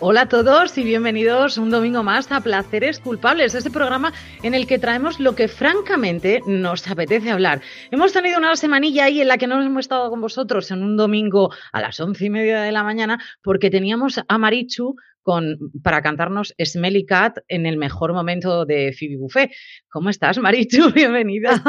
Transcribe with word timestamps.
Hola 0.00 0.22
a 0.22 0.28
todos 0.28 0.78
y 0.78 0.84
bienvenidos 0.84 1.58
un 1.58 1.70
domingo 1.70 2.04
más 2.04 2.30
a 2.30 2.40
Placeres 2.40 3.00
Culpables, 3.00 3.56
este 3.56 3.68
programa 3.68 4.12
en 4.44 4.54
el 4.54 4.68
que 4.68 4.78
traemos 4.78 5.18
lo 5.18 5.34
que 5.34 5.48
francamente 5.48 6.40
nos 6.46 6.88
apetece 6.88 7.32
hablar. 7.32 7.62
Hemos 7.90 8.12
tenido 8.12 8.38
una 8.38 8.54
semanilla 8.54 9.06
ahí 9.06 9.20
en 9.20 9.26
la 9.26 9.38
que 9.38 9.48
no 9.48 9.60
hemos 9.60 9.80
estado 9.80 10.08
con 10.08 10.20
vosotros 10.20 10.70
en 10.70 10.84
un 10.84 10.96
domingo 10.96 11.52
a 11.72 11.80
las 11.80 11.98
once 11.98 12.26
y 12.26 12.30
media 12.30 12.62
de 12.62 12.70
la 12.70 12.84
mañana 12.84 13.18
porque 13.42 13.70
teníamos 13.70 14.20
a 14.28 14.38
Marichu 14.38 14.94
con, 15.22 15.58
para 15.82 16.00
cantarnos 16.00 16.54
Smelly 16.64 17.04
Cat 17.04 17.38
en 17.48 17.66
el 17.66 17.76
mejor 17.76 18.12
momento 18.12 18.66
de 18.66 18.94
Phoebe 18.96 19.16
Buffet. 19.16 19.50
¿Cómo 19.88 20.10
estás, 20.10 20.38
Marichu? 20.38 20.92
Bienvenida. 20.94 21.60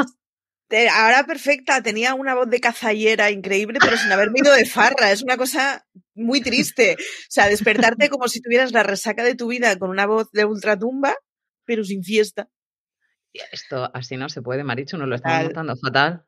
Ahora 0.92 1.24
perfecta, 1.24 1.82
tenía 1.82 2.14
una 2.14 2.34
voz 2.34 2.48
de 2.48 2.60
cazallera 2.60 3.30
increíble, 3.30 3.78
pero 3.80 3.96
sin 3.96 4.12
haberme 4.12 4.38
ido 4.40 4.52
de 4.54 4.66
farra. 4.66 5.10
Es 5.10 5.22
una 5.22 5.36
cosa 5.36 5.86
muy 6.14 6.40
triste. 6.40 6.96
O 6.98 7.26
sea, 7.28 7.48
despertarte 7.48 8.08
como 8.08 8.28
si 8.28 8.40
tuvieras 8.40 8.72
la 8.72 8.82
resaca 8.82 9.24
de 9.24 9.34
tu 9.34 9.48
vida 9.48 9.76
con 9.78 9.90
una 9.90 10.06
voz 10.06 10.30
de 10.32 10.44
ultratumba, 10.44 11.14
pero 11.64 11.82
sin 11.84 12.04
fiesta. 12.04 12.48
Esto 13.52 13.90
así 13.94 14.16
no 14.16 14.28
se 14.28 14.42
puede, 14.42 14.64
Marichu, 14.64 14.96
nos 14.96 15.08
lo 15.08 15.16
estamos 15.16 15.44
notando 15.44 15.76
fatal. 15.76 16.24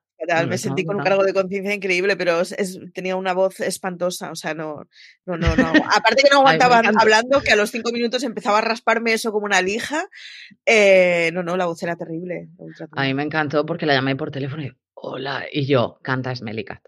Me 0.46 0.58
sentí 0.58 0.84
con 0.84 0.96
un 0.96 1.02
cargo 1.02 1.24
de 1.24 1.32
conciencia 1.32 1.74
increíble, 1.74 2.16
pero 2.16 2.42
tenía 2.94 3.16
una 3.16 3.32
voz 3.32 3.60
espantosa, 3.60 4.30
o 4.30 4.36
sea, 4.36 4.54
no, 4.54 4.86
no, 5.26 5.36
no, 5.36 5.56
no. 5.56 5.68
Aparte 5.68 6.22
que 6.22 6.30
no 6.30 6.38
aguantaba 6.40 6.82
hablando, 6.98 7.40
que 7.40 7.52
a 7.52 7.56
los 7.56 7.70
cinco 7.70 7.92
minutos 7.92 8.22
empezaba 8.22 8.58
a 8.58 8.62
rasparme 8.62 9.12
eso 9.12 9.32
como 9.32 9.46
una 9.46 9.62
lija. 9.62 10.08
Eh, 10.66 11.30
no, 11.32 11.42
no, 11.42 11.56
la 11.56 11.66
voz 11.66 11.82
era 11.82 11.96
terrible. 11.96 12.48
A 12.92 13.02
mí 13.02 13.14
me 13.14 13.22
encantó 13.22 13.66
porque 13.66 13.86
la 13.86 13.94
llamé 13.94 14.16
por 14.16 14.30
teléfono 14.30 14.62
y 14.62 14.72
hola, 14.94 15.46
y 15.50 15.66
yo, 15.66 15.98
canta 16.02 16.34
Smelicat 16.34 16.82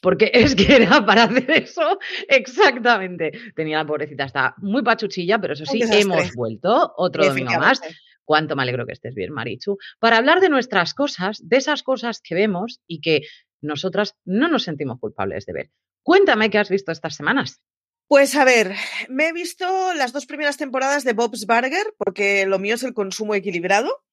porque 0.00 0.30
es 0.34 0.54
que 0.54 0.76
era 0.76 1.04
para 1.04 1.24
hacer 1.24 1.50
eso 1.50 1.98
exactamente. 2.28 3.32
Tenía 3.54 3.78
la 3.78 3.86
pobrecita, 3.86 4.24
está 4.24 4.54
muy 4.58 4.82
pachuchilla, 4.82 5.38
pero 5.38 5.54
eso 5.54 5.64
sí, 5.66 5.80
hemos 5.82 6.34
vuelto 6.34 6.94
otro 6.96 7.26
domingo 7.26 7.58
más. 7.58 7.80
Cuánto 8.28 8.56
me 8.56 8.62
alegro 8.62 8.84
que 8.84 8.92
estés 8.92 9.14
bien, 9.14 9.32
Marichu, 9.32 9.78
para 9.98 10.18
hablar 10.18 10.40
de 10.40 10.50
nuestras 10.50 10.92
cosas, 10.92 11.40
de 11.48 11.56
esas 11.56 11.82
cosas 11.82 12.20
que 12.22 12.34
vemos 12.34 12.78
y 12.86 13.00
que 13.00 13.22
nosotras 13.62 14.16
no 14.26 14.48
nos 14.48 14.64
sentimos 14.64 15.00
culpables 15.00 15.46
de 15.46 15.54
ver. 15.54 15.70
Cuéntame 16.02 16.50
qué 16.50 16.58
has 16.58 16.68
visto 16.68 16.92
estas 16.92 17.16
semanas. 17.16 17.62
Pues 18.06 18.36
a 18.36 18.44
ver, 18.44 18.74
me 19.08 19.28
he 19.28 19.32
visto 19.32 19.94
las 19.94 20.12
dos 20.12 20.26
primeras 20.26 20.58
temporadas 20.58 21.04
de 21.04 21.14
Bob's 21.14 21.46
Burger, 21.46 21.94
porque 21.96 22.44
lo 22.44 22.58
mío 22.58 22.74
es 22.74 22.82
el 22.82 22.92
consumo 22.92 23.34
equilibrado. 23.34 24.04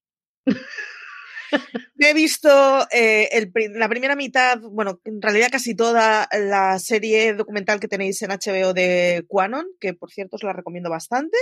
Me 1.94 2.10
he 2.10 2.14
visto 2.14 2.86
eh, 2.90 3.28
la 3.74 3.88
primera 3.88 4.16
mitad, 4.16 4.58
bueno, 4.60 5.00
en 5.04 5.22
realidad 5.22 5.48
casi 5.52 5.76
toda 5.76 6.26
la 6.32 6.78
serie 6.78 7.34
documental 7.34 7.80
que 7.80 7.86
tenéis 7.86 8.20
en 8.22 8.30
HBO 8.30 8.72
de 8.72 9.24
Quanon, 9.28 9.66
que 9.78 9.94
por 9.94 10.10
cierto 10.10 10.36
os 10.36 10.42
la 10.42 10.54
recomiendo 10.54 10.90
bastante. 10.90 11.36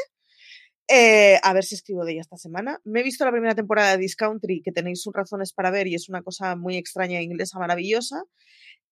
Eh, 0.89 1.39
a 1.43 1.53
ver 1.55 1.65
si 1.65 1.75
escribo 1.75 2.05
de 2.05 2.13
ella 2.13 2.21
esta 2.21 2.37
semana. 2.37 2.81
Me 2.85 3.01
he 3.01 3.03
visto 3.03 3.25
la 3.25 3.31
primera 3.31 3.55
temporada 3.55 3.93
de 3.93 3.99
Discountry, 3.99 4.63
que 4.63 4.73
tenéis 4.73 5.03
sus 5.03 5.15
razones 5.15 5.53
para 5.53 5.71
ver 5.71 5.87
y 5.87 5.95
es 5.95 6.09
una 6.09 6.23
cosa 6.23 6.57
muy 6.57 6.77
extraña 6.77 7.19
e 7.19 7.23
inglesa 7.23 7.59
maravillosa. 7.59 8.25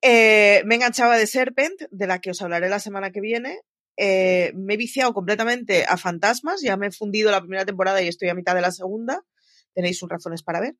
Eh, 0.00 0.62
me 0.66 0.76
enganchaba 0.76 1.16
de 1.18 1.26
Serpent, 1.26 1.80
de 1.90 2.06
la 2.06 2.20
que 2.20 2.30
os 2.30 2.42
hablaré 2.42 2.68
la 2.68 2.80
semana 2.80 3.10
que 3.10 3.20
viene. 3.20 3.60
me 3.98 4.74
he 4.74 4.76
viciado 4.76 5.12
completamente 5.12 5.84
a 5.86 5.96
Fantasmas, 5.96 6.62
ya 6.62 6.76
me 6.76 6.88
he 6.88 6.90
fundido 6.92 7.30
la 7.30 7.40
primera 7.40 7.64
temporada 7.66 8.02
y 8.02 8.08
estoy 8.08 8.28
a 8.30 8.34
mitad 8.34 8.54
de 8.54 8.62
la 8.62 8.72
segunda. 8.72 9.22
Tenéis 9.74 9.98
sus 9.98 10.08
razones 10.08 10.42
para 10.42 10.60
ver. 10.60 10.74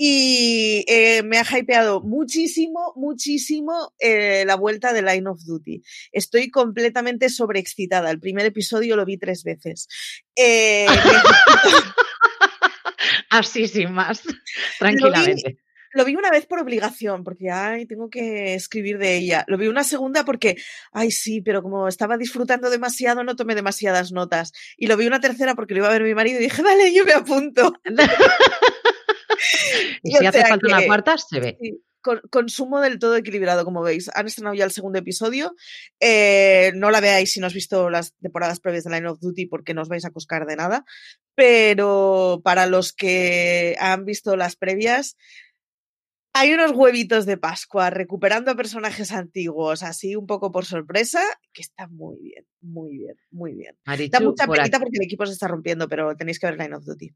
Y 0.00 0.84
eh, 0.86 1.24
me 1.24 1.38
ha 1.38 1.42
hypeado 1.42 2.00
muchísimo, 2.00 2.92
muchísimo 2.94 3.92
eh, 3.98 4.44
la 4.46 4.54
vuelta 4.54 4.92
de 4.92 5.02
Line 5.02 5.28
of 5.28 5.42
Duty. 5.44 5.82
Estoy 6.12 6.52
completamente 6.52 7.28
sobreexcitada. 7.28 8.12
El 8.12 8.20
primer 8.20 8.46
episodio 8.46 8.94
lo 8.94 9.04
vi 9.04 9.18
tres 9.18 9.42
veces. 9.42 9.88
Eh, 10.36 10.86
Así 13.30 13.66
sin 13.66 13.92
más, 13.92 14.22
tranquilamente. 14.78 15.58
Lo 15.94 16.04
vi, 16.04 16.14
una 16.14 16.30
vez 16.30 16.46
por 16.46 16.60
obligación, 16.60 17.24
porque 17.24 17.50
ay, 17.50 17.86
tengo 17.86 18.08
que 18.08 18.54
escribir 18.54 18.98
de 18.98 19.16
ella. 19.16 19.44
Lo 19.48 19.56
vi 19.56 19.66
una 19.66 19.82
segunda 19.82 20.24
porque, 20.24 20.56
ay, 20.92 21.10
sí, 21.10 21.40
pero 21.40 21.60
como 21.60 21.88
estaba 21.88 22.16
disfrutando 22.16 22.70
demasiado, 22.70 23.24
no 23.24 23.34
tomé 23.34 23.56
demasiadas 23.56 24.12
notas. 24.12 24.52
Y 24.76 24.86
lo 24.86 24.96
vi 24.96 25.08
una 25.08 25.20
tercera 25.20 25.56
porque 25.56 25.74
lo 25.74 25.80
iba 25.80 25.88
a 25.88 25.92
ver 25.92 26.04
mi 26.04 26.14
marido 26.14 26.38
y 26.38 26.44
dije, 26.44 26.62
vale, 26.62 26.94
yo 26.94 27.04
me 27.04 27.14
apunto. 27.14 27.72
y 30.02 30.12
si 30.12 30.26
hace 30.26 30.44
falta 30.46 30.66
una 30.66 30.86
cuarta, 30.86 31.16
se 31.18 31.40
ve. 31.40 31.58
consumo 32.30 32.80
del 32.80 32.98
todo 32.98 33.16
equilibrado, 33.16 33.64
como 33.64 33.82
veis. 33.82 34.10
Han 34.14 34.26
estrenado 34.26 34.54
ya 34.54 34.64
el 34.64 34.70
segundo 34.70 34.98
episodio. 34.98 35.54
Eh, 36.00 36.72
no 36.74 36.90
la 36.90 37.00
veáis 37.00 37.32
si 37.32 37.40
no 37.40 37.46
has 37.46 37.54
visto 37.54 37.90
las 37.90 38.14
temporadas 38.16 38.60
previas 38.60 38.84
de 38.84 38.90
Line 38.90 39.08
of 39.08 39.20
Duty 39.20 39.46
porque 39.46 39.74
no 39.74 39.82
os 39.82 39.88
vais 39.88 40.04
a 40.04 40.10
coscar 40.10 40.46
de 40.46 40.56
nada. 40.56 40.84
Pero 41.34 42.40
para 42.44 42.66
los 42.66 42.92
que 42.92 43.76
han 43.78 44.04
visto 44.04 44.36
las 44.36 44.56
previas, 44.56 45.16
hay 46.40 46.54
unos 46.54 46.72
huevitos 46.72 47.26
de 47.26 47.36
Pascua 47.36 47.90
recuperando 47.90 48.50
a 48.50 48.56
personajes 48.56 49.10
antiguos, 49.12 49.82
así 49.82 50.14
un 50.14 50.26
poco 50.26 50.52
por 50.52 50.64
sorpresa, 50.64 51.20
que 51.52 51.62
está 51.62 51.88
muy 51.88 52.16
bien, 52.20 52.46
muy 52.60 52.96
bien, 52.96 53.16
muy 53.30 53.54
bien. 53.54 53.76
da 53.84 54.20
mucha 54.20 54.46
penita 54.46 54.78
porque 54.78 54.98
el 54.98 55.04
equipo 55.04 55.26
se 55.26 55.32
está 55.32 55.48
rompiendo, 55.48 55.88
pero 55.88 56.14
tenéis 56.16 56.38
que 56.38 56.46
ver 56.46 56.58
Line 56.58 56.76
of 56.76 56.84
Duty. 56.84 57.12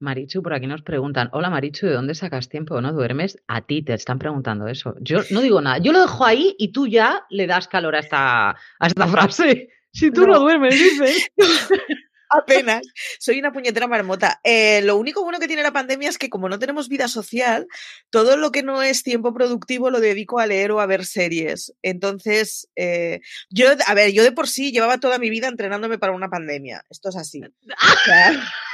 Marichu, 0.00 0.42
por 0.42 0.54
aquí 0.54 0.66
nos 0.66 0.82
preguntan, 0.82 1.28
hola 1.32 1.50
Marichu, 1.50 1.86
¿de 1.86 1.92
dónde 1.92 2.14
sacas 2.14 2.48
tiempo? 2.48 2.80
¿No 2.80 2.92
duermes? 2.92 3.38
A 3.46 3.60
ti 3.60 3.82
te 3.82 3.92
están 3.92 4.18
preguntando 4.18 4.66
eso. 4.66 4.94
Yo 5.00 5.20
no 5.30 5.42
digo 5.42 5.60
nada, 5.60 5.78
yo 5.78 5.92
lo 5.92 6.00
dejo 6.00 6.24
ahí 6.24 6.56
y 6.58 6.72
tú 6.72 6.86
ya 6.86 7.24
le 7.28 7.46
das 7.46 7.68
calor 7.68 7.94
a 7.94 8.00
esta, 8.00 8.50
a 8.50 8.86
esta 8.86 9.06
frase. 9.08 9.68
Si 9.92 10.10
tú 10.10 10.26
no, 10.26 10.38
duermes, 10.38 10.74
dices. 10.74 11.30
Apenas. 12.30 12.82
Soy 13.18 13.40
una 13.40 13.52
puñetera 13.52 13.88
marmota. 13.88 14.40
Eh, 14.44 14.82
lo 14.82 14.96
único 14.96 15.24
bueno 15.24 15.40
que 15.40 15.48
tiene 15.48 15.64
la 15.64 15.72
pandemia 15.72 16.08
es 16.08 16.16
que 16.16 16.30
como 16.30 16.48
no 16.48 16.60
tenemos 16.60 16.88
vida 16.88 17.08
social, 17.08 17.66
todo 18.08 18.36
lo 18.36 18.52
que 18.52 18.62
no 18.62 18.82
es 18.82 19.02
tiempo 19.02 19.34
productivo 19.34 19.90
lo 19.90 19.98
dedico 19.98 20.38
a 20.38 20.46
leer 20.46 20.70
o 20.70 20.80
a 20.80 20.86
ver 20.86 21.04
series. 21.04 21.74
Entonces, 21.82 22.68
eh, 22.76 23.20
yo, 23.50 23.66
a 23.84 23.94
ver, 23.94 24.12
yo 24.12 24.22
de 24.22 24.30
por 24.30 24.46
sí 24.46 24.70
llevaba 24.70 24.98
toda 24.98 25.18
mi 25.18 25.28
vida 25.28 25.48
entrenándome 25.48 25.98
para 25.98 26.12
una 26.12 26.30
pandemia. 26.30 26.84
Esto 26.88 27.08
es 27.08 27.16
así. 27.16 27.42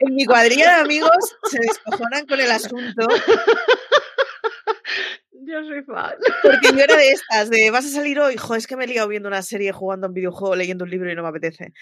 en 0.00 0.14
mi 0.14 0.24
cuadrilla 0.24 0.76
de 0.76 0.80
amigos 0.82 1.36
se 1.50 1.58
descojonan 1.60 2.26
con 2.26 2.40
el 2.40 2.50
asunto. 2.50 3.06
Yo 5.44 5.62
soy 5.64 5.82
fan. 5.82 6.14
Porque 6.42 6.68
yo 6.72 6.82
era 6.82 6.96
de 6.96 7.10
estas, 7.10 7.50
de 7.50 7.70
vas 7.70 7.84
a 7.84 7.88
salir 7.88 8.20
hoy, 8.20 8.36
jo, 8.36 8.54
es 8.54 8.66
que 8.66 8.76
me 8.76 8.84
he 8.84 8.86
liado 8.86 9.08
viendo 9.08 9.28
una 9.28 9.42
serie, 9.42 9.72
jugando 9.72 10.06
a 10.06 10.08
un 10.08 10.14
videojuego, 10.14 10.54
leyendo 10.54 10.84
un 10.84 10.90
libro 10.90 11.10
y 11.10 11.14
no 11.14 11.22
me 11.22 11.28
apetece. 11.28 11.72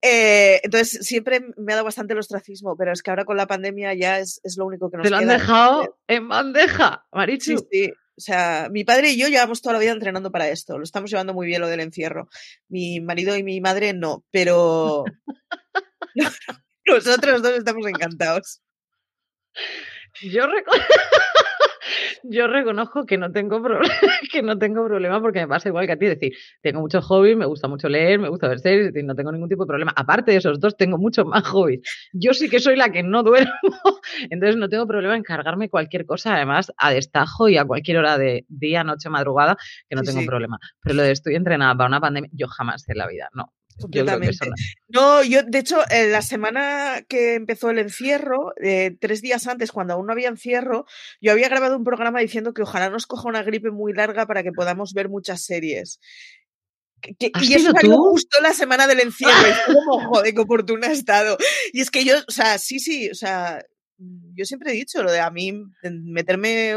Eh, 0.00 0.60
entonces 0.62 1.06
siempre 1.06 1.40
me 1.56 1.72
ha 1.72 1.76
dado 1.76 1.84
bastante 1.84 2.14
el 2.14 2.18
ostracismo, 2.18 2.76
pero 2.76 2.92
es 2.92 3.02
que 3.02 3.10
ahora 3.10 3.24
con 3.24 3.36
la 3.36 3.46
pandemia 3.46 3.94
ya 3.94 4.18
es, 4.18 4.40
es 4.42 4.56
lo 4.56 4.66
único 4.66 4.90
que 4.90 4.96
nos 4.96 5.04
Te 5.04 5.10
lo 5.10 5.18
han 5.18 5.28
dejado 5.28 5.98
en 6.08 6.28
bandeja, 6.28 7.06
Marichu. 7.12 7.58
Sí, 7.58 7.66
sí. 7.70 7.92
O 8.16 8.22
sea, 8.22 8.68
mi 8.70 8.84
padre 8.84 9.10
y 9.10 9.18
yo 9.18 9.28
llevamos 9.28 9.62
toda 9.62 9.74
la 9.74 9.78
vida 9.78 9.92
entrenando 9.92 10.30
para 10.30 10.48
esto. 10.48 10.76
Lo 10.76 10.84
estamos 10.84 11.10
llevando 11.10 11.32
muy 11.32 11.46
bien 11.46 11.60
lo 11.60 11.68
del 11.68 11.80
encierro. 11.80 12.28
Mi 12.68 13.00
marido 13.00 13.36
y 13.36 13.42
mi 13.42 13.60
madre 13.60 13.94
no, 13.94 14.24
pero 14.30 15.04
nosotros 16.90 17.42
dos 17.42 17.52
estamos 17.52 17.86
encantados. 17.86 18.60
Yo, 20.22 20.46
yo 22.24 22.46
reconozco 22.46 23.06
que 23.06 23.16
no 23.16 23.32
tengo 23.32 23.62
que 24.32 24.42
no 24.42 24.58
tengo 24.58 24.84
problema 24.84 25.20
porque 25.20 25.40
me 25.40 25.48
pasa 25.48 25.68
igual 25.68 25.86
que 25.86 25.92
a 25.92 25.96
ti, 25.96 26.06
es 26.06 26.18
decir, 26.18 26.32
tengo 26.62 26.80
muchos 26.80 27.04
hobbies, 27.04 27.36
me 27.36 27.46
gusta 27.46 27.68
mucho 27.68 27.88
leer, 27.88 28.18
me 28.18 28.28
gusta 28.28 28.48
ver 28.48 28.58
series, 28.58 28.94
y 28.94 29.02
no 29.02 29.14
tengo 29.14 29.32
ningún 29.32 29.48
tipo 29.48 29.64
de 29.64 29.68
problema. 29.68 29.92
Aparte 29.96 30.32
de 30.32 30.38
esos 30.38 30.60
dos, 30.60 30.76
tengo 30.76 30.98
muchos 30.98 31.24
más 31.26 31.46
hobbies. 31.48 31.80
Yo 32.12 32.34
sí 32.34 32.48
que 32.48 32.60
soy 32.60 32.76
la 32.76 32.90
que 32.90 33.02
no 33.02 33.22
duermo, 33.22 33.52
entonces 34.30 34.56
no 34.56 34.68
tengo 34.68 34.86
problema 34.86 35.16
en 35.16 35.22
cargarme 35.22 35.68
cualquier 35.68 36.04
cosa, 36.06 36.34
además 36.34 36.72
a 36.76 36.92
destajo 36.92 37.48
y 37.48 37.56
a 37.56 37.64
cualquier 37.64 37.98
hora 37.98 38.18
de 38.18 38.44
día, 38.48 38.84
noche, 38.84 39.08
madrugada, 39.08 39.56
que 39.88 39.96
no 39.96 40.02
tengo 40.02 40.24
problema. 40.26 40.58
Pero 40.82 40.96
lo 40.96 41.02
de 41.02 41.12
estoy 41.12 41.34
entrenada 41.36 41.74
para 41.74 41.88
una 41.88 42.00
pandemia, 42.00 42.30
yo 42.32 42.48
jamás 42.48 42.88
en 42.88 42.98
la 42.98 43.06
vida, 43.06 43.30
no. 43.32 43.52
Completamente. 43.80 44.48
no, 44.88 45.22
yo, 45.22 45.42
de 45.42 45.58
hecho, 45.58 45.78
en 45.90 46.12
la 46.12 46.22
semana 46.22 47.02
que 47.08 47.34
empezó 47.34 47.70
el 47.70 47.78
encierro, 47.78 48.52
eh, 48.62 48.96
tres 49.00 49.22
días 49.22 49.46
antes, 49.46 49.72
cuando 49.72 49.94
aún 49.94 50.06
no 50.06 50.12
había 50.12 50.28
encierro, 50.28 50.86
yo 51.20 51.32
había 51.32 51.48
grabado 51.48 51.76
un 51.76 51.84
programa 51.84 52.20
diciendo 52.20 52.52
que 52.52 52.62
ojalá 52.62 52.90
nos 52.90 53.06
coja 53.06 53.28
una 53.28 53.42
gripe 53.42 53.70
muy 53.70 53.92
larga 53.92 54.26
para 54.26 54.42
que 54.42 54.52
podamos 54.52 54.92
ver 54.94 55.08
muchas 55.08 55.44
series. 55.44 56.00
y 57.18 57.54
eso 57.54 57.72
salió 57.72 57.96
justo 57.96 58.38
la 58.42 58.52
semana 58.52 58.86
del 58.86 59.00
encierro. 59.00 59.48
y 59.48 59.74
como, 59.74 60.08
joder, 60.08 60.34
qué 60.34 60.40
oportuna 60.40 60.88
ha 60.88 60.92
estado. 60.92 61.38
Y 61.72 61.80
es 61.80 61.90
que 61.90 62.04
yo, 62.04 62.16
o 62.28 62.32
sea, 62.32 62.58
sí, 62.58 62.78
sí, 62.78 63.10
o 63.10 63.14
sea, 63.14 63.64
yo 64.34 64.44
siempre 64.44 64.72
he 64.72 64.74
dicho 64.74 65.02
lo 65.02 65.12
de 65.12 65.20
a 65.20 65.30
mí 65.30 65.52
meterme 65.82 66.74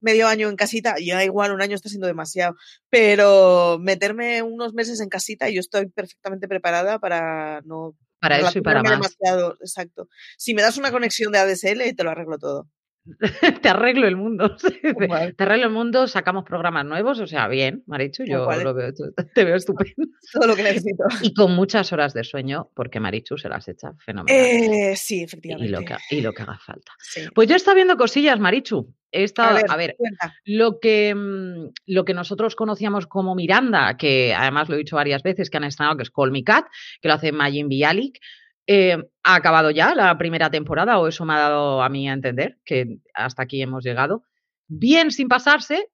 medio 0.00 0.28
año 0.28 0.48
en 0.48 0.56
casita, 0.56 0.96
ya 0.98 1.24
igual 1.24 1.52
un 1.52 1.62
año 1.62 1.74
está 1.74 1.88
siendo 1.88 2.06
demasiado, 2.06 2.56
pero 2.90 3.78
meterme 3.80 4.42
unos 4.42 4.74
meses 4.74 5.00
en 5.00 5.08
casita, 5.08 5.48
yo 5.48 5.60
estoy 5.60 5.86
perfectamente 5.88 6.48
preparada 6.48 6.98
para 6.98 7.60
no... 7.64 7.94
Para 8.18 8.38
eso 8.38 8.58
y 8.58 8.62
para 8.62 8.82
más. 8.82 8.92
Demasiado, 8.92 9.56
exacto. 9.60 10.08
Si 10.38 10.54
me 10.54 10.62
das 10.62 10.78
una 10.78 10.90
conexión 10.90 11.32
de 11.32 11.38
ADSL, 11.38 11.94
te 11.94 12.02
lo 12.02 12.10
arreglo 12.10 12.38
todo. 12.38 12.68
te 13.62 13.68
arreglo 13.68 14.06
el 14.06 14.16
mundo. 14.16 14.56
Te 15.36 15.44
arreglo 15.44 15.66
el 15.66 15.72
mundo, 15.72 16.06
sacamos 16.06 16.44
programas 16.44 16.84
nuevos, 16.84 17.20
o 17.20 17.26
sea, 17.26 17.48
bien, 17.48 17.82
Marichu, 17.86 18.24
yo 18.24 18.50
lo 18.50 18.74
veo, 18.74 18.92
te 19.34 19.44
veo 19.44 19.56
estupendo. 19.56 20.08
Todo 20.32 20.48
lo 20.48 20.56
que 20.56 20.62
necesito. 20.62 21.04
Y 21.22 21.34
con 21.34 21.54
muchas 21.54 21.92
horas 21.92 22.14
de 22.14 22.24
sueño, 22.24 22.70
porque 22.74 23.00
Marichu 23.00 23.36
se 23.36 23.48
las 23.48 23.68
echa 23.68 23.92
fenomenal. 23.98 24.36
Eh, 24.36 24.94
sí, 24.96 25.22
efectivamente. 25.22 25.68
Y 25.68 25.72
lo 25.72 25.84
que, 25.84 25.96
y 26.10 26.20
lo 26.20 26.32
que 26.32 26.42
haga 26.42 26.58
falta. 26.58 26.92
Pues 27.34 27.48
yo 27.48 27.54
he 27.54 27.56
estado 27.56 27.74
viendo 27.74 27.96
cosillas, 27.96 28.38
Marichu. 28.40 28.94
He 29.12 29.22
estado, 29.22 29.58
a 29.68 29.76
ver, 29.76 29.96
lo, 30.44 30.78
que, 30.80 31.14
mm, 31.14 31.72
lo 31.86 32.04
que 32.04 32.14
nosotros 32.14 32.56
conocíamos 32.56 33.06
como 33.06 33.34
Miranda, 33.34 33.96
que 33.96 34.34
además 34.34 34.68
lo 34.68 34.74
he 34.74 34.78
dicho 34.78 34.96
varias 34.96 35.22
veces, 35.22 35.48
que 35.48 35.56
han 35.56 35.64
estrenado, 35.64 35.96
que 35.96 36.02
es 36.02 36.10
Call 36.10 36.32
Me 36.32 36.44
Cat, 36.44 36.66
que 37.00 37.08
lo 37.08 37.14
hace 37.14 37.32
Majin 37.32 37.68
Bialik, 37.68 38.20
eh, 38.66 38.96
ha 39.22 39.34
acabado 39.34 39.70
ya 39.70 39.94
la 39.94 40.16
primera 40.18 40.50
temporada, 40.50 40.98
o 40.98 41.08
eso 41.08 41.24
me 41.24 41.34
ha 41.34 41.38
dado 41.38 41.82
a 41.82 41.88
mí 41.88 42.08
a 42.08 42.12
entender, 42.12 42.58
que 42.64 42.98
hasta 43.14 43.42
aquí 43.42 43.62
hemos 43.62 43.84
llegado. 43.84 44.24
Bien 44.68 45.10
sin 45.10 45.28
pasarse, 45.28 45.90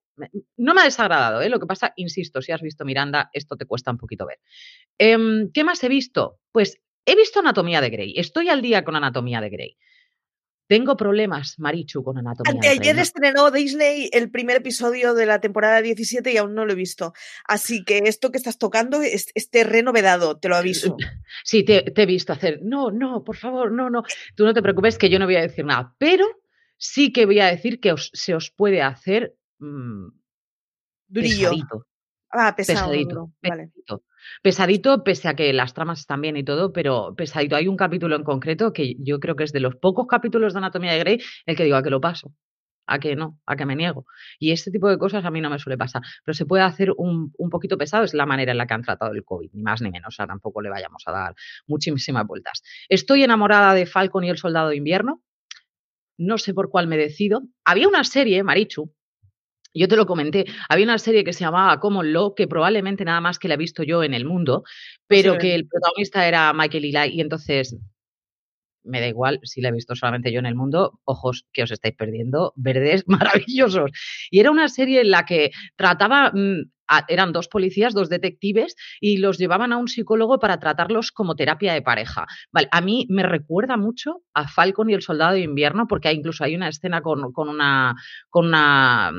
no 0.57 0.73
me 0.73 0.81
ha 0.81 0.85
desagradado, 0.85 1.41
¿eh? 1.41 1.49
lo 1.49 1.59
que 1.59 1.65
pasa, 1.65 1.93
insisto, 1.95 2.41
si 2.41 2.51
has 2.51 2.61
visto 2.61 2.85
Miranda, 2.85 3.29
esto 3.33 3.55
te 3.55 3.65
cuesta 3.65 3.91
un 3.91 3.97
poquito 3.97 4.25
ver. 4.25 4.39
Em, 4.97 5.51
¿Qué 5.51 5.63
más 5.63 5.83
he 5.83 5.89
visto? 5.89 6.39
Pues 6.51 6.81
he 7.05 7.15
visto 7.15 7.39
Anatomía 7.39 7.81
de 7.81 7.89
Grey, 7.89 8.13
estoy 8.17 8.49
al 8.49 8.61
día 8.61 8.83
con 8.83 8.95
Anatomía 8.95 9.41
de 9.41 9.49
Grey. 9.49 9.77
Tengo 10.67 10.95
problemas, 10.95 11.59
Marichu, 11.59 12.03
con 12.03 12.17
anatomía. 12.17 12.71
Ayer 12.71 12.97
estrenó 12.97 13.51
Disney 13.51 14.09
el 14.13 14.31
primer 14.31 14.57
episodio 14.57 15.13
de 15.13 15.25
la 15.25 15.41
temporada 15.41 15.81
17 15.81 16.31
y 16.31 16.37
aún 16.37 16.55
no 16.55 16.65
lo 16.65 16.71
he 16.71 16.75
visto. 16.75 17.13
Así 17.47 17.83
que 17.83 17.99
esto 18.05 18.31
que 18.31 18.37
estás 18.37 18.57
tocando 18.57 19.01
es, 19.01 19.27
es 19.35 19.49
terreno 19.49 19.91
vedado, 19.91 20.39
te 20.39 20.49
lo 20.49 20.55
aviso. 20.55 20.95
Sí, 21.43 21.63
te, 21.63 21.91
he 21.95 22.05
visto 22.05 22.31
hacer. 22.31 22.59
No, 22.61 22.91
no, 22.91 23.23
por 23.23 23.35
favor, 23.35 23.71
no, 23.71 23.89
no. 23.89 24.03
Tú 24.35 24.45
no 24.45 24.53
te 24.53 24.61
preocupes 24.61 24.97
que 24.97 25.09
yo 25.09 25.19
no 25.19 25.25
voy 25.25 25.35
a 25.35 25.41
decir 25.41 25.65
nada. 25.65 25.93
Pero 25.97 26.25
sí 26.77 27.11
que 27.11 27.25
voy 27.25 27.39
a 27.39 27.47
decir 27.47 27.79
que 27.79 27.93
se 27.97 28.35
os 28.35 28.51
puede 28.51 28.81
hacer. 28.81 29.35
Mmm, 29.59 30.09
Durillo. 31.07 31.51
Ah, 32.33 32.55
pesadito. 32.55 33.31
Pesadito, 34.41 35.03
pese 35.03 35.27
a 35.27 35.35
que 35.35 35.53
las 35.53 35.73
tramas 35.73 35.99
están 35.99 36.19
bien 36.21 36.35
y 36.35 36.43
todo, 36.43 36.73
pero 36.73 37.13
pesadito. 37.15 37.55
Hay 37.55 37.67
un 37.67 37.77
capítulo 37.77 38.15
en 38.15 38.23
concreto 38.23 38.73
que 38.73 38.95
yo 38.99 39.19
creo 39.19 39.35
que 39.35 39.43
es 39.43 39.53
de 39.53 39.59
los 39.59 39.75
pocos 39.75 40.07
capítulos 40.07 40.53
de 40.53 40.59
Anatomía 40.59 40.93
de 40.93 40.99
Grey 40.99 41.21
el 41.45 41.55
que 41.55 41.63
digo 41.63 41.75
a 41.75 41.83
que 41.83 41.91
lo 41.91 42.01
paso, 42.01 42.33
a 42.87 42.97
que 42.97 43.15
no, 43.15 43.39
a 43.45 43.55
que 43.55 43.67
me 43.67 43.75
niego. 43.75 44.07
Y 44.39 44.51
este 44.51 44.71
tipo 44.71 44.89
de 44.89 44.97
cosas 44.97 45.23
a 45.25 45.29
mí 45.29 45.41
no 45.41 45.51
me 45.51 45.59
suele 45.59 45.77
pasar, 45.77 46.01
pero 46.25 46.33
se 46.33 46.47
puede 46.47 46.63
hacer 46.63 46.91
un, 46.97 47.31
un 47.37 47.49
poquito 47.51 47.77
pesado, 47.77 48.03
es 48.03 48.15
la 48.15 48.25
manera 48.25 48.51
en 48.51 48.57
la 48.57 48.65
que 48.65 48.73
han 48.73 48.81
tratado 48.81 49.11
el 49.11 49.23
COVID, 49.23 49.51
ni 49.53 49.61
más 49.61 49.83
ni 49.83 49.91
menos, 49.91 50.07
o 50.07 50.15
sea, 50.15 50.25
tampoco 50.25 50.59
le 50.61 50.69
vayamos 50.71 51.03
a 51.05 51.11
dar 51.11 51.35
muchísimas 51.67 52.25
vueltas. 52.25 52.63
Estoy 52.89 53.23
enamorada 53.23 53.75
de 53.75 53.85
Falcon 53.85 54.23
y 54.23 54.31
el 54.31 54.37
Soldado 54.37 54.69
de 54.69 54.77
Invierno, 54.77 55.21
no 56.17 56.39
sé 56.39 56.55
por 56.55 56.71
cuál 56.71 56.87
me 56.87 56.97
decido. 56.97 57.43
Había 57.63 57.87
una 57.87 58.03
serie, 58.03 58.41
Marichu, 58.43 58.91
yo 59.73 59.87
te 59.87 59.95
lo 59.95 60.05
comenté, 60.05 60.45
había 60.69 60.85
una 60.85 60.97
serie 60.97 61.23
que 61.23 61.33
se 61.33 61.41
llamaba 61.41 61.79
Common 61.79 62.13
Law, 62.13 62.35
que 62.35 62.47
probablemente 62.47 63.05
nada 63.05 63.21
más 63.21 63.39
que 63.39 63.47
la 63.47 63.55
he 63.55 63.57
visto 63.57 63.83
yo 63.83 64.03
en 64.03 64.13
el 64.13 64.25
mundo, 64.25 64.63
pero 65.07 65.37
que 65.37 65.55
el 65.55 65.67
protagonista 65.67 66.27
era 66.27 66.53
Michael 66.53 66.85
Eli, 66.85 67.15
y 67.15 67.21
entonces 67.21 67.75
me 68.83 68.99
da 68.99 69.07
igual 69.07 69.39
si 69.43 69.61
la 69.61 69.69
he 69.69 69.71
visto 69.71 69.95
solamente 69.95 70.31
yo 70.31 70.39
en 70.39 70.45
el 70.45 70.55
mundo, 70.55 70.99
ojos 71.05 71.45
que 71.53 71.63
os 71.63 71.71
estáis 71.71 71.95
perdiendo, 71.95 72.53
verdes 72.55 73.03
maravillosos. 73.07 73.91
Y 74.29 74.39
era 74.39 74.51
una 74.51 74.69
serie 74.69 75.01
en 75.01 75.11
la 75.11 75.25
que 75.25 75.51
trataba, 75.75 76.31
mm, 76.89 76.99
eran 77.07 77.31
dos 77.31 77.47
policías, 77.47 77.93
dos 77.93 78.09
detectives, 78.09 78.75
y 78.99 79.17
los 79.17 79.37
llevaban 79.37 79.73
a 79.73 79.77
un 79.77 79.87
psicólogo 79.87 80.39
para 80.39 80.59
tratarlos 80.59 81.11
como 81.11 81.35
terapia 81.35 81.73
de 81.73 81.81
pareja. 81.81 82.25
Vale, 82.51 82.67
a 82.71 82.81
mí 82.81 83.05
me 83.09 83.23
recuerda 83.23 83.77
mucho 83.77 84.23
a 84.33 84.47
Falcon 84.47 84.89
y 84.89 84.93
el 84.93 85.01
Soldado 85.01 85.33
de 85.33 85.41
Invierno, 85.41 85.87
porque 85.87 86.11
incluso 86.11 86.43
hay 86.43 86.55
una 86.55 86.69
escena 86.69 87.01
con, 87.01 87.31
con 87.31 87.49
una, 87.49 87.95
con 88.29 88.47
una 88.47 89.11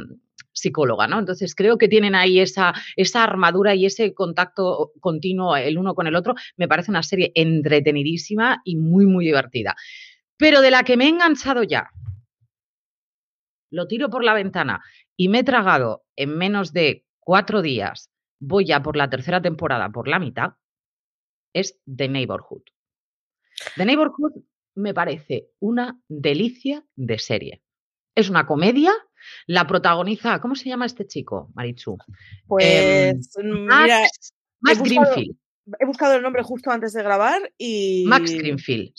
psicóloga, 0.55 1.07
¿no? 1.07 1.19
Entonces 1.19 1.55
creo 1.55 1.77
que 1.77 1.89
tienen 1.89 2.15
ahí 2.15 2.41
esa, 2.41 2.73
esa 2.97 3.25
armadura 3.25 3.75
y 3.75 3.87
ese 3.87 4.15
contacto 4.15 4.93
continuo 5.01 5.57
el 5.57 5.77
uno 5.77 5.95
con 5.95 6.07
el 6.07 6.15
otro. 6.15 6.35
Me 6.57 6.69
parece 6.69 6.91
una 6.91 7.03
serie 7.03 7.33
entretenidísima 7.35 8.63
y 8.65 8.77
muy, 8.77 9.07
muy 9.07 9.25
divertida. 9.25 9.75
Pero 10.37 10.61
de 10.61 10.71
la 10.71 10.85
que 10.85 10.97
me 10.97 11.05
he 11.05 11.09
enganchado 11.09 11.63
ya, 11.63 11.91
lo 13.71 13.87
tiro 13.87 14.09
por 14.09 14.25
la 14.25 14.35
ventana 14.35 14.81
y 15.17 15.29
me 15.29 15.41
he 15.41 15.45
tragado 15.45 16.05
en 16.17 16.37
menos 16.37 16.73
de 16.73 17.05
cuatro 17.25 17.63
días, 17.63 18.11
voy 18.41 18.67
ya 18.67 18.83
por 18.83 18.97
la 18.97 19.11
tercera 19.11 19.41
temporada, 19.41 19.91
por 19.91 20.09
la 20.09 20.19
mitad, 20.19 20.53
es 21.53 21.81
The 21.85 22.09
Neighborhood. 22.09 22.63
The 23.77 23.85
Neighborhood 23.85 24.43
me 24.75 24.93
parece 24.95 25.51
una 25.61 25.99
delicia 26.09 26.85
de 26.97 27.19
serie. 27.19 27.63
Es 28.15 28.29
una 28.29 28.47
comedia 28.47 28.93
la 29.47 29.67
protagoniza, 29.67 30.41
¿cómo 30.41 30.55
se 30.55 30.69
llama 30.69 30.87
este 30.87 31.07
chico, 31.07 31.51
Marichu? 31.55 31.99
Pues 32.47 33.37
em, 33.37 33.67
Max, 33.67 34.35
Greenfield. 34.83 35.37
He 35.79 35.87
buscado 35.87 36.17
el 36.17 36.23
nombre 36.23 36.43
justo 36.43 36.71
antes 36.71 36.93
de 36.93 37.03
grabar 37.03 37.53
y. 37.57 38.05
Max 38.07 38.35
Greenfield, 38.35 38.93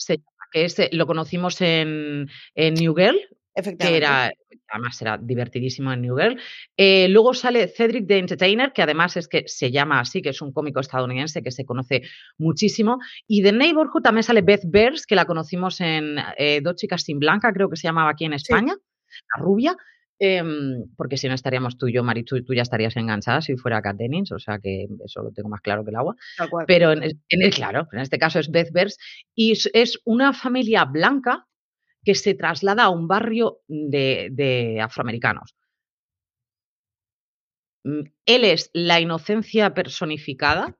que 0.52 0.64
ese, 0.64 0.88
lo 0.92 1.06
conocimos 1.06 1.60
en, 1.60 2.26
New 2.56 2.94
Girl, 2.94 3.18
que 3.78 3.96
era, 3.96 4.32
además 4.68 5.00
era 5.02 5.18
divertidísimo 5.18 5.92
en 5.92 6.02
New 6.02 6.16
Girl. 6.16 6.40
Eh, 6.76 7.08
luego 7.08 7.34
sale 7.34 7.68
Cedric 7.68 8.06
the 8.06 8.18
Entertainer, 8.18 8.72
que 8.72 8.82
además 8.82 9.16
es 9.16 9.28
que 9.28 9.44
se 9.46 9.70
llama 9.70 10.00
así, 10.00 10.22
que 10.22 10.30
es 10.30 10.42
un 10.42 10.52
cómico 10.52 10.80
estadounidense 10.80 11.42
que 11.42 11.50
se 11.50 11.64
conoce 11.64 12.02
muchísimo. 12.38 12.98
Y 13.26 13.42
de 13.42 13.52
Neighborhood 13.52 14.02
también 14.02 14.22
sale 14.22 14.42
Beth 14.42 14.64
Bears, 14.64 15.06
que 15.06 15.14
la 15.14 15.24
conocimos 15.24 15.80
en 15.80 16.16
eh, 16.38 16.60
Dos 16.62 16.76
chicas 16.76 17.02
sin 17.02 17.18
blanca, 17.18 17.52
creo 17.52 17.68
que 17.68 17.76
se 17.76 17.88
llamaba 17.88 18.10
aquí 18.10 18.24
en 18.24 18.32
España, 18.32 18.74
la 18.74 19.42
rubia. 19.42 19.76
Em, 20.18 20.86
porque 20.96 21.18
si 21.18 21.28
no 21.28 21.34
estaríamos 21.34 21.76
tú 21.76 21.88
y 21.88 21.92
yo, 21.92 22.02
Marichu, 22.02 22.36
y 22.36 22.44
tú 22.44 22.54
ya 22.54 22.62
estarías 22.62 22.96
enganchada 22.96 23.42
si 23.42 23.56
fuera 23.56 23.82
Cat 23.82 23.96
Dennings, 23.96 24.32
o 24.32 24.38
sea 24.38 24.58
que 24.58 24.86
eso 25.04 25.22
lo 25.22 25.30
tengo 25.30 25.50
más 25.50 25.60
claro 25.60 25.84
que 25.84 25.90
el 25.90 25.96
agua. 25.96 26.16
Pero 26.66 26.92
en, 26.92 27.02
el, 27.02 27.54
claro, 27.54 27.86
en 27.92 28.00
este 28.00 28.18
caso 28.18 28.38
es 28.38 28.50
Beth 28.50 28.72
Bears, 28.72 28.96
y 29.34 29.52
es, 29.52 30.00
una 30.04 30.32
familia 30.32 30.84
blanca 30.84 31.46
que 32.06 32.14
se 32.14 32.34
traslada 32.34 32.84
a 32.84 32.88
un 32.88 33.08
barrio 33.08 33.62
de, 33.66 34.78
afroamericanos. 34.80 35.56
Mm, 37.82 38.02
él 38.26 38.44
es 38.44 38.70
la 38.72 39.00
inocencia 39.00 39.74
personificada, 39.74 40.78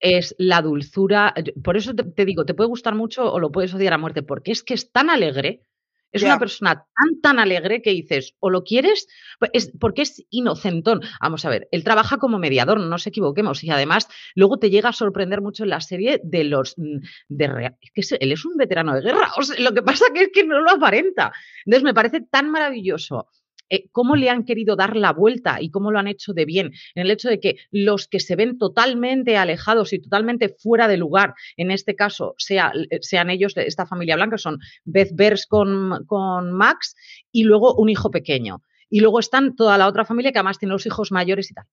es 0.00 0.34
la 0.38 0.60
dulzura. 0.60 1.32
Por 1.64 1.78
eso 1.78 1.94
te, 1.94 2.24
digo, 2.26 2.44
te 2.44 2.52
puede 2.52 2.68
gustar 2.68 2.94
mucho 2.94 3.32
o 3.32 3.40
lo 3.40 3.50
puedes 3.50 3.72
odiar 3.72 3.94
a 3.94 3.98
muerte, 3.98 4.22
porque 4.22 4.52
es 4.52 4.62
que 4.62 4.74
es 4.74 4.92
tan 4.92 5.08
alegre 5.08 5.65
es 6.12 6.22
una 6.22 6.38
persona 6.38 6.74
tan, 6.74 7.20
tan 7.20 7.38
alegre 7.38 7.82
que 7.82 7.90
dices, 7.90 8.34
o 8.40 8.50
lo 8.50 8.64
quieres, 8.64 9.06
pues 9.38 9.50
es, 9.54 9.72
porque 9.78 10.02
es 10.02 10.24
inocentón. 10.30 11.00
Vamos 11.20 11.44
a 11.44 11.50
ver, 11.50 11.68
él 11.70 11.84
trabaja 11.84 12.18
como 12.18 12.38
mediador, 12.38 12.80
no 12.80 12.86
nos 12.86 13.06
equivoquemos, 13.06 13.62
y 13.64 13.70
además 13.70 14.08
luego 14.34 14.58
te 14.58 14.70
llega 14.70 14.90
a 14.90 14.92
sorprender 14.92 15.42
mucho 15.42 15.64
en 15.64 15.70
la 15.70 15.80
serie 15.80 16.20
de 16.22 16.44
los... 16.44 16.74
Mm, 16.78 16.98
de, 17.28 17.72
es 17.94 18.08
que 18.08 18.16
él 18.20 18.32
es 18.32 18.44
un 18.44 18.56
veterano 18.56 18.94
de 18.94 19.02
guerra, 19.02 19.30
lo 19.58 19.72
que 19.72 19.82
pasa 19.82 20.06
que 20.14 20.22
es 20.22 20.30
que 20.32 20.44
no 20.44 20.60
lo 20.60 20.70
aparenta. 20.70 21.32
Entonces 21.64 21.84
me 21.84 21.94
parece 21.94 22.20
tan 22.20 22.50
maravilloso 22.50 23.28
eh, 23.70 23.88
cómo 23.92 24.16
le 24.16 24.30
han 24.30 24.44
querido 24.44 24.76
dar 24.76 24.96
la 24.96 25.12
vuelta 25.12 25.58
y 25.60 25.70
cómo 25.70 25.90
lo 25.90 25.98
han 25.98 26.08
hecho 26.08 26.32
de 26.32 26.44
bien, 26.44 26.72
en 26.94 27.02
el 27.02 27.10
hecho 27.10 27.28
de 27.28 27.40
que 27.40 27.56
los 27.70 28.08
que 28.08 28.20
se 28.20 28.36
ven 28.36 28.58
totalmente 28.58 29.36
alejados 29.36 29.92
y 29.92 30.00
totalmente 30.00 30.48
fuera 30.48 30.88
de 30.88 30.96
lugar, 30.96 31.34
en 31.56 31.70
este 31.70 31.94
caso 31.94 32.34
sea, 32.38 32.72
eh, 32.90 32.98
sean 33.02 33.30
ellos, 33.30 33.56
esta 33.56 33.86
familia 33.86 34.16
blanca, 34.16 34.38
son 34.38 34.58
Beth 34.84 35.10
Bers 35.14 35.46
con, 35.46 36.04
con 36.06 36.52
Max 36.52 36.94
y 37.32 37.44
luego 37.44 37.74
un 37.74 37.88
hijo 37.88 38.10
pequeño. 38.10 38.62
Y 38.88 39.00
luego 39.00 39.18
están 39.18 39.56
toda 39.56 39.78
la 39.78 39.88
otra 39.88 40.04
familia 40.04 40.30
que 40.30 40.38
además 40.38 40.58
tiene 40.58 40.72
los 40.72 40.86
hijos 40.86 41.10
mayores 41.10 41.50
y 41.50 41.54
tal. 41.54 41.66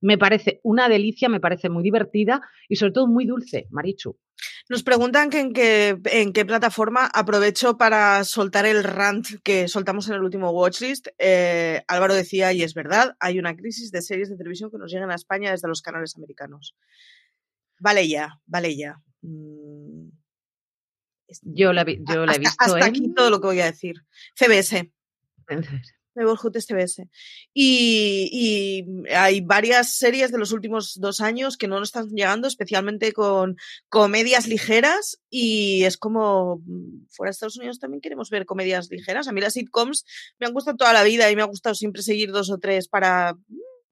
Me 0.00 0.18
parece 0.18 0.60
una 0.62 0.88
delicia, 0.88 1.28
me 1.28 1.40
parece 1.40 1.68
muy 1.68 1.82
divertida 1.82 2.40
y 2.68 2.76
sobre 2.76 2.92
todo 2.92 3.06
muy 3.06 3.26
dulce, 3.26 3.66
Marichu. 3.70 4.16
Nos 4.68 4.82
preguntan 4.82 5.30
que 5.30 5.40
en, 5.40 5.52
qué, 5.52 5.98
en 6.04 6.32
qué 6.32 6.44
plataforma 6.44 7.10
aprovecho 7.12 7.76
para 7.76 8.22
soltar 8.24 8.66
el 8.66 8.84
rant 8.84 9.26
que 9.42 9.66
soltamos 9.66 10.08
en 10.08 10.14
el 10.14 10.22
último 10.22 10.50
Watchlist. 10.50 11.08
Eh, 11.18 11.82
Álvaro 11.88 12.14
decía, 12.14 12.52
y 12.52 12.62
es 12.62 12.74
verdad, 12.74 13.16
hay 13.18 13.38
una 13.38 13.56
crisis 13.56 13.90
de 13.90 14.02
series 14.02 14.28
de 14.28 14.36
televisión 14.36 14.70
que 14.70 14.78
nos 14.78 14.92
llegan 14.92 15.10
a 15.10 15.14
España 15.14 15.50
desde 15.50 15.68
los 15.68 15.82
canales 15.82 16.14
americanos. 16.16 16.76
Vale 17.80 18.08
ya, 18.08 18.40
vale 18.46 18.76
ya. 18.76 19.00
Mm. 19.22 20.10
Yo 21.42 21.72
la, 21.72 21.84
yo 21.84 22.26
la 22.26 22.34
he 22.34 22.38
visto 22.38 22.56
hasta 22.58 22.84
aquí 22.84 23.12
todo 23.14 23.30
lo 23.30 23.40
que 23.40 23.48
voy 23.48 23.60
a 23.60 23.66
decir. 23.66 23.96
CBS. 24.34 24.92
Neighborhood 26.18 26.56
SBS. 26.56 27.08
Y, 27.54 28.28
y, 28.32 29.14
hay 29.14 29.40
varias 29.40 29.94
series 29.94 30.30
de 30.30 30.38
los 30.38 30.52
últimos 30.52 30.98
dos 31.00 31.20
años 31.20 31.56
que 31.56 31.68
no 31.68 31.78
nos 31.78 31.88
están 31.88 32.08
llegando, 32.10 32.48
especialmente 32.48 33.12
con 33.12 33.56
comedias 33.88 34.46
ligeras. 34.46 35.20
Y 35.30 35.84
es 35.84 35.96
como, 35.96 36.62
mm, 36.66 37.06
fuera 37.10 37.28
de 37.28 37.32
Estados 37.32 37.56
Unidos 37.56 37.78
también 37.78 38.00
queremos 38.00 38.30
ver 38.30 38.44
comedias 38.44 38.90
ligeras. 38.90 39.28
A 39.28 39.32
mí 39.32 39.40
las 39.40 39.54
sitcoms 39.54 40.04
me 40.38 40.46
han 40.46 40.52
gustado 40.52 40.76
toda 40.76 40.92
la 40.92 41.04
vida 41.04 41.30
y 41.30 41.36
me 41.36 41.42
ha 41.42 41.46
gustado 41.46 41.74
siempre 41.74 42.02
seguir 42.02 42.32
dos 42.32 42.50
o 42.50 42.58
tres 42.58 42.88
para 42.88 43.36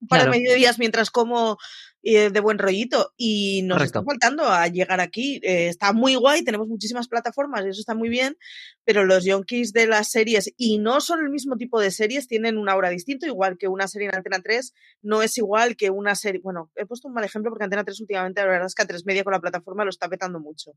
un 0.01 0.09
par 0.09 0.25
de 0.25 0.31
mediodías 0.31 0.79
mientras 0.79 1.11
como 1.11 1.57
eh, 2.09 2.31
de 2.31 2.39
buen 2.39 2.57
rollito 2.57 3.13
y 3.17 3.63
nos 3.65 3.83
está 3.83 4.01
faltando 4.05 4.45
a 4.45 4.69
llegar 4.69 5.01
aquí. 5.01 5.41
Eh, 5.43 5.67
está 5.67 5.93
muy 5.93 6.15
guay, 6.15 6.45
tenemos 6.45 6.69
muchísimas 6.69 7.09
plataformas 7.09 7.67
y 7.67 7.71
eso 7.71 7.81
está 7.81 7.97
muy 7.97 8.09
bien, 8.09 8.37
pero 8.85 9.05
los 9.05 9.25
yonkis 9.25 9.73
de 9.73 9.89
las 9.89 10.13
series, 10.13 10.55
y 10.57 10.79
no 10.79 11.01
son 11.01 11.19
el 11.19 11.31
mismo 11.31 11.57
tipo 11.57 11.81
de 11.81 11.91
series, 11.91 12.29
tienen 12.29 12.59
una 12.59 12.77
hora 12.77 12.91
distinto, 12.91 13.27
igual 13.27 13.59
que 13.59 13.67
una 13.67 13.89
serie 13.89 14.07
en 14.07 14.15
Antena 14.15 14.41
3 14.41 14.73
no 15.03 15.21
es 15.21 15.37
igual 15.37 15.75
que 15.75 15.91
una 15.91 16.15
serie, 16.15 16.41
bueno, 16.45 16.71
he 16.77 16.87
puesto 16.87 17.09
un 17.09 17.15
mal 17.15 17.25
ejemplo 17.25 17.51
porque 17.51 17.65
Antena 17.65 17.83
3 17.83 18.01
últimamente 18.03 18.41
la 18.41 18.47
verdad 18.47 18.69
es 18.69 18.77
que 18.77 18.85
a 18.85 18.87
3 18.87 19.05
media 19.05 19.25
con 19.25 19.33
la 19.33 19.41
plataforma 19.41 19.83
lo 19.83 19.91
está 19.91 20.09
petando 20.09 20.39
mucho, 20.39 20.75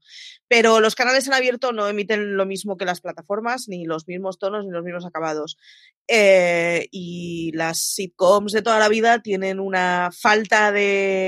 pero 0.48 0.80
los 0.80 0.96
canales 0.96 1.28
en 1.28 1.34
abierto 1.34 1.74
no 1.74 1.88
emiten 1.88 2.38
lo 2.38 2.48
mismo 2.48 2.76
que 2.76 2.86
las 2.86 3.02
plataformas, 3.02 3.68
ni 3.68 3.86
los 3.86 4.08
mismos 4.08 4.40
tonos, 4.40 4.66
ni 4.66 4.72
los 4.72 4.84
mismos 4.84 5.06
acabados. 5.06 5.58
Eh, 6.08 6.88
y 6.92 7.52
las 7.54 7.94
sitcoms 7.94 8.52
de 8.52 8.64
toda 8.64 8.80
la 8.80 8.90
vida 8.90 9.22
tienen 9.22 9.60
una 9.60 10.10
falta 10.12 10.72
de 10.72 11.19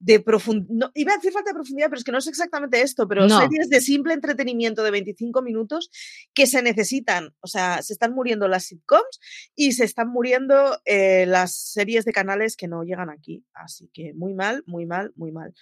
de 0.00 0.20
profundidad, 0.20 0.90
iba 0.94 1.12
a 1.12 1.16
decir 1.16 1.32
falta 1.32 1.50
de 1.50 1.54
profundidad, 1.54 1.88
pero 1.88 1.98
es 1.98 2.04
que 2.04 2.12
no 2.12 2.18
es 2.18 2.26
exactamente 2.28 2.80
esto, 2.82 3.08
pero 3.08 3.28
series 3.28 3.68
de 3.68 3.80
simple 3.80 4.14
entretenimiento 4.14 4.82
de 4.82 4.92
25 4.92 5.42
minutos 5.42 5.90
que 6.34 6.46
se 6.46 6.62
necesitan, 6.62 7.34
o 7.40 7.48
sea, 7.48 7.82
se 7.82 7.94
están 7.94 8.14
muriendo 8.14 8.46
las 8.46 8.64
sitcoms 8.64 9.20
y 9.56 9.72
se 9.72 9.84
están 9.84 10.08
muriendo 10.08 10.80
eh, 10.84 11.26
las 11.26 11.54
series 11.54 12.04
de 12.04 12.12
canales 12.12 12.56
que 12.56 12.68
no 12.68 12.84
llegan 12.84 13.10
aquí, 13.10 13.44
así 13.54 13.90
que 13.92 14.12
muy 14.14 14.34
mal, 14.34 14.62
muy 14.66 14.86
mal, 14.86 15.12
muy 15.16 15.32
mal. 15.32 15.52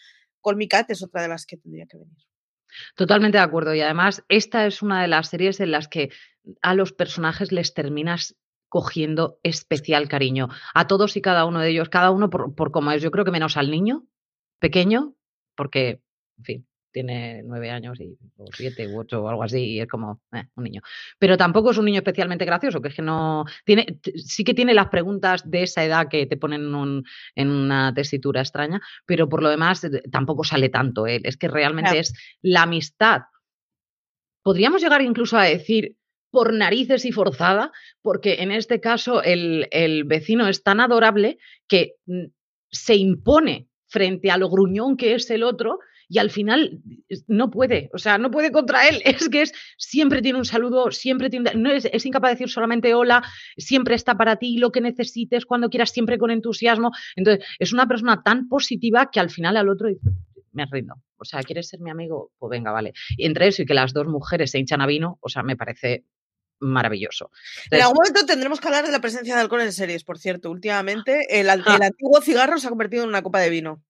Call 0.45 0.57
Me 0.57 0.69
Cat 0.69 0.91
es 0.91 1.03
otra 1.03 1.23
de 1.23 1.29
las 1.29 1.47
que 1.47 1.57
tendría 1.57 1.87
que 1.87 1.97
venir. 1.97 2.17
Totalmente 2.95 3.39
de 3.39 3.45
acuerdo 3.45 3.75
y 3.75 3.81
además 3.81 4.23
esta 4.29 4.67
es 4.67 4.83
una 4.83 5.01
de 5.01 5.09
las 5.09 5.29
series 5.29 5.61
en 5.61 5.71
las 5.71 5.89
que 5.89 6.11
a 6.61 6.75
los 6.75 6.93
personajes 6.93 7.53
les 7.53 7.73
terminas 7.73 8.37
cogiendo 8.69 9.39
especial 9.43 10.09
cariño. 10.09 10.49
A 10.75 10.87
todos 10.87 11.17
y 11.17 11.21
cada 11.21 11.45
uno 11.45 11.61
de 11.61 11.71
ellos, 11.71 11.89
cada 11.89 12.11
uno 12.11 12.31
por, 12.31 12.55
por 12.55 12.71
como 12.71 12.93
es. 12.93 13.03
Yo 13.03 13.11
creo 13.11 13.25
que 13.25 13.31
menos 13.31 13.57
al 13.57 13.71
niño, 13.71 14.07
pequeño, 14.59 15.15
porque, 15.55 16.01
en 16.39 16.45
fin, 16.45 16.67
tiene 16.97 17.43
nueve 17.45 17.71
años 17.71 18.01
y, 18.01 18.17
o 18.39 18.47
siete 18.51 18.89
u 18.89 19.01
ocho 19.01 19.23
o 19.23 19.29
algo 19.29 19.43
así, 19.43 19.73
y 19.73 19.81
es 19.81 19.87
como 19.87 20.23
eh, 20.33 20.45
un 20.55 20.65
niño. 20.65 20.81
Pero 21.19 21.37
tampoco 21.37 21.71
es 21.71 21.77
un 21.77 21.85
niño 21.85 21.99
especialmente 21.99 22.47
gracioso, 22.47 22.81
que 22.81 22.89
es 22.89 22.95
que 22.95 23.03
no. 23.03 23.45
Tiene, 23.67 24.01
sí 24.17 24.45
que 24.45 24.55
tiene 24.55 24.73
las 24.73 24.89
preguntas 24.89 25.43
de 25.51 25.65
esa 25.65 25.85
edad 25.85 26.09
que 26.09 26.25
te 26.25 26.39
ponen 26.39 26.63
en 27.35 27.51
una 27.51 27.93
tesitura 27.93 28.41
extraña, 28.41 28.81
pero 29.05 29.29
por 29.29 29.43
lo 29.43 29.51
demás 29.51 29.85
eh, 29.85 30.05
tampoco 30.11 30.43
sale 30.43 30.71
tanto 30.71 31.07
él. 31.07 31.21
Es 31.25 31.37
que 31.37 31.49
realmente 31.49 31.99
es 31.99 32.15
la 32.41 32.63
amistad. 32.63 33.25
Podríamos 34.43 34.81
llegar 34.81 35.03
incluso 35.03 35.37
a 35.37 35.43
decir 35.43 35.97
por 36.37 36.53
narices 36.53 37.07
y 37.07 37.13
forzada, 37.13 37.73
porque 38.03 38.43
en 38.43 38.51
este 38.51 38.79
caso 38.79 39.23
el, 39.23 39.69
el 39.71 40.05
vecino 40.05 40.47
es 40.49 40.63
tan 40.63 40.81
adorable 40.81 41.39
que 41.67 41.95
mm, 42.05 42.25
se 42.71 42.95
impone 42.95 43.69
frente 43.87 44.31
a 44.31 44.37
lo 44.37 44.51
gruñón 44.51 44.99
que 44.99 45.15
es 45.15 45.31
el 45.31 45.43
otro 45.43 45.79
y 46.11 46.19
al 46.19 46.29
final 46.29 46.83
no 47.27 47.51
puede, 47.51 47.89
o 47.95 47.97
sea, 47.97 48.19
no 48.19 48.31
puede 48.31 48.53
contra 48.53 48.87
él. 48.87 49.01
Es 49.07 49.31
que 49.31 49.41
es 49.41 49.55
siempre 49.79 50.21
tiene 50.21 50.39
un 50.39 50.45
saludo, 50.45 50.91
siempre 50.91 51.31
tiene, 51.31 51.53
no 51.55 51.71
es, 51.73 51.89
es, 51.91 52.05
incapaz 52.05 52.29
de 52.29 52.35
decir 52.35 52.51
solamente 52.51 52.93
hola, 52.93 53.23
siempre 53.57 53.95
está 53.95 54.15
para 54.19 54.37
ti, 54.37 54.59
lo 54.59 54.71
que 54.71 54.83
necesites, 54.83 55.47
cuando 55.47 55.71
quieras, 55.71 55.89
siempre 55.89 56.19
con 56.19 56.31
entusiasmo. 56.31 56.93
Entonces, 57.17 57.47
es 57.59 57.73
una 57.73 57.89
persona 57.89 58.23
tan 58.23 58.47
positiva 58.47 59.09
que 59.11 59.21
al 59.21 59.31
final 59.31 59.57
al 59.57 59.71
otro 59.71 59.89
dice, 59.89 60.11
me 60.53 60.67
rindo. 60.67 60.97
O 61.19 61.25
sea, 61.25 61.43
¿quieres 61.43 61.69
ser 61.69 61.81
mi 61.81 61.91
amigo? 61.91 62.33
Pues 62.39 62.51
venga, 62.51 62.73
vale. 62.73 62.93
Y 63.17 63.27
entre 63.27 63.47
eso 63.47 63.63
y 63.63 63.67
que 63.67 63.75
las 63.75 63.93
dos 63.93 64.07
mujeres 64.07 64.51
se 64.51 64.59
hinchan 64.59 64.81
a 64.81 64.87
vino, 64.87 65.19
o 65.21 65.29
sea, 65.29 65.43
me 65.43 65.57
parece 65.57 66.05
maravilloso. 66.61 67.31
en 67.71 67.81
algún 67.81 67.97
momento 67.97 68.27
tendremos 68.27 68.61
que 68.61 68.69
hablar 68.69 68.87
de 68.87 68.93
la 68.93 69.01
presencia 69.01 69.35
de 69.35 69.41
alcohol 69.41 69.63
en 69.63 69.73
series, 69.73 70.05
por 70.05 70.19
cierto. 70.19 70.51
Últimamente 70.51 71.27
el, 71.41 71.49
el 71.49 71.63
antiguo 71.83 72.21
cigarro 72.21 72.59
se 72.59 72.67
ha 72.67 72.71
convertido 72.71 73.03
en 73.03 73.11
una 73.11 73.23
copa 73.23 73.41
de 73.41 73.51
vino 73.51 73.83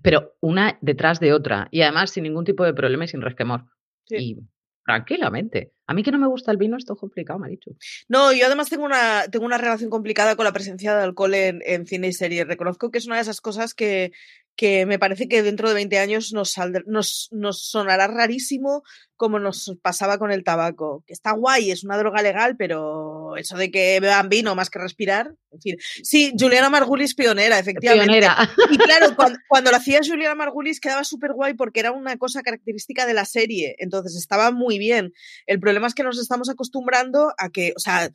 pero 0.00 0.36
una 0.40 0.78
detrás 0.80 1.20
de 1.20 1.32
otra 1.32 1.68
y 1.70 1.82
además 1.82 2.10
sin 2.10 2.22
ningún 2.24 2.44
tipo 2.44 2.64
de 2.64 2.72
problema 2.74 3.04
y 3.04 3.08
sin 3.08 3.20
resquemor. 3.20 3.66
Y 4.08 4.38
tranquilamente. 4.84 5.72
A 5.86 5.94
mí 5.94 6.02
que 6.02 6.10
no 6.10 6.18
me 6.18 6.26
gusta 6.26 6.50
el 6.50 6.56
vino, 6.56 6.76
esto 6.76 6.94
es 6.94 6.98
complicado, 6.98 7.38
Marichu. 7.38 7.76
No, 8.08 8.32
yo 8.32 8.46
además 8.46 8.68
tengo 8.68 8.84
una, 8.84 9.24
tengo 9.30 9.44
una 9.44 9.58
relación 9.58 9.90
complicada 9.90 10.36
con 10.36 10.44
la 10.44 10.52
presencia 10.52 10.96
de 10.96 11.02
alcohol 11.02 11.34
en, 11.34 11.62
en 11.64 11.86
cine 11.86 12.08
y 12.08 12.12
serie. 12.12 12.44
Reconozco 12.44 12.90
que 12.90 12.98
es 12.98 13.06
una 13.06 13.16
de 13.16 13.22
esas 13.22 13.40
cosas 13.40 13.74
que, 13.74 14.12
que 14.56 14.86
me 14.86 14.98
parece 14.98 15.28
que 15.28 15.42
dentro 15.42 15.68
de 15.68 15.74
20 15.74 15.98
años 15.98 16.32
nos, 16.32 16.54
nos, 16.86 17.28
nos, 17.32 17.62
sonará 17.68 18.06
rarísimo 18.06 18.82
como 19.16 19.38
nos 19.38 19.76
pasaba 19.82 20.18
con 20.18 20.32
el 20.32 20.42
tabaco, 20.42 21.04
que 21.06 21.12
está 21.12 21.32
guay, 21.32 21.70
es 21.70 21.84
una 21.84 21.96
droga 21.96 22.22
legal, 22.22 22.56
pero 22.56 23.36
eso 23.36 23.56
de 23.56 23.70
que 23.70 24.00
beban 24.00 24.28
vino 24.28 24.54
más 24.54 24.68
que 24.68 24.80
respirar, 24.80 25.32
en 25.52 25.60
fin. 25.60 25.76
Sí, 26.02 26.32
Juliana 26.36 26.70
Margulis 26.70 27.14
pionera, 27.14 27.58
efectivamente. 27.58 28.06
Pionera. 28.06 28.50
Y 28.70 28.78
claro, 28.78 29.14
cuando, 29.16 29.38
cuando 29.48 29.70
lo 29.70 29.76
hacía 29.76 30.00
Juliana 30.04 30.34
Margulis 30.34 30.80
quedaba 30.80 31.04
súper 31.04 31.34
guay 31.34 31.54
porque 31.54 31.80
era 31.80 31.92
una 31.92 32.16
cosa 32.16 32.42
característica 32.42 33.06
de 33.06 33.14
la 33.14 33.24
serie, 33.24 33.76
entonces 33.78 34.16
estaba 34.16 34.50
muy 34.50 34.78
bien. 34.78 35.12
El 35.46 35.60
problema 35.60 35.86
es 35.86 35.94
que 35.94 36.02
nos 36.02 36.18
estamos 36.18 36.50
acostumbrando 36.50 37.32
a 37.38 37.48
que, 37.50 37.72
o 37.76 37.80
sea, 37.80 38.10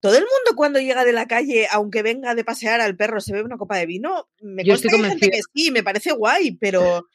todo 0.00 0.14
el 0.14 0.22
mundo 0.22 0.56
cuando 0.56 0.80
llega 0.80 1.04
de 1.04 1.12
la 1.12 1.26
calle, 1.26 1.66
aunque 1.70 2.02
venga 2.02 2.34
de 2.34 2.44
pasear 2.44 2.80
al 2.80 2.96
perro, 2.96 3.20
se 3.20 3.32
bebe 3.32 3.44
una 3.44 3.58
copa 3.58 3.76
de 3.76 3.86
vino. 3.86 4.28
Me 4.40 4.64
Yo 4.64 4.74
estoy 4.74 4.90
que 5.18 5.40
sí, 5.54 5.70
me 5.70 5.82
parece 5.82 6.12
guay, 6.12 6.52
pero, 6.52 7.06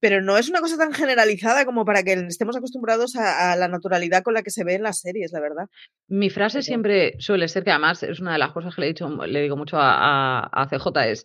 pero 0.00 0.20
no 0.20 0.36
es 0.36 0.48
una 0.48 0.60
cosa 0.60 0.76
tan 0.76 0.92
generalizada 0.92 1.64
como 1.64 1.84
para 1.84 2.02
que 2.02 2.14
estemos 2.14 2.56
acostumbrados 2.56 3.14
a, 3.14 3.54
la 3.54 3.68
naturalidad 3.68 4.24
con 4.24 4.34
la 4.34 4.42
que 4.42 4.50
se 4.50 4.64
ve 4.64 4.74
en 4.74 4.82
las 4.82 5.00
series, 5.00 5.30
la 5.32 5.40
verdad. 5.40 5.68
Mi 6.08 6.30
frase 6.30 6.62
siempre 6.62 7.14
suele 7.20 7.46
ser, 7.46 7.62
que 7.62 7.70
además 7.70 8.02
es 8.02 8.18
una 8.18 8.32
de 8.32 8.38
las 8.38 8.50
cosas 8.50 8.74
que 8.74 8.80
le, 8.80 8.86
he 8.88 8.90
dicho, 8.90 9.08
le 9.08 9.42
digo 9.42 9.56
mucho 9.56 9.76
a, 9.78 10.40
a, 10.40 10.66
CJ, 10.66 10.88
es, 11.10 11.24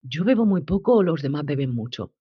yo 0.00 0.24
bebo 0.24 0.46
muy 0.46 0.62
poco, 0.62 1.02
los 1.02 1.20
demás 1.20 1.44
beben 1.44 1.74
mucho. 1.74 2.14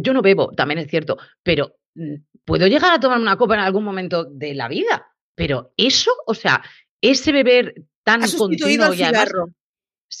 Yo 0.00 0.12
no 0.12 0.22
bebo, 0.22 0.52
también 0.52 0.78
es 0.78 0.88
cierto, 0.88 1.18
pero 1.42 1.78
mm, 1.96 2.14
puedo 2.44 2.68
llegar 2.68 2.92
a 2.92 3.00
tomar 3.00 3.18
una 3.18 3.36
copa 3.36 3.54
en 3.54 3.60
algún 3.60 3.82
momento 3.82 4.24
de 4.24 4.54
la 4.54 4.68
vida. 4.68 5.08
Pero 5.34 5.72
eso, 5.76 6.12
o 6.26 6.34
sea, 6.34 6.62
ese 7.00 7.32
beber 7.32 7.74
tan 8.02 8.22
ha 8.22 8.26
sustituido 8.26 8.86
continuo 8.86 8.92
el 8.92 8.96
cigarro. 8.96 9.46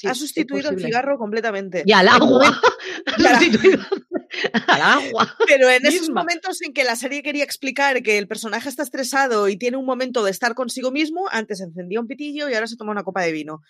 ha 0.06 0.14
sustituido 0.14 0.70
el 0.70 0.80
cigarro 0.80 1.18
completamente. 1.18 1.82
Y 1.86 1.92
al 1.92 2.08
agua. 2.08 2.60
al 4.66 4.82
agua. 4.82 5.36
Pero 5.46 5.70
en 5.70 5.86
esos 5.86 6.10
momentos 6.10 6.60
en 6.62 6.72
que 6.72 6.84
la 6.84 6.96
serie 6.96 7.22
quería 7.22 7.44
explicar 7.44 8.02
que 8.02 8.18
el 8.18 8.26
personaje 8.26 8.68
está 8.68 8.82
estresado 8.82 9.48
y 9.48 9.56
tiene 9.56 9.76
un 9.76 9.86
momento 9.86 10.24
de 10.24 10.30
estar 10.30 10.54
consigo 10.54 10.90
mismo, 10.90 11.28
antes 11.30 11.60
encendía 11.60 12.00
un 12.00 12.06
pitillo 12.06 12.48
y 12.48 12.54
ahora 12.54 12.66
se 12.66 12.76
toma 12.76 12.92
una 12.92 13.04
copa 13.04 13.22
de 13.22 13.32
vino. 13.32 13.60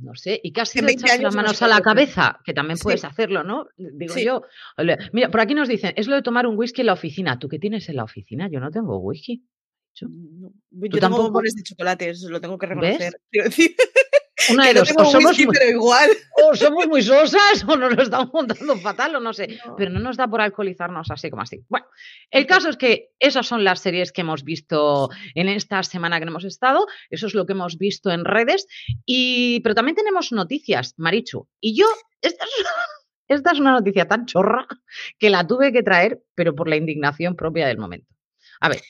No 0.00 0.14
sé, 0.16 0.40
y 0.42 0.52
casi 0.52 0.80
le 0.80 0.92
echas 0.92 1.20
las 1.20 1.36
manos 1.36 1.62
a 1.62 1.68
la 1.68 1.80
cabeza, 1.80 2.40
que 2.44 2.52
también 2.52 2.78
puedes 2.82 3.04
hacerlo, 3.04 3.44
¿no? 3.44 3.66
Digo 3.76 4.16
yo. 4.16 4.42
Mira, 5.12 5.30
por 5.30 5.40
aquí 5.40 5.54
nos 5.54 5.68
dicen, 5.68 5.92
es 5.96 6.08
lo 6.08 6.16
de 6.16 6.22
tomar 6.22 6.48
un 6.48 6.58
whisky 6.58 6.80
en 6.80 6.88
la 6.88 6.94
oficina. 6.94 7.38
¿Tú 7.38 7.48
qué 7.48 7.60
tienes 7.60 7.88
en 7.88 7.96
la 7.96 8.04
oficina? 8.04 8.48
Yo 8.50 8.58
no 8.58 8.72
tengo 8.72 8.98
whisky. 8.98 9.44
Yo, 9.94 10.08
yo 10.70 11.00
tengo 11.00 11.22
bombones 11.22 11.54
de 11.54 11.62
chocolate, 11.62 12.10
eso 12.10 12.28
lo 12.28 12.40
tengo 12.40 12.58
que 12.58 12.66
reconocer. 12.66 13.20
Una 14.50 14.66
de 14.66 14.74
dos, 14.74 14.92
o 14.96 15.04
somos, 15.04 15.38
muy, 15.38 15.46
pero 15.46 15.70
igual. 15.70 16.10
o 16.42 16.54
somos 16.56 16.86
muy 16.88 17.02
sosas 17.02 17.64
o 17.66 17.76
nos 17.76 17.94
lo 17.94 18.02
estamos 18.02 18.30
montando 18.32 18.76
fatal 18.78 19.14
o 19.16 19.20
no 19.20 19.32
sé, 19.32 19.58
pero 19.76 19.90
no 19.90 20.00
nos 20.00 20.16
da 20.16 20.28
por 20.28 20.40
alcoholizarnos 20.40 21.10
así 21.10 21.30
como 21.30 21.42
así. 21.42 21.64
Bueno, 21.68 21.86
el 22.30 22.46
caso 22.46 22.68
es 22.68 22.76
que 22.76 23.12
esas 23.20 23.46
son 23.46 23.64
las 23.64 23.80
series 23.80 24.12
que 24.12 24.22
hemos 24.22 24.42
visto 24.42 25.08
en 25.34 25.48
esta 25.48 25.82
semana 25.82 26.18
que 26.18 26.26
hemos 26.26 26.44
estado, 26.44 26.86
eso 27.10 27.26
es 27.26 27.34
lo 27.34 27.46
que 27.46 27.52
hemos 27.52 27.78
visto 27.78 28.10
en 28.10 28.24
redes, 28.24 28.66
y, 29.06 29.60
pero 29.60 29.74
también 29.74 29.94
tenemos 29.94 30.32
noticias, 30.32 30.94
Marichu, 30.96 31.48
y 31.60 31.78
yo, 31.78 31.86
esta 32.20 32.44
es, 32.44 32.50
esta 33.28 33.52
es 33.52 33.60
una 33.60 33.72
noticia 33.72 34.08
tan 34.08 34.26
chorra 34.26 34.66
que 35.18 35.30
la 35.30 35.46
tuve 35.46 35.72
que 35.72 35.82
traer, 35.82 36.22
pero 36.34 36.54
por 36.54 36.68
la 36.68 36.76
indignación 36.76 37.36
propia 37.36 37.68
del 37.68 37.78
momento. 37.78 38.12
A 38.60 38.68
ver, 38.68 38.80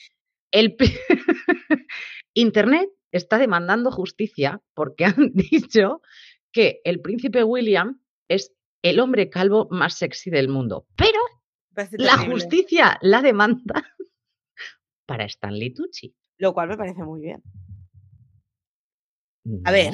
el 0.51 0.75
Internet 2.33 2.89
está 3.11 3.37
demandando 3.37 3.91
justicia 3.91 4.61
porque 4.73 5.05
han 5.05 5.15
dicho 5.33 6.01
que 6.51 6.81
el 6.83 7.01
príncipe 7.01 7.43
William 7.43 8.01
es 8.29 8.53
el 8.81 8.99
hombre 8.99 9.29
calvo 9.29 9.67
más 9.71 9.95
sexy 9.95 10.29
del 10.29 10.47
mundo. 10.47 10.87
Pero 10.95 11.19
la 11.97 12.17
justicia 12.17 12.97
la 13.01 13.21
demanda 13.21 13.83
para 15.05 15.25
Stanley 15.25 15.73
Tucci. 15.73 16.15
Lo 16.37 16.53
cual 16.53 16.69
me 16.69 16.77
parece 16.77 17.03
muy 17.03 17.21
bien. 17.21 17.41
A 19.63 19.71
ver. 19.71 19.93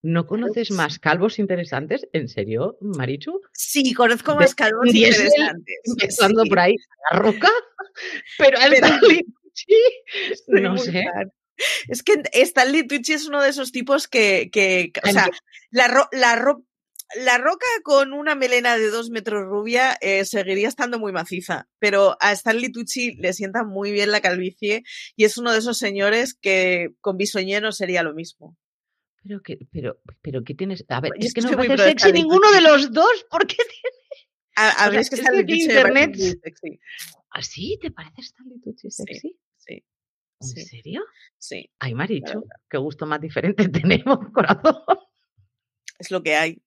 ¿No 0.00 0.26
conoces 0.26 0.70
más 0.70 1.00
calvos 1.00 1.40
interesantes? 1.40 2.08
¿En 2.12 2.28
serio, 2.28 2.78
Marichu? 2.80 3.40
Sí, 3.52 3.92
conozco 3.92 4.36
más 4.36 4.54
calvos 4.54 4.94
interesantes. 4.94 5.80
Empezando 5.84 6.44
por 6.44 6.60
ahí, 6.60 6.76
la 7.10 7.18
roca. 7.18 7.50
Pero, 8.38 8.58
Stanley 8.58 9.26
no 10.48 10.78
sé. 10.78 11.04
Es 11.88 12.02
que 12.02 12.22
Stanley 12.32 12.86
Tucci 12.86 13.14
es 13.14 13.26
uno 13.26 13.42
de 13.42 13.50
esos 13.50 13.72
tipos 13.72 14.06
que, 14.06 14.48
que 14.52 14.92
o 15.02 15.10
sea, 15.10 15.28
la, 15.70 15.88
ro 15.88 16.08
la, 16.12 16.36
ro 16.36 16.64
la 17.16 17.38
roca 17.38 17.66
con 17.82 18.12
una 18.12 18.34
melena 18.34 18.76
de 18.76 18.90
dos 18.90 19.10
metros 19.10 19.44
rubia 19.44 19.96
eh, 20.00 20.24
seguiría 20.24 20.68
estando 20.68 20.98
muy 20.98 21.12
maciza, 21.12 21.68
pero 21.78 22.16
a 22.20 22.32
Stanley 22.32 22.70
Tucci 22.70 23.16
le 23.16 23.32
sienta 23.32 23.64
muy 23.64 23.92
bien 23.92 24.12
la 24.12 24.20
calvicie 24.20 24.82
y 25.16 25.24
es 25.24 25.38
uno 25.38 25.52
de 25.52 25.58
esos 25.58 25.78
señores 25.78 26.34
que 26.34 26.90
con 27.00 27.16
bisoñero 27.16 27.72
sería 27.72 28.02
lo 28.02 28.14
mismo. 28.14 28.56
Pero 29.22 29.42
que, 29.42 29.58
pero, 29.72 30.00
pero 30.22 30.44
¿qué 30.44 30.54
tienes? 30.54 30.84
A 30.88 31.00
ver, 31.00 31.12
es, 31.18 31.34
que 31.34 31.40
no 31.40 31.50
me 31.50 31.56
parece 31.56 31.88
sexy 31.88 32.12
ninguno 32.12 32.50
de 32.52 32.60
los 32.60 32.92
dos. 32.92 33.26
¿Por 33.30 33.46
qué 33.46 33.56
tiene? 33.56 34.28
A, 34.54 34.84
a 34.84 34.90
ver, 34.90 35.00
es 35.00 35.10
que 35.10 35.16
Stanley 35.16 35.44
Tucci 35.44 35.62
internet. 35.62 36.14
Sexy. 36.14 36.80
¿Así 37.30 37.74
¿Ah, 37.76 37.78
te 37.82 37.90
parece 37.90 38.20
Stanley 38.20 38.60
Tucci 38.60 38.90
sexy? 38.90 39.20
Sí. 39.20 39.38
¿En 40.40 40.46
sí. 40.48 40.60
serio? 40.62 41.02
Sí. 41.36 41.70
Ay, 41.78 41.94
Maricho, 41.94 42.44
qué 42.68 42.78
gusto 42.78 43.06
más 43.06 43.20
diferente 43.20 43.68
tenemos, 43.68 44.18
corazón. 44.32 44.76
Es 45.98 46.10
lo 46.10 46.22
que 46.22 46.34
hay. 46.36 46.62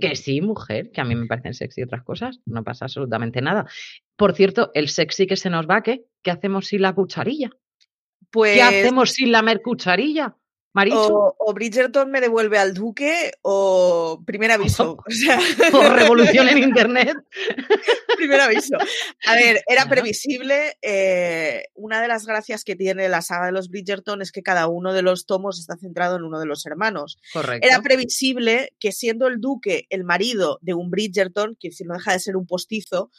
Que 0.00 0.10
Mm. 0.10 0.16
sí, 0.16 0.40
mujer, 0.42 0.90
que 0.92 1.00
a 1.00 1.04
mí 1.04 1.14
me 1.14 1.26
parecen 1.26 1.54
sexy 1.54 1.82
otras 1.82 2.02
cosas, 2.02 2.40
no 2.44 2.62
pasa 2.62 2.84
absolutamente 2.84 3.40
nada. 3.40 3.66
Por 4.16 4.34
cierto, 4.34 4.70
el 4.74 4.88
sexy 4.90 5.26
que 5.26 5.36
se 5.36 5.48
nos 5.48 5.66
va, 5.66 5.82
¿qué? 5.82 6.04
¿Qué 6.22 6.30
hacemos 6.30 6.66
sin 6.66 6.82
la 6.82 6.94
cucharilla? 6.94 7.50
Pues, 8.30 8.54
¿Qué 8.54 8.62
hacemos 8.62 9.10
sin 9.12 9.32
la 9.32 9.40
mercucharilla? 9.40 10.36
O, 10.74 11.34
o 11.38 11.52
Bridgerton 11.52 12.10
me 12.10 12.20
devuelve 12.20 12.58
al 12.58 12.72
duque 12.72 13.32
o 13.42 14.22
primer 14.24 14.50
aviso. 14.52 14.96
O 15.06 15.10
sea, 15.10 15.38
o 15.72 15.94
revolución 15.94 16.48
en 16.48 16.58
internet. 16.58 17.16
primer 18.16 18.40
aviso. 18.40 18.76
A 19.26 19.34
ver, 19.34 19.62
era 19.66 19.86
previsible. 19.86 20.76
eh, 20.80 21.64
una 21.74 22.00
de 22.00 22.08
las 22.08 22.26
gracias 22.26 22.64
que 22.64 22.76
tiene 22.76 23.08
la 23.08 23.20
saga 23.22 23.46
de 23.46 23.52
los 23.52 23.68
Bridgerton 23.68 24.22
es 24.22 24.32
que 24.32 24.42
cada 24.42 24.66
uno 24.68 24.92
de 24.92 25.02
los 25.02 25.26
tomos 25.26 25.58
está 25.58 25.76
centrado 25.76 26.16
en 26.16 26.22
uno 26.22 26.40
de 26.40 26.46
los 26.46 26.64
hermanos. 26.64 27.18
Correcto. 27.32 27.66
Era 27.66 27.80
previsible 27.80 28.72
que 28.78 28.92
siendo 28.92 29.26
el 29.26 29.40
duque 29.40 29.86
el 29.90 30.04
marido 30.04 30.58
de 30.62 30.74
un 30.74 30.90
Bridgerton, 30.90 31.56
que 31.58 31.70
si 31.70 31.84
no 31.84 31.94
deja 31.94 32.12
de 32.12 32.20
ser 32.20 32.36
un 32.36 32.46
postizo, 32.46 33.10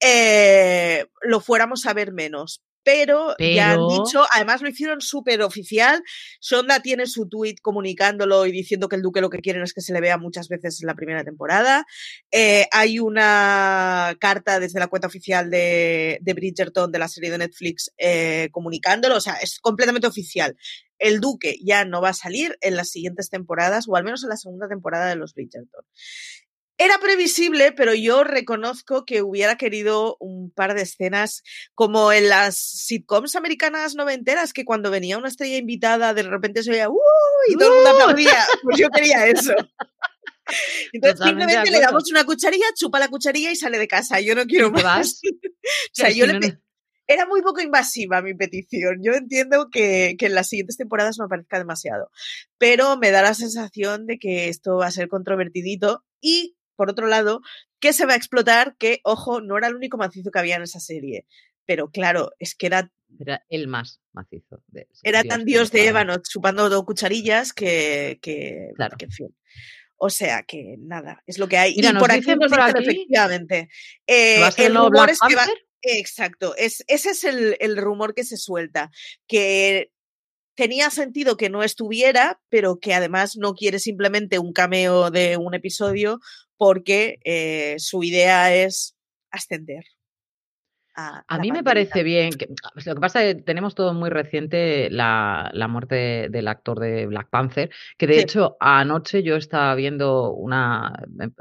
eh, 0.00 1.06
lo 1.22 1.40
fuéramos 1.40 1.86
a 1.86 1.94
ver 1.94 2.12
menos. 2.12 2.62
Pero, 2.86 3.34
ya 3.40 3.72
han 3.72 3.88
dicho, 3.88 4.24
además 4.30 4.62
lo 4.62 4.68
hicieron 4.68 5.00
súper 5.00 5.42
oficial. 5.42 6.04
Sonda 6.38 6.78
tiene 6.78 7.06
su 7.06 7.28
tuit 7.28 7.58
comunicándolo 7.60 8.46
y 8.46 8.52
diciendo 8.52 8.88
que 8.88 8.94
el 8.94 9.02
duque 9.02 9.20
lo 9.20 9.28
que 9.28 9.40
quieren 9.40 9.62
es 9.62 9.74
que 9.74 9.80
se 9.80 9.92
le 9.92 10.00
vea 10.00 10.18
muchas 10.18 10.46
veces 10.46 10.80
en 10.80 10.86
la 10.86 10.94
primera 10.94 11.24
temporada. 11.24 11.84
Eh, 12.30 12.68
hay 12.70 13.00
una 13.00 14.14
carta 14.20 14.60
desde 14.60 14.78
la 14.78 14.86
cuenta 14.86 15.08
oficial 15.08 15.50
de, 15.50 16.18
de 16.20 16.34
Bridgerton 16.34 16.92
de 16.92 17.00
la 17.00 17.08
serie 17.08 17.32
de 17.32 17.38
Netflix 17.38 17.90
eh, 17.98 18.50
comunicándolo. 18.52 19.16
O 19.16 19.20
sea, 19.20 19.34
es 19.34 19.58
completamente 19.58 20.06
oficial. 20.06 20.56
El 21.00 21.20
duque 21.20 21.56
ya 21.64 21.84
no 21.84 22.00
va 22.00 22.10
a 22.10 22.14
salir 22.14 22.56
en 22.60 22.76
las 22.76 22.90
siguientes 22.90 23.30
temporadas, 23.30 23.86
o 23.88 23.96
al 23.96 24.04
menos 24.04 24.22
en 24.22 24.30
la 24.30 24.36
segunda 24.36 24.68
temporada 24.68 25.08
de 25.08 25.16
los 25.16 25.34
Bridgerton. 25.34 25.84
Era 26.78 26.98
previsible, 26.98 27.72
pero 27.72 27.94
yo 27.94 28.22
reconozco 28.22 29.04
que 29.06 29.22
hubiera 29.22 29.56
querido 29.56 30.16
un 30.20 30.50
par 30.50 30.74
de 30.74 30.82
escenas 30.82 31.42
como 31.74 32.12
en 32.12 32.28
las 32.28 32.56
sitcoms 32.56 33.34
americanas 33.34 33.94
noventeras, 33.94 34.52
que 34.52 34.64
cuando 34.66 34.90
venía 34.90 35.16
una 35.16 35.28
estrella 35.28 35.56
invitada 35.56 36.12
de 36.12 36.22
repente 36.24 36.62
se 36.62 36.72
oía 36.72 36.90
¡Uh! 36.90 36.96
y 37.48 37.54
todo 37.56 37.68
el 37.68 37.74
mundo 37.76 37.90
aplaudía. 38.02 38.44
Pues 38.62 38.76
yo 38.78 38.88
quería 38.90 39.26
eso. 39.26 39.52
Entonces 40.92 41.18
Totalmente 41.18 41.44
simplemente 41.44 41.70
le 41.70 41.80
damos 41.80 42.10
una 42.10 42.24
cucharilla, 42.24 42.66
chupa 42.76 42.98
la 43.00 43.08
cucharilla 43.08 43.50
y 43.50 43.56
sale 43.56 43.78
de 43.78 43.88
casa. 43.88 44.20
Yo 44.20 44.34
no 44.34 44.44
quiero 44.44 44.70
más. 44.70 44.82
vas. 44.82 45.20
o 45.24 45.92
sea, 45.92 46.10
yo 46.10 46.26
le 46.26 46.34
no, 46.34 46.40
pe- 46.40 46.48
no- 46.52 46.60
era 47.08 47.24
muy 47.26 47.40
poco 47.42 47.60
invasiva 47.60 48.20
mi 48.22 48.34
petición. 48.34 48.98
Yo 49.02 49.12
entiendo 49.12 49.68
que, 49.70 50.16
que 50.18 50.26
en 50.26 50.34
las 50.34 50.48
siguientes 50.48 50.76
temporadas 50.76 51.18
me 51.18 51.28
parezca 51.28 51.58
demasiado, 51.58 52.10
pero 52.58 52.96
me 52.96 53.10
da 53.12 53.22
la 53.22 53.34
sensación 53.34 54.06
de 54.06 54.18
que 54.18 54.48
esto 54.48 54.76
va 54.76 54.86
a 54.86 54.90
ser 54.90 55.08
controvertidito 55.08 56.04
y, 56.20 56.55
por 56.76 56.90
otro 56.90 57.06
lado, 57.06 57.40
que 57.80 57.92
se 57.92 58.06
va 58.06 58.12
a 58.12 58.16
explotar 58.16 58.76
que, 58.78 59.00
ojo, 59.02 59.40
no 59.40 59.56
era 59.58 59.68
el 59.68 59.74
único 59.74 59.96
macizo 59.96 60.30
que 60.30 60.38
había 60.38 60.56
en 60.56 60.62
esa 60.62 60.80
serie. 60.80 61.26
Pero 61.64 61.90
claro, 61.90 62.32
es 62.38 62.54
que 62.54 62.66
era, 62.66 62.92
Era 63.18 63.44
el 63.48 63.66
más 63.66 64.00
macizo. 64.12 64.62
De, 64.68 64.88
era 65.02 65.24
tan 65.24 65.44
dios 65.44 65.72
de 65.72 65.88
ébano 65.88 66.16
chupando 66.22 66.68
dos 66.68 66.84
cucharillas 66.84 67.52
que, 67.52 68.18
que, 68.22 68.70
Claro. 68.76 68.96
que, 68.96 69.06
en 69.06 69.10
fin. 69.10 69.36
O 69.98 70.10
sea 70.10 70.42
que 70.42 70.76
nada, 70.78 71.22
es 71.26 71.38
lo 71.38 71.48
que 71.48 71.56
hay. 71.56 71.74
Mira, 71.74 71.90
y 71.90 71.94
por 71.94 72.12
aquí 72.12 72.34
por 72.36 72.60
aquí 72.60 72.82
efectivamente. 72.82 73.68
¿Que 74.06 74.36
eh, 74.36 74.40
¿Va 74.40 74.48
a 74.48 74.52
ser 74.52 74.66
el 74.66 74.76
rumor 74.76 74.90
Black 74.90 75.10
es 75.10 75.20
que 75.26 75.34
va? 75.34 75.46
Exacto, 75.82 76.54
es, 76.56 76.84
ese 76.88 77.10
es 77.10 77.24
el, 77.24 77.56
el 77.60 77.76
rumor 77.76 78.14
que 78.14 78.24
se 78.24 78.36
suelta, 78.36 78.90
que 79.28 79.92
tenía 80.56 80.90
sentido 80.90 81.36
que 81.36 81.50
no 81.50 81.62
estuviera, 81.62 82.40
pero 82.48 82.78
que 82.80 82.94
además 82.94 83.36
no 83.36 83.54
quiere 83.54 83.78
simplemente 83.78 84.38
un 84.38 84.52
cameo 84.52 85.10
de 85.10 85.36
un 85.36 85.54
episodio 85.54 86.18
porque 86.56 87.18
eh, 87.24 87.76
su 87.78 88.02
idea 88.02 88.54
es 88.54 88.96
ascender. 89.30 89.84
A, 90.96 91.38
mí 91.38 91.52
me 91.52 91.62
parece 91.62 92.02
bien. 92.02 92.30
Que, 92.32 92.48
lo 92.86 92.94
que 92.94 93.00
pasa 93.00 93.22
es 93.22 93.34
que 93.36 93.42
tenemos 93.42 93.74
todo 93.74 93.92
muy 93.92 94.08
reciente 94.08 94.88
la, 94.90 95.50
la 95.52 95.68
muerte 95.68 96.28
del 96.30 96.48
actor 96.48 96.80
de 96.80 97.06
Black 97.06 97.28
Panther, 97.28 97.70
que 97.98 98.06
de 98.06 98.14
Sí. 98.14 98.20
hecho 98.20 98.56
anoche 98.60 99.22
yo 99.22 99.36
estaba 99.36 99.74
viendo 99.74 100.32
una, 100.32 100.92
em, 101.20 101.32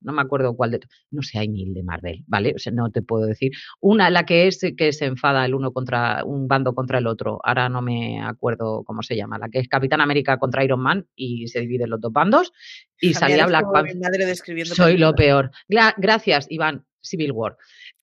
no 0.00 0.12
me 0.12 0.20
acuerdo 0.20 0.54
cuál 0.56 0.72
de, 0.72 0.80
no 1.10 1.22
sé, 1.22 1.38
hay 1.38 1.48
mil 1.48 1.72
de 1.72 1.82
Marvel, 1.82 2.24
¿vale? 2.26 2.52
O 2.54 2.58
sea, 2.58 2.72
no 2.72 2.90
te 2.90 3.00
puedo 3.00 3.24
decir. 3.26 3.52
Una, 3.80 4.10
la 4.10 4.26
que 4.26 4.46
es 4.46 4.60
que 4.76 4.92
se 4.92 5.06
enfada 5.06 5.44
el 5.46 5.54
uno 5.54 5.72
contra 5.72 6.22
un 6.24 6.46
bando 6.48 6.74
contra 6.74 6.98
el 6.98 7.06
otro. 7.06 7.40
Ahora 7.44 7.68
no 7.70 7.80
me 7.80 8.20
acuerdo 8.22 8.82
cómo 8.84 9.02
se 9.02 9.16
llama, 9.16 9.38
la 9.38 9.48
que 9.48 9.60
es 9.60 9.68
Capitán 9.68 10.00
América 10.02 10.38
contra 10.38 10.64
Iron 10.64 10.80
Man 10.80 11.06
y 11.14 11.46
se 11.48 11.60
dividen 11.60 11.88
los 11.90 12.00
dos 12.00 12.12
bandos 12.12 12.52
y 13.00 13.14
salía 13.14 13.46
Black 13.46 13.66
Panther. 13.72 13.96
Soy 14.74 14.98
lo 14.98 15.14
peor. 15.14 15.50
Gra- 15.68 15.94
gracias, 15.96 16.46
Iván. 16.50 16.84
Civil 17.00 17.32
War. 17.32 17.56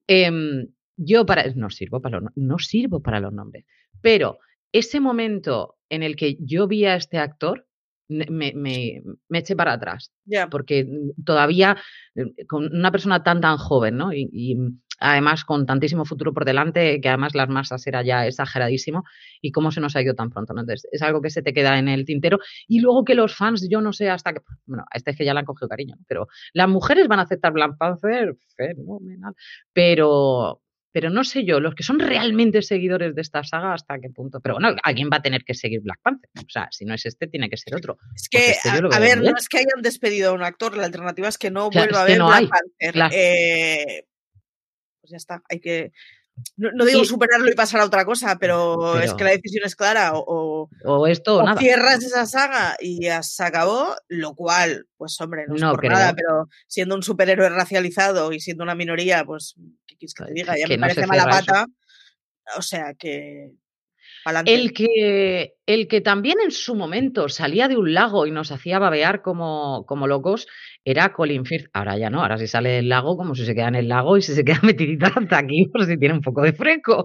Em, 0.08 0.66
yo 1.00 1.26
para 1.26 1.46
no 1.56 1.70
sirvo 1.70 2.02
para 2.02 2.20
los, 2.20 2.32
no- 2.36 2.60
sirvo 2.60 3.02
para 3.02 3.20
los 3.20 3.34
nombres, 3.34 3.66
pero 4.02 4.40
ese 4.72 5.00
momento 5.00 5.78
en 5.90 6.04
el 6.04 6.16
que 6.16 6.38
yo 6.40 6.68
vi 6.68 6.86
a 6.86 6.96
este 6.96 7.18
actor 7.18 7.66
me, 8.10 8.54
me, 8.56 9.04
eché 9.38 9.56
para 9.56 9.74
atrás, 9.74 10.12
Ya, 10.26 10.48
porque 10.50 10.88
todavía 11.24 11.78
eh, 12.16 12.46
con 12.48 12.66
una 12.76 12.92
persona 12.92 13.24
tan 13.24 13.40
tan 13.40 13.58
joven, 13.58 13.98
¿no? 13.98 14.12
Y, 14.14 14.28
y, 14.34 14.58
además 15.00 15.46
con 15.46 15.66
tantísimo 15.66 16.06
futuro 16.06 16.34
por 16.34 16.46
delante, 16.46 17.00
que 17.02 17.10
además 17.10 17.34
las 17.36 17.50
masas 17.50 17.86
era 17.88 18.04
ya 18.04 18.28
exageradísimo, 18.28 19.04
y 19.42 19.52
cómo 19.52 19.72
se 19.72 19.82
nos 19.82 19.96
ha 19.96 20.02
ido 20.02 20.14
tan 20.14 20.30
pronto, 20.30 20.54
¿no? 20.54 20.62
Entonces, 20.62 20.88
es 20.92 21.02
algo 21.02 21.22
que 21.22 21.30
se 21.30 21.42
te 21.42 21.54
queda 21.54 21.80
en 21.80 21.88
el 21.88 22.06
tintero. 22.06 22.40
Y 22.68 22.80
luego 22.82 23.06
que 23.06 23.16
los 23.16 23.36
fans, 23.36 23.68
yo 23.70 23.82
no 23.82 23.94
sé 23.94 24.10
hasta 24.10 24.34
que, 24.34 24.42
bueno, 24.66 24.84
a 24.92 24.98
este 24.98 25.12
es 25.12 25.18
que 25.18 25.26
ya 25.26 25.34
le 25.34 25.40
han 25.40 25.46
cogido 25.46 25.70
cariño, 25.70 25.96
pero 26.08 26.28
las 26.54 26.68
mujeres 26.68 27.08
van 27.08 27.20
a 27.20 27.24
aceptar 27.24 27.54
Black 27.54 27.78
Panther, 27.78 28.36
fenomenal. 28.56 29.34
Pero, 29.74 30.62
pero 30.92 31.10
no 31.10 31.24
sé 31.24 31.46
yo, 31.46 31.60
los 31.60 31.76
que 31.76 31.84
son 31.84 32.00
realmente 32.00 32.62
seguidores 32.62 33.14
de 33.14 33.22
esta 33.22 33.44
saga, 33.44 33.74
hasta 33.74 34.00
qué 34.00 34.10
punto. 34.10 34.40
Pero 34.42 34.56
bueno, 34.56 34.76
alguien 34.84 35.10
va 35.12 35.18
a 35.18 35.22
tener 35.22 35.44
que 35.44 35.54
seguir 35.54 35.82
Black 35.82 36.00
Panther. 36.02 36.30
O 36.38 36.50
sea, 36.50 36.68
si 36.72 36.86
no 36.86 36.94
es 36.96 37.06
este, 37.06 37.28
tiene 37.28 37.50
que 37.50 37.58
ser 37.58 37.76
otro. 37.76 37.98
es 38.16 38.28
que, 38.30 38.52
este 38.52 38.70
a, 38.70 38.74
ver, 39.00 39.20
bien. 39.20 39.32
no 39.32 39.38
es 39.38 39.48
que 39.48 39.60
hayan 39.60 39.82
despedido 39.82 40.32
a 40.32 40.34
un 40.34 40.44
actor, 40.44 40.76
la 40.76 40.86
alternativa 40.86 41.28
es 41.28 41.38
que 41.38 41.52
no 41.52 41.70
Claro, 41.70 41.88
vuelva 41.88 42.02
a 42.02 42.06
ver 42.06 42.18
no 42.18 42.28
Black 42.28 42.40
hay, 42.40 42.48
Panther. 42.48 42.94
claro. 42.94 43.16
Eh, 43.16 44.06
pues 45.02 45.12
ya 45.12 45.18
está, 45.18 45.44
hay 45.50 45.60
que... 45.60 45.92
No, 46.58 46.70
no 46.74 46.86
digo 46.86 47.02
Y- 47.02 47.06
superarlo 47.06 47.50
y 47.50 47.56
pasar 47.56 47.82
a 47.82 47.86
otra 47.86 48.06
cosa, 48.06 48.38
pero, 48.40 49.00
es 49.00 49.14
que 49.14 49.24
la 49.24 49.32
decisión 49.32 49.64
es 49.66 49.76
clara. 49.76 50.14
O, 50.14 50.24
o- 50.26 50.70
O 50.86 51.08
esto 51.08 51.38
o 51.38 51.40
o 51.40 51.44
nada. 51.44 51.60
cierras 51.60 52.04
esa 52.04 52.26
saga 52.26 52.76
y 52.80 53.04
ya 53.04 53.24
se 53.24 53.44
acabó, 53.44 53.96
lo 54.08 54.36
cual, 54.36 54.88
pues 54.98 55.20
hombre, 55.22 55.46
no 55.48 55.56
es 55.56 55.62
No 55.62 55.72
por 55.72 55.80
creo. 55.82 55.92
nada, 55.94 56.14
pero 56.14 56.48
siendo 56.68 56.96
un 56.96 57.04
superhéroe 57.04 57.50
racializado 57.50 58.32
y 58.34 58.40
siendo 58.40 58.64
una 58.64 58.76
minoría, 58.76 59.24
pues, 59.26 59.56
¿qué 59.88 59.96
quieres 59.98 60.14
que 60.14 60.26
te 60.26 60.34
diga? 60.34 60.56
Ya 60.58 60.66
Que 60.66 60.74
me 60.78 60.78
no 60.78 60.82
parece 60.94 61.08
mala 61.08 61.24
eso. 61.24 61.30
pata. 61.46 61.66
O 62.58 62.62
sea 62.62 62.94
que. 62.98 63.52
Pa'lante. 64.30 64.54
El 64.54 64.74
que, 64.74 65.54
el 65.66 65.88
que 65.88 66.02
también 66.02 66.38
en 66.44 66.52
su 66.52 66.76
momento 66.76 67.30
salía 67.30 67.68
de 67.68 67.78
un 67.78 67.94
lago 67.94 68.28
y 68.28 68.32
nos 68.32 68.52
hacía 68.52 68.80
babear 68.80 69.22
como, 69.22 69.86
como 69.88 70.08
locos 70.08 70.48
era 70.86 71.14
Colin 71.14 71.46
Firth. 71.46 71.70
Ahora 71.74 71.98
ya 71.98 72.10
no, 72.10 72.22
ahora 72.22 72.38
si 72.38 72.48
sale 72.48 72.70
del 72.70 72.90
lago 72.90 73.18
como 73.18 73.34
si 73.34 73.46
se 73.46 73.56
queda 73.56 73.70
en 73.70 73.76
el 73.76 73.88
lago 73.88 74.18
y 74.18 74.22
si 74.22 74.34
se 74.34 74.44
queda 74.44 74.60
metidita 74.64 75.08
hasta 75.16 75.40
aquí 75.40 75.66
por 75.72 75.86
si 75.86 75.98
tiene 75.98 76.14
un 76.14 76.22
poco 76.22 76.44
de 76.44 76.54
fresco. 76.54 77.04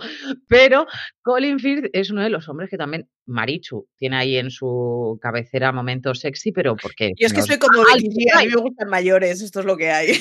Pero 0.48 0.87
Colin 1.22 1.58
Firth 1.58 1.87
es 1.92 2.10
uno 2.10 2.22
de 2.22 2.30
los 2.30 2.48
hombres 2.48 2.68
que 2.68 2.76
también 2.76 3.08
Marichu 3.26 3.88
tiene 3.96 4.16
ahí 4.16 4.37
en 4.37 4.50
su 4.50 5.18
cabecera 5.20 5.72
momentos 5.72 6.20
sexy, 6.20 6.52
pero 6.52 6.76
porque 6.76 7.12
Yo 7.18 7.26
es 7.26 7.32
que 7.32 7.42
soy 7.42 7.58
como 7.58 7.80
a 7.82 7.96
mí 7.96 8.48
me 8.48 8.60
gustan 8.60 8.88
mayores, 8.90 9.40
esto 9.40 9.60
es 9.60 9.66
lo 9.66 9.76
que 9.76 9.90
hay. 9.90 10.12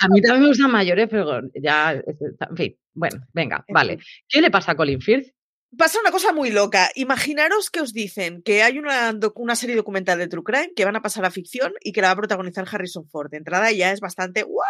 A 0.00 0.08
mí 0.08 0.20
también 0.20 0.42
me 0.42 0.48
gustan 0.48 0.70
mayores, 0.70 1.08
pero 1.10 1.40
ya, 1.62 1.92
en 1.92 2.56
fin, 2.56 2.76
bueno, 2.94 3.20
venga, 3.32 3.64
En 3.66 3.74
vale. 3.74 3.98
¿Qué 4.28 4.40
le 4.40 4.50
pasa 4.50 4.72
a 4.72 4.74
Colin 4.76 5.00
Firth? 5.00 5.28
Pasa 5.78 6.00
una 6.00 6.10
cosa 6.10 6.32
muy 6.32 6.50
loca. 6.50 6.90
Imaginaros 6.96 7.70
que 7.70 7.80
os 7.80 7.92
dicen 7.92 8.42
que 8.42 8.64
hay 8.64 8.78
una, 8.80 9.14
serie 9.54 9.76
documental 9.76 10.18
de 10.18 10.26
True 10.26 10.42
Crime 10.42 10.72
que 10.74 10.84
van 10.84 10.96
a 10.96 11.02
pasar 11.02 11.24
a 11.24 11.30
ficción 11.30 11.72
y 11.80 11.92
que 11.92 12.00
la 12.00 12.08
va 12.08 12.12
a 12.14 12.16
protagonizar 12.16 12.66
Harrison 12.68 13.08
Ford. 13.08 13.30
De 13.30 13.36
entrada 13.36 13.70
ya 13.70 13.92
es 13.92 14.00
bastante. 14.00 14.42
¿What? 14.42 14.66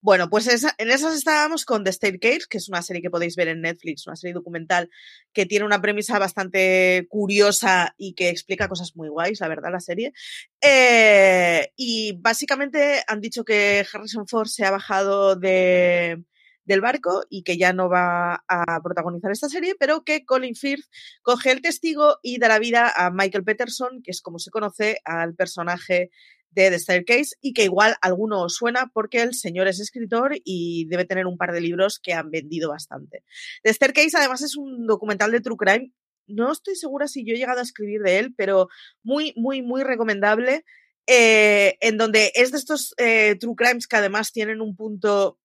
Bueno, 0.00 0.28
pues 0.28 0.48
en 0.48 0.90
esas 0.90 1.14
estábamos 1.14 1.64
con 1.64 1.84
The 1.84 1.92
Staircase, 1.92 2.46
que 2.50 2.58
es 2.58 2.68
una 2.68 2.82
serie 2.82 3.00
que 3.00 3.10
podéis 3.10 3.36
ver 3.36 3.46
en 3.46 3.60
Netflix, 3.60 4.08
una 4.08 4.16
serie 4.16 4.34
documental 4.34 4.90
que 5.32 5.46
tiene 5.46 5.64
una 5.64 5.80
premisa 5.80 6.18
bastante 6.18 7.06
curiosa 7.08 7.94
y 7.96 8.14
que 8.14 8.28
explica 8.28 8.68
cosas 8.68 8.96
muy 8.96 9.08
guays, 9.08 9.38
la 9.38 9.48
verdad, 9.48 9.70
la 9.70 9.80
serie. 9.80 10.12
Eh, 10.60 11.70
y 11.76 12.18
básicamente 12.18 13.04
han 13.06 13.20
dicho 13.20 13.44
que 13.44 13.86
Harrison 13.92 14.26
Ford 14.26 14.48
se 14.48 14.64
ha 14.64 14.72
bajado 14.72 15.36
de 15.36 16.24
del 16.64 16.80
barco 16.80 17.24
y 17.28 17.42
que 17.42 17.56
ya 17.56 17.72
no 17.72 17.88
va 17.88 18.44
a 18.48 18.80
protagonizar 18.82 19.30
esta 19.30 19.48
serie, 19.48 19.74
pero 19.78 20.04
que 20.04 20.24
Colin 20.24 20.54
Firth 20.54 20.86
coge 21.22 21.52
el 21.52 21.62
testigo 21.62 22.18
y 22.22 22.38
da 22.38 22.48
la 22.48 22.58
vida 22.58 22.92
a 22.94 23.10
Michael 23.10 23.44
Peterson, 23.44 24.02
que 24.02 24.10
es 24.10 24.22
como 24.22 24.38
se 24.38 24.50
conoce 24.50 24.98
al 25.04 25.34
personaje 25.34 26.10
de 26.54 26.70
The 26.70 26.78
Staircase 26.78 27.36
y 27.40 27.52
que 27.52 27.64
igual 27.64 27.96
alguno 28.00 28.48
suena 28.48 28.90
porque 28.92 29.22
el 29.22 29.34
señor 29.34 29.66
es 29.66 29.80
escritor 29.80 30.36
y 30.44 30.86
debe 30.88 31.04
tener 31.04 31.26
un 31.26 31.36
par 31.36 31.52
de 31.52 31.60
libros 31.60 31.98
que 31.98 32.12
han 32.12 32.30
vendido 32.30 32.70
bastante. 32.70 33.24
The 33.62 33.72
Staircase 33.72 34.16
además 34.16 34.42
es 34.42 34.56
un 34.56 34.86
documental 34.86 35.32
de 35.32 35.40
True 35.40 35.56
Crime. 35.56 35.92
No 36.26 36.52
estoy 36.52 36.76
segura 36.76 37.08
si 37.08 37.24
yo 37.24 37.34
he 37.34 37.38
llegado 37.38 37.60
a 37.60 37.64
escribir 37.64 38.00
de 38.02 38.18
él, 38.18 38.34
pero 38.36 38.68
muy, 39.02 39.34
muy, 39.36 39.62
muy 39.62 39.82
recomendable. 39.82 40.64
Eh, 41.06 41.76
en 41.82 41.98
donde 41.98 42.32
es 42.34 42.50
de 42.50 42.56
estos 42.56 42.94
eh, 42.96 43.36
True 43.38 43.56
Crimes 43.56 43.86
que 43.86 43.96
además 43.96 44.32
tienen 44.32 44.62
un 44.62 44.74
punto 44.74 45.38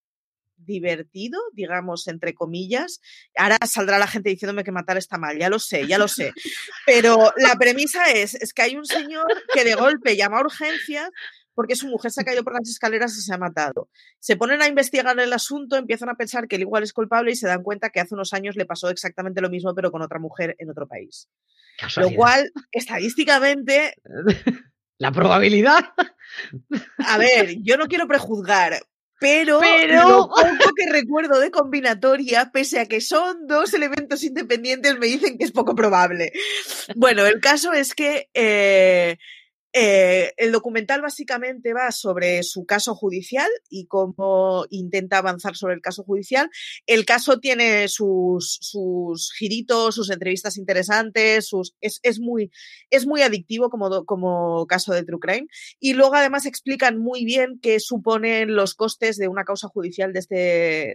divertido, 0.70 1.42
digamos, 1.54 2.08
entre 2.08 2.34
comillas. 2.34 3.02
Ahora 3.36 3.58
saldrá 3.66 4.00
la 4.00 4.08
gente 4.08 4.30
diciéndome 4.30 4.64
que 4.64 4.72
matar 4.72 4.98
está 4.98 5.18
mal, 5.18 5.38
ya 5.38 5.50
lo 5.50 5.60
sé, 5.60 5.88
ya 5.88 5.98
lo 5.98 6.08
sé. 6.08 6.32
Pero 6.86 7.34
la 7.38 7.56
premisa 7.56 8.12
es, 8.12 8.36
es 8.36 8.54
que 8.54 8.62
hay 8.62 8.76
un 8.78 8.86
señor 8.86 9.28
que 9.54 9.66
de 9.66 9.76
golpe 9.76 10.16
llama 10.16 10.38
a 10.38 10.42
urgencias 10.42 11.10
porque 11.60 11.76
su 11.76 11.88
mujer 11.88 12.10
se 12.10 12.22
ha 12.22 12.24
caído 12.24 12.46
por 12.46 12.54
las 12.54 12.70
escaleras 12.70 13.18
y 13.18 13.22
se 13.22 13.34
ha 13.34 13.38
matado. 13.38 13.90
Se 14.20 14.38
ponen 14.38 14.62
a 14.62 14.68
investigar 14.68 15.20
el 15.20 15.34
asunto, 15.34 15.76
empiezan 15.76 16.08
a 16.08 16.16
pensar 16.16 16.48
que 16.48 16.56
él 16.56 16.62
igual 16.62 16.84
es 16.84 16.94
culpable 16.94 17.32
y 17.32 17.36
se 17.36 17.48
dan 17.48 17.64
cuenta 17.64 17.90
que 17.90 18.00
hace 18.00 18.14
unos 18.14 18.32
años 18.32 18.56
le 18.56 18.66
pasó 18.66 18.90
exactamente 18.90 19.42
lo 19.42 19.50
mismo, 19.50 19.76
pero 19.76 19.92
con 19.92 20.02
otra 20.02 20.20
mujer 20.20 20.56
en 20.58 20.70
otro 20.70 20.88
país. 20.88 21.28
Lo 21.98 22.12
cual, 22.12 22.50
estadísticamente... 22.72 23.96
La 25.00 25.12
probabilidad. 25.14 25.94
A 26.98 27.18
ver, 27.18 27.56
yo 27.62 27.78
no 27.78 27.88
quiero 27.88 28.06
prejuzgar, 28.06 28.80
pero, 29.20 29.60
lo 29.62 30.30
poco 30.30 30.74
que 30.76 30.92
recuerdo 30.92 31.40
de 31.40 31.52
combinatoria, 31.52 32.52
pese 32.52 32.80
a 32.80 32.86
que 32.86 33.02
son 33.02 33.48
dos 33.48 33.74
elementos 33.74 34.24
independientes, 34.24 34.98
me 34.98 35.08
dicen 35.08 35.38
que 35.38 35.44
es 35.44 35.52
poco 35.52 35.76
probable. 35.76 36.32
Bueno, 36.96 37.26
el 37.26 37.40
caso 37.40 37.74
es 37.74 37.94
que 37.94 38.30
eh, 38.34 39.18
eh, 39.72 40.34
el 40.38 40.52
documental 40.52 41.02
básicamente 41.02 41.74
va 41.74 41.92
sobre 41.92 42.42
su 42.42 42.66
caso 42.66 42.96
judicial 42.96 43.50
y 43.70 43.86
cómo 43.86 44.66
intenta 44.72 45.20
avanzar 45.20 45.56
sobre 45.56 45.76
el 45.76 45.82
caso 45.82 46.04
judicial. 46.04 46.50
El 46.88 47.06
caso 47.06 47.40
tiene 47.40 47.88
sus, 47.88 48.58
sus 48.62 49.32
giritos, 49.38 49.96
sus 49.96 50.10
entrevistas 50.10 50.58
interesantes, 50.58 51.52
es, 51.82 52.00
es, 52.02 52.20
muy, 52.20 52.52
es 52.90 53.06
muy 53.06 53.22
adictivo 53.22 53.70
como, 53.70 54.06
como 54.06 54.66
caso 54.66 54.94
de 54.94 55.04
True 55.04 55.20
Crime. 55.20 55.48
Y 55.80 55.94
luego 55.94 56.16
además 56.16 56.48
explican 56.48 56.98
muy 56.98 57.24
bien 57.24 57.60
qué 57.62 57.80
suponen 57.80 58.56
los 58.56 58.74
costes 58.74 59.18
de 59.18 59.28
una 59.28 59.44
causa 59.44 59.68
judicial 59.68 60.14
de 60.14 60.20
este, 60.20 60.36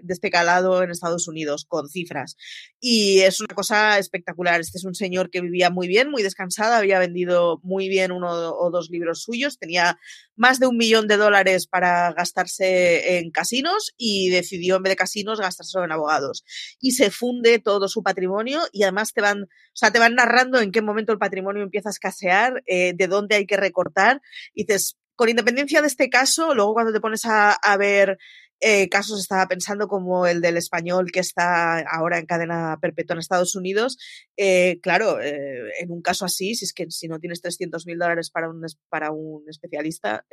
de 0.02 0.14
este 0.14 0.30
calado 0.30 0.82
en 0.82 0.90
Estados 0.90 1.28
Unidos, 1.28 1.64
con 1.64 1.88
cifras. 1.88 2.36
Y 2.80 3.20
es 3.20 3.40
una 3.40 3.54
cosa 3.54 3.98
espectacular. 3.98 4.60
Este 4.60 4.78
es 4.78 4.84
un 4.84 4.94
señor 4.94 5.30
que 5.30 5.40
vivía 5.40 5.70
muy 5.70 5.86
bien, 5.86 6.10
muy 6.10 6.22
descansado, 6.22 6.74
había 6.74 6.98
vendido 6.98 7.60
muy 7.62 7.88
bien 7.88 8.10
uno 8.10 8.63
dos 8.70 8.90
libros 8.90 9.22
suyos, 9.22 9.58
tenía 9.58 9.98
más 10.36 10.60
de 10.60 10.66
un 10.66 10.76
millón 10.76 11.06
de 11.06 11.16
dólares 11.16 11.66
para 11.66 12.12
gastarse 12.12 13.18
en 13.18 13.30
casinos 13.30 13.94
y 13.96 14.30
decidió 14.30 14.76
en 14.76 14.82
vez 14.82 14.92
de 14.92 14.96
casinos 14.96 15.40
gastárselo 15.40 15.84
en 15.84 15.92
abogados. 15.92 16.44
Y 16.80 16.92
se 16.92 17.10
funde 17.10 17.58
todo 17.58 17.88
su 17.88 18.02
patrimonio 18.02 18.60
y 18.72 18.82
además 18.82 19.12
te 19.12 19.20
van, 19.20 19.44
o 19.44 19.48
sea, 19.74 19.90
te 19.90 19.98
van 19.98 20.14
narrando 20.14 20.60
en 20.60 20.72
qué 20.72 20.82
momento 20.82 21.12
el 21.12 21.18
patrimonio 21.18 21.62
empieza 21.62 21.88
a 21.88 21.92
escasear, 21.92 22.62
eh, 22.66 22.92
de 22.94 23.06
dónde 23.08 23.36
hay 23.36 23.46
que 23.46 23.56
recortar. 23.56 24.20
Y 24.54 24.64
dices, 24.64 24.96
con 25.16 25.28
independencia 25.28 25.80
de 25.80 25.86
este 25.86 26.08
caso, 26.08 26.54
luego 26.54 26.74
cuando 26.74 26.92
te 26.92 27.00
pones 27.00 27.24
a, 27.24 27.52
a 27.52 27.76
ver 27.76 28.18
eh, 28.66 28.88
casos 28.88 29.20
estaba 29.20 29.46
pensando 29.46 29.88
como 29.88 30.26
el 30.26 30.40
del 30.40 30.56
español 30.56 31.12
que 31.12 31.20
está 31.20 31.80
ahora 31.80 32.18
en 32.18 32.24
cadena 32.24 32.78
perpetua 32.80 33.12
en 33.12 33.20
Estados 33.20 33.54
Unidos. 33.54 33.98
Eh, 34.38 34.80
claro, 34.82 35.20
eh, 35.20 35.70
en 35.80 35.90
un 35.90 36.00
caso 36.00 36.24
así, 36.24 36.54
si 36.54 36.64
es 36.64 36.72
que 36.72 36.90
si 36.90 37.06
no 37.06 37.20
tienes 37.20 37.42
300 37.42 37.84
mil 37.86 37.98
dólares 37.98 38.30
para 38.30 38.48
un, 38.48 38.64
para 38.88 39.10
un 39.10 39.44
especialista, 39.50 40.24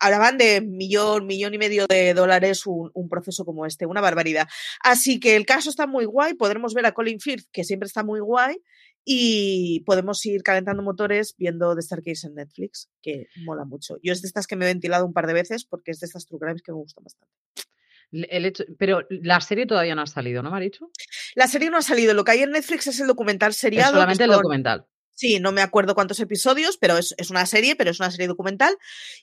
hablaban 0.00 0.36
de 0.36 0.60
millón, 0.60 1.26
millón 1.26 1.54
y 1.54 1.58
medio 1.58 1.86
de 1.86 2.12
dólares 2.12 2.66
un, 2.66 2.90
un, 2.92 3.08
proceso 3.08 3.44
como 3.44 3.64
este, 3.64 3.86
una 3.86 4.00
barbaridad. 4.00 4.48
Así 4.82 5.20
que 5.20 5.36
el 5.36 5.46
caso 5.46 5.70
está 5.70 5.86
muy 5.86 6.06
guay, 6.06 6.34
podremos 6.34 6.74
ver 6.74 6.86
a 6.86 6.92
Colin 6.92 7.20
Firth, 7.20 7.46
que 7.52 7.62
siempre 7.62 7.86
está 7.86 8.02
muy 8.02 8.18
guay, 8.18 8.56
y 9.10 9.80
podemos 9.86 10.24
ir 10.26 10.42
calentando 10.42 10.82
motores 10.82 11.34
viendo 11.38 11.74
The 11.74 11.80
Starcase 11.80 12.26
en 12.26 12.34
Netflix, 12.34 12.90
que 13.00 13.28
mola 13.42 13.64
mucho. 13.64 13.96
Yo 14.02 14.12
es 14.12 14.20
de 14.20 14.28
estas 14.28 14.46
que 14.46 14.54
me 14.54 14.66
he 14.66 14.68
ventilado 14.68 15.06
un 15.06 15.14
par 15.14 15.26
de 15.26 15.32
veces 15.32 15.64
porque 15.64 15.92
es 15.92 16.00
de 16.00 16.06
estas 16.06 16.26
True 16.26 16.38
Crimes 16.38 16.60
que 16.60 16.72
me 16.72 16.76
gustan 16.76 17.04
bastante. 17.04 17.34
El 18.12 18.44
hecho, 18.44 18.64
pero 18.78 19.00
la 19.08 19.40
serie 19.40 19.64
todavía 19.64 19.94
no 19.94 20.02
ha 20.02 20.06
salido, 20.06 20.42
¿no, 20.42 20.50
Marichu? 20.50 20.92
La 21.34 21.48
serie 21.48 21.70
no 21.70 21.78
ha 21.78 21.82
salido. 21.82 22.12
Lo 22.12 22.22
que 22.22 22.32
hay 22.32 22.42
en 22.42 22.50
Netflix 22.50 22.86
es 22.86 23.00
el 23.00 23.06
documental 23.06 23.54
seriado. 23.54 23.92
Es 23.92 23.94
solamente 23.94 24.24
el 24.24 24.30
documental. 24.30 24.86
Sí, 25.14 25.40
no 25.40 25.52
me 25.52 25.62
acuerdo 25.62 25.94
cuántos 25.94 26.20
episodios, 26.20 26.76
pero 26.76 26.98
es, 26.98 27.14
es, 27.16 27.30
una 27.30 27.46
serie, 27.46 27.76
pero 27.76 27.90
es 27.90 28.00
una 28.00 28.10
serie 28.10 28.28
documental. 28.28 28.76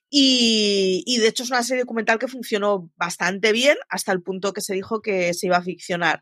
Y, 0.09 1.03
y, 1.05 1.19
de 1.19 1.27
hecho 1.27 1.43
es 1.43 1.51
una 1.51 1.63
serie 1.63 1.83
documental 1.83 2.17
que 2.17 2.27
funcionó 2.27 2.91
bastante 2.95 3.51
bien 3.51 3.77
hasta 3.87 4.11
el 4.11 4.23
punto 4.23 4.51
que 4.51 4.61
se 4.61 4.73
dijo 4.73 5.01
que 5.01 5.33
se 5.35 5.45
iba 5.45 5.57
a 5.57 5.63
ficcionar. 5.63 6.21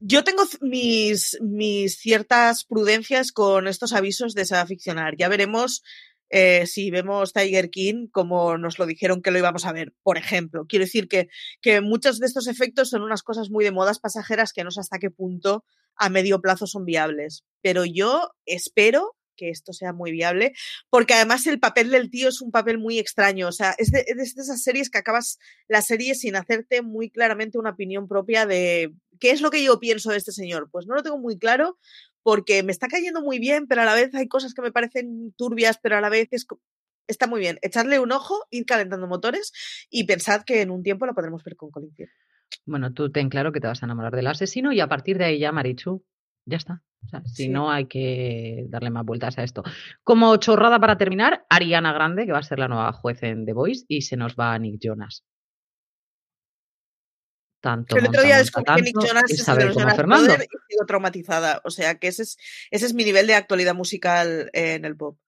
Yo 0.00 0.24
tengo 0.24 0.42
mis, 0.60 1.38
ciertas 1.98 2.64
prudencias 2.64 3.32
con 3.32 3.68
estos 3.68 3.92
avisos 3.92 4.34
de 4.34 4.44
ficcionar. 4.66 5.16
Ya 5.16 5.28
veremos 5.28 5.82
eh, 6.30 6.66
si 6.66 6.90
vemos 6.90 7.32
Tiger 7.32 7.70
King 7.70 8.08
como 8.10 8.58
nos 8.58 8.78
lo 8.78 8.86
dijeron 8.86 9.22
que 9.22 9.30
lo 9.30 9.38
íbamos 9.38 9.64
a 9.66 9.72
ver, 9.72 9.94
por 10.02 10.18
ejemplo. 10.18 10.66
Quiero 10.68 10.84
decir 10.84 11.08
que, 11.08 11.28
que 11.60 11.80
muchos 11.80 12.18
de 12.18 12.26
estos 12.26 12.48
efectos 12.48 12.90
son 12.90 13.02
unas 13.02 13.22
cosas 13.22 13.50
muy 13.50 13.64
de 13.64 13.72
modas 13.72 14.00
pasajeras 14.00 14.52
que 14.52 14.64
no 14.64 14.70
sé 14.70 14.80
hasta 14.80 14.98
qué 14.98 15.10
punto 15.10 15.64
a 15.96 16.08
medio 16.08 16.40
plazo 16.40 16.66
son 16.66 16.84
viables. 16.84 17.44
Pero 17.62 17.84
yo 17.84 18.30
espero 18.46 19.16
que 19.34 19.50
esto 19.50 19.72
sea 19.72 19.92
muy 19.92 20.12
viable, 20.12 20.52
porque 20.90 21.14
además 21.14 21.46
el 21.46 21.60
papel 21.60 21.90
del 21.90 22.10
tío 22.10 22.28
es 22.28 22.40
un 22.40 22.50
papel 22.50 22.78
muy 22.78 22.98
extraño, 22.98 23.48
o 23.48 23.52
sea, 23.52 23.74
es 23.78 23.90
de, 23.90 24.04
es 24.06 24.34
de, 24.34 24.42
esas 24.42 24.62
series 24.62 24.90
que 24.90 24.98
acabas 24.98 25.38
la 25.68 25.82
serie 25.82 26.14
sin 26.14 26.36
hacerte 26.36 26.82
muy 26.82 27.10
claramente 27.10 27.58
una 27.58 27.70
opinión 27.70 28.08
propia 28.08 28.46
de 28.46 28.92
qué 29.20 29.30
es 29.30 29.40
lo 29.40 29.50
que 29.50 29.62
yo 29.62 29.80
pienso 29.80 30.10
de 30.10 30.18
este 30.18 30.32
señor. 30.32 30.68
Pues 30.70 30.86
no 30.86 30.94
lo 30.94 31.02
tengo 31.02 31.18
muy 31.18 31.38
claro, 31.38 31.78
porque 32.22 32.62
me 32.62 32.72
está 32.72 32.88
cayendo 32.88 33.20
muy 33.20 33.38
bien, 33.38 33.66
pero 33.68 33.82
a 33.82 33.84
la 33.84 33.94
vez 33.94 34.14
hay 34.14 34.28
cosas 34.28 34.54
que 34.54 34.62
me 34.62 34.72
parecen 34.72 35.32
turbias, 35.36 35.78
pero 35.80 35.96
a 35.96 36.00
la 36.00 36.08
vez 36.08 36.28
es, 36.32 36.46
está 37.06 37.26
muy 37.26 37.40
bien. 37.40 37.58
Echarle 37.62 37.98
un 38.00 38.12
ojo, 38.12 38.46
ir 38.50 38.64
calentando 38.64 39.06
motores 39.06 39.52
y 39.90 40.04
pensad 40.04 40.42
que 40.44 40.62
en 40.62 40.70
un 40.70 40.82
tiempo 40.82 41.06
lo 41.06 41.14
podremos 41.14 41.44
ver 41.44 41.54
con 41.54 41.70
Colin 41.70 41.94
Bueno, 42.64 42.92
tú 42.92 43.12
ten 43.12 43.28
claro 43.28 43.52
que 43.52 43.60
te 43.60 43.66
vas 43.66 43.82
a 43.82 43.86
enamorar 43.86 44.16
del 44.16 44.26
asesino 44.26 44.72
y 44.72 44.80
a 44.80 44.88
partir 44.88 45.18
de 45.18 45.26
ahí 45.26 45.38
ya, 45.38 45.52
Marichu, 45.52 46.02
ya 46.46 46.56
está. 46.56 46.82
O 47.04 47.08
sea, 47.08 47.22
si 47.24 47.48
no, 47.48 47.70
hay 47.70 47.86
que 47.86 48.64
darle 48.68 48.90
más 48.90 49.04
vueltas 49.04 49.38
a 49.38 49.42
esto. 49.42 49.62
Como 50.02 50.36
chorrada 50.36 50.78
para 50.78 50.96
terminar, 50.96 51.44
Ariana 51.50 51.92
Grande, 51.92 52.24
que 52.24 52.32
va 52.32 52.38
a 52.38 52.42
ser 52.42 52.58
la 52.58 52.68
nueva 52.68 52.92
juez 52.92 53.22
en 53.22 53.44
The 53.44 53.52
Voice, 53.52 53.84
y 53.88 54.02
se 54.02 54.16
nos 54.16 54.36
va 54.36 54.54
a 54.54 54.58
Nick 54.58 54.80
Jonas. 54.80 55.24
Tanto 57.60 57.96
el 57.96 58.06
otro 58.08 58.22
día 58.22 58.38
descubrí 58.38 58.74
que 58.74 58.82
Nick 58.82 59.00
Jonas 59.00 59.30
es 59.30 59.46
de 59.46 59.64
los 59.64 59.76
Jonas 59.76 59.98
y 59.98 60.72
sigo 60.72 60.86
traumatizada. 60.86 61.60
O 61.64 61.70
sea, 61.70 61.94
que 61.96 62.08
ese 62.08 62.22
es, 62.22 62.36
ese 62.70 62.86
es 62.86 62.94
mi 62.94 63.04
nivel 63.04 63.26
de 63.26 63.34
actualidad 63.34 63.74
musical 63.74 64.50
en 64.52 64.84
el 64.84 64.96
pop. 64.96 65.18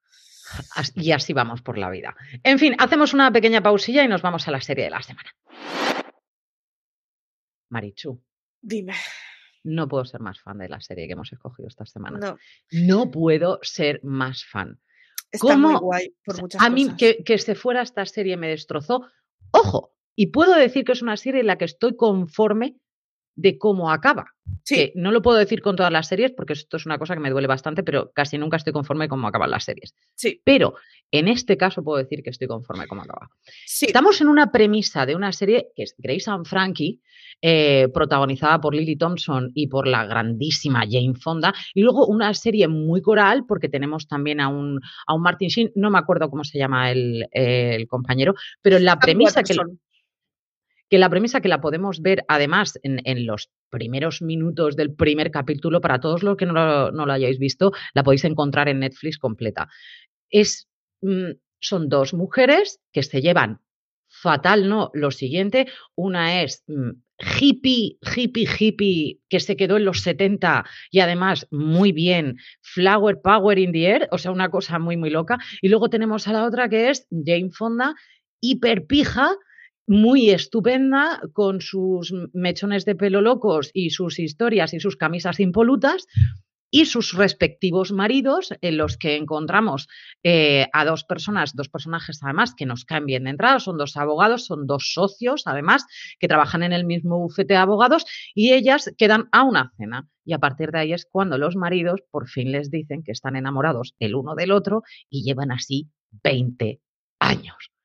Y 0.95 1.13
así 1.13 1.33
vamos 1.33 1.63
por 1.63 1.77
la 1.77 1.91
vida. 1.91 2.15
En 2.43 2.59
fin, 2.59 2.77
hacemos 2.79 3.15
una 3.15 3.33
pequeña 3.33 3.63
pausilla 3.63 4.05
y 4.05 4.09
nos 4.09 4.23
vamos 4.23 4.47
a 4.47 4.51
la 4.51 4.61
serie 4.61 4.85
de 4.85 4.91
la 4.91 5.03
semana. 5.03 5.31
Marichu. 7.71 8.23
Dime 8.61 8.95
no 9.67 9.89
puedo 9.89 10.05
ser 10.05 10.21
más 10.21 10.41
fan 10.41 10.59
de 10.59 10.69
la 10.69 10.81
serie 10.81 11.07
que 11.07 11.13
hemos 11.13 11.33
escogido 11.33 11.69
esta 11.69 11.85
semana. 11.85 12.19
No, 12.19 12.39
no 12.71 13.11
puedo 13.11 13.59
ser 13.63 14.01
más 14.03 14.45
fan. 14.45 14.81
Está 15.31 15.55
¿Cómo? 15.55 15.71
muy 15.71 15.81
guay 15.81 16.15
por 16.25 16.41
muchas 16.41 16.63
A 16.63 16.71
mí 16.71 16.97
que, 16.97 17.23
que 17.25 17.39
se 17.39 17.55
fuera 17.55 17.83
esta 17.83 18.07
serie 18.07 18.37
me 18.37 18.49
destrozó. 18.49 19.03
Ojo, 19.51 19.93
y 20.15 20.29
puedo 20.29 20.55
decir 20.55 20.85
que 20.85 20.93
es 20.93 21.03
una 21.03 21.17
serie 21.17 21.41
en 21.41 21.49
la 21.49 21.59
que 21.59 21.67
estoy 21.67 21.97
conforme 21.97 22.77
de 23.37 23.59
cómo 23.59 23.91
acaba. 23.91 24.33
Sí. 24.65 24.75
Que 24.75 24.93
no 24.97 25.13
lo 25.13 25.23
puedo 25.23 25.37
decir 25.37 25.61
con 25.61 25.77
todas 25.77 25.93
las 25.93 26.09
series 26.09 26.33
porque 26.33 26.55
esto 26.55 26.77
es 26.77 26.87
una 26.87 26.99
cosa 26.99 27.15
que 27.15 27.21
me 27.21 27.31
duele 27.31 27.47
bastante, 27.47 27.83
pero 27.83 28.11
casi 28.13 28.39
nunca 28.39 28.57
estoy 28.57 28.73
conforme 28.73 29.09
con 29.09 29.19
cómo 29.19 29.29
acaban 29.29 29.51
las 29.51 29.65
series. 29.65 29.95
Sí, 30.15 30.41
Pero 30.45 30.75
en 31.11 31.29
este 31.29 31.57
caso 31.57 31.85
puedo 31.85 31.99
decir 31.99 32.23
que 32.23 32.31
estoy 32.31 32.49
conforme 32.49 32.87
con 32.87 32.99
cómo 32.99 33.03
acaba. 33.03 33.31
sí. 33.67 33.87
Estamos 33.87 34.21
en 34.21 34.29
una 34.29 34.51
premisa 34.51 35.07
de 35.07 35.15
una 35.15 35.33
serie 35.33 35.69
que 35.75 35.85
es 35.85 35.95
Grace 35.99 36.31
and 36.31 36.47
Frankie, 36.47 37.01
eh, 37.43 37.89
protagonizada 37.93 38.61
por 38.61 38.75
Lily 38.75 38.97
Thompson 38.97 39.53
y 39.55 39.67
por 39.67 39.87
la 39.87 40.07
grandísima 40.07 40.85
Jane 40.89 41.15
Fonda, 41.15 41.55
y 41.75 41.83
luego 41.83 42.07
una 42.07 42.33
serie 42.35 42.67
muy 42.67 43.03
coral 43.03 43.45
porque 43.47 43.69
tenemos 43.69 44.09
también 44.09 44.41
a 44.41 44.49
un, 44.49 44.81
a 45.07 45.15
un 45.15 45.23
Martin 45.23 45.49
Sheen, 45.49 45.73
no 45.75 45.91
me 45.91 45.99
acuerdo 45.99 46.31
cómo 46.31 46.45
se 46.45 46.59
llama 46.59 46.91
el, 46.91 47.29
el 47.33 47.87
compañero, 47.87 48.35
pero 48.63 48.79
la 48.79 48.99
premisa 48.99 49.43
que. 49.43 49.55
Que 50.89 50.99
la 50.99 51.11
premisa 51.11 51.41
que 51.41 51.49
la 51.49 51.61
podemos 51.61 52.01
ver 52.01 52.25
además 52.29 52.79
en, 52.83 53.27
los 53.27 53.51
primeros 53.71 54.23
minutos 54.23 54.77
del 54.77 54.95
primer 54.95 55.31
capítulo, 55.31 55.81
para 55.81 56.01
todos 56.01 56.23
los 56.23 56.37
que 56.37 56.47
no 56.47 56.53
lo, 56.53 56.93
no 56.93 57.07
lo 57.07 57.13
hayáis 57.13 57.39
visto, 57.39 57.73
la 57.95 58.03
podéis 58.03 58.25
encontrar 58.25 58.69
en 58.69 58.81
Netflix 58.81 59.19
completa. 59.19 59.69
Es, 60.31 60.69
mm, 61.03 61.33
son 61.61 61.89
dos 61.89 62.15
mujeres 62.15 62.81
que 62.93 63.03
se 63.03 63.21
llevan 63.21 63.61
fatal, 64.09 64.69
¿no? 64.69 64.91
Lo 64.95 65.11
siguiente, 65.11 65.67
una 65.95 66.43
es 66.43 66.65
mm, 66.69 66.91
hippie, 67.41 67.99
hippie, 68.15 68.49
hippie, 68.59 69.21
que 69.29 69.41
se 69.41 69.57
quedó 69.57 69.77
en 69.77 69.85
los 69.85 70.03
70 70.03 70.65
y 70.91 71.01
además 71.01 71.47
muy 71.51 71.93
bien, 71.93 72.37
flower 72.61 73.21
power 73.23 73.59
in 73.59 73.73
the 73.73 73.87
air, 73.87 74.09
o 74.13 74.19
sea, 74.19 74.31
una 74.31 74.51
cosa 74.51 74.79
muy, 74.79 74.97
muy 74.97 75.11
loca. 75.11 75.39
Y 75.61 75.69
luego 75.69 75.89
tenemos 75.91 76.29
a 76.29 76.33
la 76.33 76.45
otra 76.45 76.69
que 76.69 76.91
es 76.91 77.07
Jane 77.11 77.51
Fonda, 77.51 77.95
hiperpija, 78.41 79.35
muy 79.87 80.31
estupenda, 80.31 81.21
con 81.33 81.61
sus 81.61 82.13
mechones 82.33 82.85
de 82.85 82.95
pelo 82.95 83.21
locos 83.21 83.71
y 83.73 83.91
sus 83.91 84.19
historias 84.19 84.75
y 84.75 84.81
sus 84.81 84.97
camisas 84.97 85.41
impolutas, 85.41 86.07
y 86.71 86.87
sus 86.87 87.13
respectivos 87.13 87.93
maridos, 87.93 88.53
en 88.61 88.77
los 88.77 88.97
que 88.97 89.17
encontramos 89.17 89.89
eh, 90.23 90.67
a 90.73 90.85
dos 90.85 91.05
personas, 91.05 91.55
dos 91.55 91.69
personajes 91.69 92.21
además 92.23 92.55
que 92.55 92.67
nos 92.67 92.85
caen 92.85 93.07
bien 93.07 93.25
de 93.25 93.31
entrada, 93.31 93.61
son 93.61 93.79
dos 93.79 93.97
abogados, 93.97 94.47
son 94.47 94.67
dos 94.67 94.93
socios 94.93 95.45
además, 95.47 95.87
que 96.19 96.29
trabajan 96.29 96.63
en 96.63 96.73
el 96.73 96.85
mismo 96.85 97.19
bufete 97.19 97.55
de 97.55 97.61
abogados, 97.61 98.05
y 98.35 98.53
ellas 98.53 98.93
quedan 98.99 99.29
a 99.33 99.45
una 99.45 99.73
cena. 99.77 100.09
Y 100.25 100.33
a 100.33 100.39
partir 100.39 100.73
de 100.73 100.81
ahí 100.81 100.93
es 100.93 101.07
cuando 101.11 101.39
los 101.39 101.55
maridos 101.55 102.03
por 102.11 102.29
fin 102.29 102.51
les 102.51 102.71
dicen 102.71 103.05
que 103.05 103.13
están 103.13 103.37
enamorados 103.37 103.95
el 104.01 104.17
uno 104.17 104.35
del 104.35 104.51
otro 104.51 104.83
y 105.09 105.23
llevan 105.23 105.53
así 105.53 105.89
20 106.25 106.81
años 107.21 107.76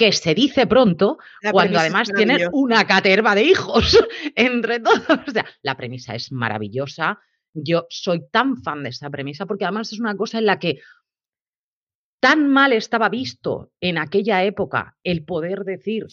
que 0.00 0.12
se 0.12 0.34
dice 0.34 0.66
pronto 0.66 1.18
La 1.42 1.52
cuando 1.52 1.78
además 1.78 2.10
tienen 2.16 2.48
una 2.52 2.86
caterva 2.86 3.34
de 3.34 3.42
hijos 3.42 3.98
entre 4.34 4.80
todos. 4.80 5.00
O 5.28 5.30
sea, 5.30 5.44
la 5.60 5.76
premisa 5.76 6.14
es 6.14 6.32
maravillosa. 6.32 7.20
Yo 7.52 7.86
soy 7.90 8.22
tan 8.30 8.56
fan 8.62 8.82
de 8.82 8.88
esa 8.88 9.10
premisa 9.10 9.44
porque 9.44 9.66
además 9.66 9.92
es 9.92 10.00
una 10.00 10.16
cosa 10.16 10.38
en 10.38 10.46
la 10.46 10.58
que 10.58 10.80
tan 12.18 12.48
mal 12.48 12.72
estaba 12.72 13.10
visto 13.10 13.72
en 13.78 13.98
aquella 13.98 14.42
época 14.42 14.96
el 15.04 15.22
poder 15.22 15.64
decir 15.64 16.06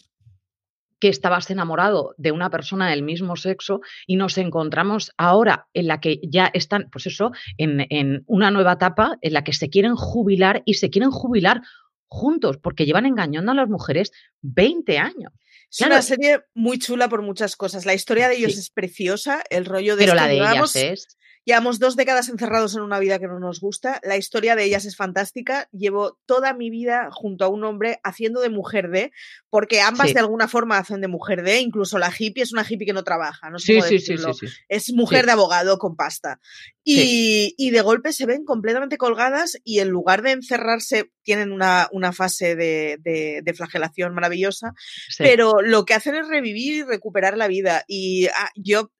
que 1.00 1.08
estabas 1.08 1.50
enamorado 1.50 2.14
de 2.18 2.34
una 2.34 2.50
persona 2.50 2.90
del 2.90 3.04
mismo 3.04 3.38
sexo 3.38 3.80
y 4.06 4.18
nos 4.18 4.38
encontramos 4.38 5.12
ahora 5.16 5.68
en 5.74 5.88
la 5.88 6.02
que 6.02 6.20
ya 6.24 6.52
están, 6.54 6.90
pues 6.92 7.06
eso, 7.06 7.32
en, 7.58 7.86
en 7.90 8.24
una 8.26 8.52
nueva 8.52 8.74
etapa 8.74 9.18
en 9.22 9.32
la 9.32 9.46
que 9.46 9.54
se 9.54 9.70
quieren 9.70 9.96
jubilar 9.96 10.62
y 10.66 10.74
se 10.74 10.90
quieren 10.90 11.12
jubilar 11.12 11.62
juntos 12.08 12.58
porque 12.62 12.86
llevan 12.86 13.06
engañando 13.06 13.52
a 13.52 13.56
las 13.56 13.70
mujeres 13.70 14.12
20 14.42 14.98
años. 14.98 15.32
Es 15.70 15.78
Claro. 15.80 15.96
una 15.96 16.02
serie 16.02 16.40
muy 16.54 16.80
chula 16.80 17.10
por 17.10 17.22
muchas 17.22 17.56
cosas. 17.56 17.86
La 17.86 17.94
historia 17.94 18.30
de 18.30 18.38
ellos 18.38 18.54
Sí. 18.54 18.60
es 18.60 18.70
preciosa, 18.70 19.44
el 19.50 19.66
rollo 19.66 19.96
de 19.96 20.04
Pero 20.06 20.16
la 20.16 20.28
de 20.28 20.36
ellas 20.38 20.76
es... 20.76 21.18
llevamos 21.48 21.80
dos 21.80 21.96
décadas 21.96 22.28
encerrados 22.28 22.76
en 22.76 22.82
una 22.82 23.00
vida 23.00 23.20
que 23.20 23.28
no 23.28 23.40
nos 23.40 23.62
gusta. 23.62 24.02
La 24.04 24.18
historia 24.18 24.58
de 24.58 24.66
ellas 24.66 24.84
es 24.84 24.98
fantástica. 24.98 25.70
Llevo 25.72 26.20
toda 26.26 26.54
mi 26.54 26.70
vida 26.70 27.08
junto 27.12 27.46
a 27.46 27.48
un 27.48 27.64
hombre 27.64 28.02
haciendo 28.04 28.42
de 28.42 28.50
mujer 28.50 28.90
de, 28.90 29.14
porque 29.50 29.80
ambas 29.80 30.10
Sí. 30.10 30.14
de 30.14 30.20
alguna 30.20 30.50
forma 30.50 30.78
hacen 30.78 31.00
de 31.00 31.08
mujer 31.08 31.44
de, 31.44 31.62
incluso 31.62 31.98
la 32.00 32.12
hippie 32.16 32.44
es 32.44 32.52
una 32.52 32.66
hippie 32.68 32.86
que 32.86 32.92
no 32.92 33.06
trabaja, 33.06 33.50
no 33.50 33.60
sé 33.60 33.66
Sí, 33.68 33.74
cómo 33.76 33.84
sí, 33.88 34.00
sí, 34.00 34.12
decirlo. 34.14 34.34
sí. 34.34 34.48
Es 34.68 34.92
mujer 34.94 35.26
de 35.26 35.32
abogado 35.32 35.78
con 35.78 35.96
pasta. 35.96 36.42
Y, 36.84 37.54
y 37.58 37.72
de 37.72 37.82
golpe 37.82 38.14
se 38.14 38.26
ven 38.26 38.44
completamente 38.46 38.98
colgadas 38.98 39.58
y 39.64 39.80
en 39.80 39.90
lugar 39.90 40.22
de 40.22 40.32
encerrarse, 40.32 41.12
tienen 41.24 41.52
una, 41.52 41.88
una 41.92 42.14
fase 42.14 42.56
de, 42.56 42.98
de- 43.02 43.42
de 43.44 43.54
flagelación 43.54 44.14
maravillosa, 44.14 44.74
pero 45.18 45.62
lo 45.62 45.84
que 45.86 45.94
hacen 45.94 46.16
es 46.16 46.28
revivir 46.28 46.74
y 46.76 46.84
recuperar 46.84 47.38
la 47.38 47.48
vida. 47.48 47.84
Y 47.88 48.28
ah, 48.28 48.50
yo 48.56 48.92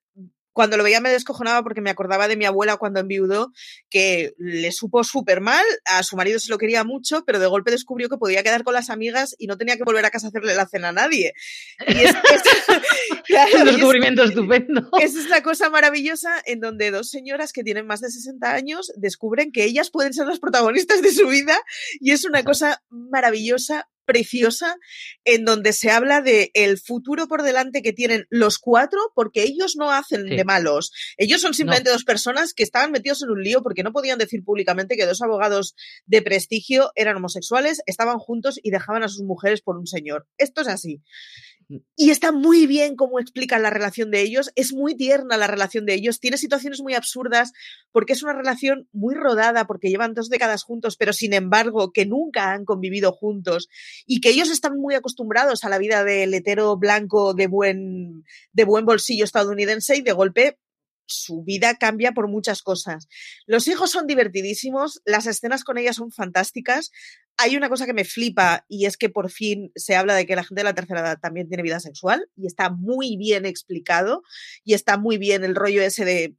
cuando 0.58 0.76
lo 0.76 0.82
veía 0.82 1.00
me 1.00 1.08
descojonaba 1.08 1.62
porque 1.62 1.80
me 1.80 1.88
acordaba 1.88 2.26
de 2.26 2.36
mi 2.36 2.44
abuela 2.46 2.78
cuando 2.78 2.98
enviudó, 2.98 3.52
que 3.90 4.32
le 4.38 4.72
supo 4.72 5.04
súper 5.04 5.40
mal, 5.40 5.64
a 5.84 6.02
su 6.02 6.16
marido 6.16 6.40
se 6.40 6.50
lo 6.50 6.58
quería 6.58 6.82
mucho, 6.82 7.22
pero 7.24 7.38
de 7.38 7.46
golpe 7.46 7.70
descubrió 7.70 8.08
que 8.08 8.16
podía 8.16 8.42
quedar 8.42 8.64
con 8.64 8.74
las 8.74 8.90
amigas 8.90 9.36
y 9.38 9.46
no 9.46 9.56
tenía 9.56 9.76
que 9.76 9.84
volver 9.84 10.04
a 10.04 10.10
casa 10.10 10.26
a 10.26 10.30
hacerle 10.30 10.56
la 10.56 10.66
cena 10.66 10.88
a 10.88 10.92
nadie. 10.92 11.32
Y 11.86 11.92
es, 11.92 12.10
es- 12.10 12.12
claro, 13.24 13.52
un 13.60 13.66
y 13.66 13.70
es- 13.70 13.76
descubrimiento 13.76 14.24
estupendo. 14.24 14.90
es 15.00 15.14
la 15.28 15.44
cosa 15.44 15.70
maravillosa 15.70 16.42
en 16.44 16.58
donde 16.58 16.90
dos 16.90 17.08
señoras 17.08 17.52
que 17.52 17.62
tienen 17.62 17.86
más 17.86 18.00
de 18.00 18.10
60 18.10 18.52
años 18.52 18.90
descubren 18.96 19.52
que 19.52 19.62
ellas 19.62 19.90
pueden 19.92 20.12
ser 20.12 20.26
las 20.26 20.40
protagonistas 20.40 21.02
de 21.02 21.12
su 21.12 21.28
vida 21.28 21.56
y 22.00 22.10
es 22.10 22.24
una 22.24 22.42
cosa 22.42 22.82
maravillosa, 22.88 23.88
preciosa, 24.08 24.74
en 25.24 25.44
donde 25.44 25.74
se 25.74 25.90
habla 25.90 26.22
de 26.22 26.50
el 26.54 26.78
futuro 26.78 27.28
por 27.28 27.42
delante 27.42 27.82
que 27.82 27.92
tienen 27.92 28.26
los 28.30 28.58
cuatro 28.58 28.98
porque 29.14 29.42
ellos 29.42 29.76
no 29.76 29.92
hacen 29.92 30.26
Sí. 30.26 30.34
de 30.36 30.44
malos. 30.44 30.90
Ellos 31.18 31.42
son 31.42 31.52
simplemente 31.52 31.90
dos 31.90 32.04
personas 32.04 32.54
que 32.54 32.62
estaban 32.62 32.90
metidos 32.90 33.22
en 33.22 33.30
un 33.30 33.42
lío 33.42 33.62
porque 33.62 33.82
no 33.82 33.92
podían 33.92 34.18
decir 34.18 34.42
públicamente 34.42 34.96
que 34.96 35.04
dos 35.06 35.20
abogados 35.20 35.74
de 36.06 36.22
prestigio 36.22 36.90
eran 36.96 37.16
homosexuales, 37.16 37.82
estaban 37.86 38.18
juntos 38.18 38.58
y 38.62 38.70
dejaban 38.70 39.02
a 39.02 39.08
sus 39.08 39.22
mujeres 39.22 39.60
por 39.60 39.76
un 39.76 39.86
señor. 39.86 40.26
Esto 40.38 40.62
es 40.62 40.68
así. 40.68 41.02
Y 41.96 42.10
está 42.10 42.32
muy 42.32 42.66
bien 42.66 42.96
cómo 42.96 43.20
explican 43.20 43.62
la 43.62 43.68
relación 43.68 44.10
de 44.10 44.22
ellos, 44.22 44.50
es 44.54 44.72
muy 44.72 44.96
tierna 44.96 45.36
la 45.36 45.46
relación 45.46 45.84
de 45.84 45.94
ellos, 45.94 46.18
tiene 46.18 46.38
situaciones 46.38 46.80
muy 46.80 46.94
absurdas 46.94 47.52
porque 47.92 48.14
es 48.14 48.22
una 48.22 48.32
relación 48.32 48.88
muy 48.92 49.14
rodada, 49.14 49.66
porque 49.66 49.90
llevan 49.90 50.14
dos 50.14 50.30
décadas 50.30 50.62
juntos, 50.62 50.96
pero 50.96 51.12
sin 51.12 51.34
embargo 51.34 51.92
que 51.92 52.06
nunca 52.06 52.52
han 52.52 52.64
convivido 52.64 53.12
juntos 53.12 53.68
y 54.06 54.20
que 54.20 54.30
ellos 54.30 54.50
están 54.50 54.78
muy 54.78 54.94
acostumbrados 54.94 55.62
a 55.64 55.68
la 55.68 55.78
vida 55.78 56.04
del 56.04 56.32
hetero 56.32 56.76
blanco 56.78 57.34
de 57.34 57.48
buen, 57.48 58.24
de 58.52 58.64
buen 58.64 58.86
bolsillo 58.86 59.24
estadounidense 59.24 59.96
y 59.96 60.00
de 60.00 60.12
golpe 60.12 60.58
su 61.08 61.42
vida 61.42 61.74
cambia 61.76 62.12
por 62.12 62.28
muchas 62.28 62.62
cosas. 62.62 63.08
Los 63.46 63.66
hijos 63.66 63.90
son 63.90 64.06
divertidísimos, 64.06 65.00
las 65.04 65.26
escenas 65.26 65.64
con 65.64 65.78
ellas 65.78 65.96
son 65.96 66.12
fantásticas. 66.12 66.90
Hay 67.40 67.56
una 67.56 67.68
cosa 67.68 67.86
que 67.86 67.94
me 67.94 68.04
flipa 68.04 68.64
y 68.68 68.86
es 68.86 68.96
que 68.96 69.08
por 69.08 69.30
fin 69.30 69.70
se 69.76 69.94
habla 69.96 70.14
de 70.14 70.26
que 70.26 70.36
la 70.36 70.42
gente 70.44 70.60
de 70.60 70.64
la 70.64 70.74
tercera 70.74 71.00
edad 71.00 71.18
también 71.20 71.48
tiene 71.48 71.62
vida 71.62 71.80
sexual 71.80 72.28
y 72.36 72.46
está 72.46 72.68
muy 72.70 73.16
bien 73.16 73.46
explicado 73.46 74.22
y 74.64 74.74
está 74.74 74.98
muy 74.98 75.18
bien 75.18 75.44
el 75.44 75.54
rollo 75.54 75.80
ese 75.82 76.04
de 76.04 76.34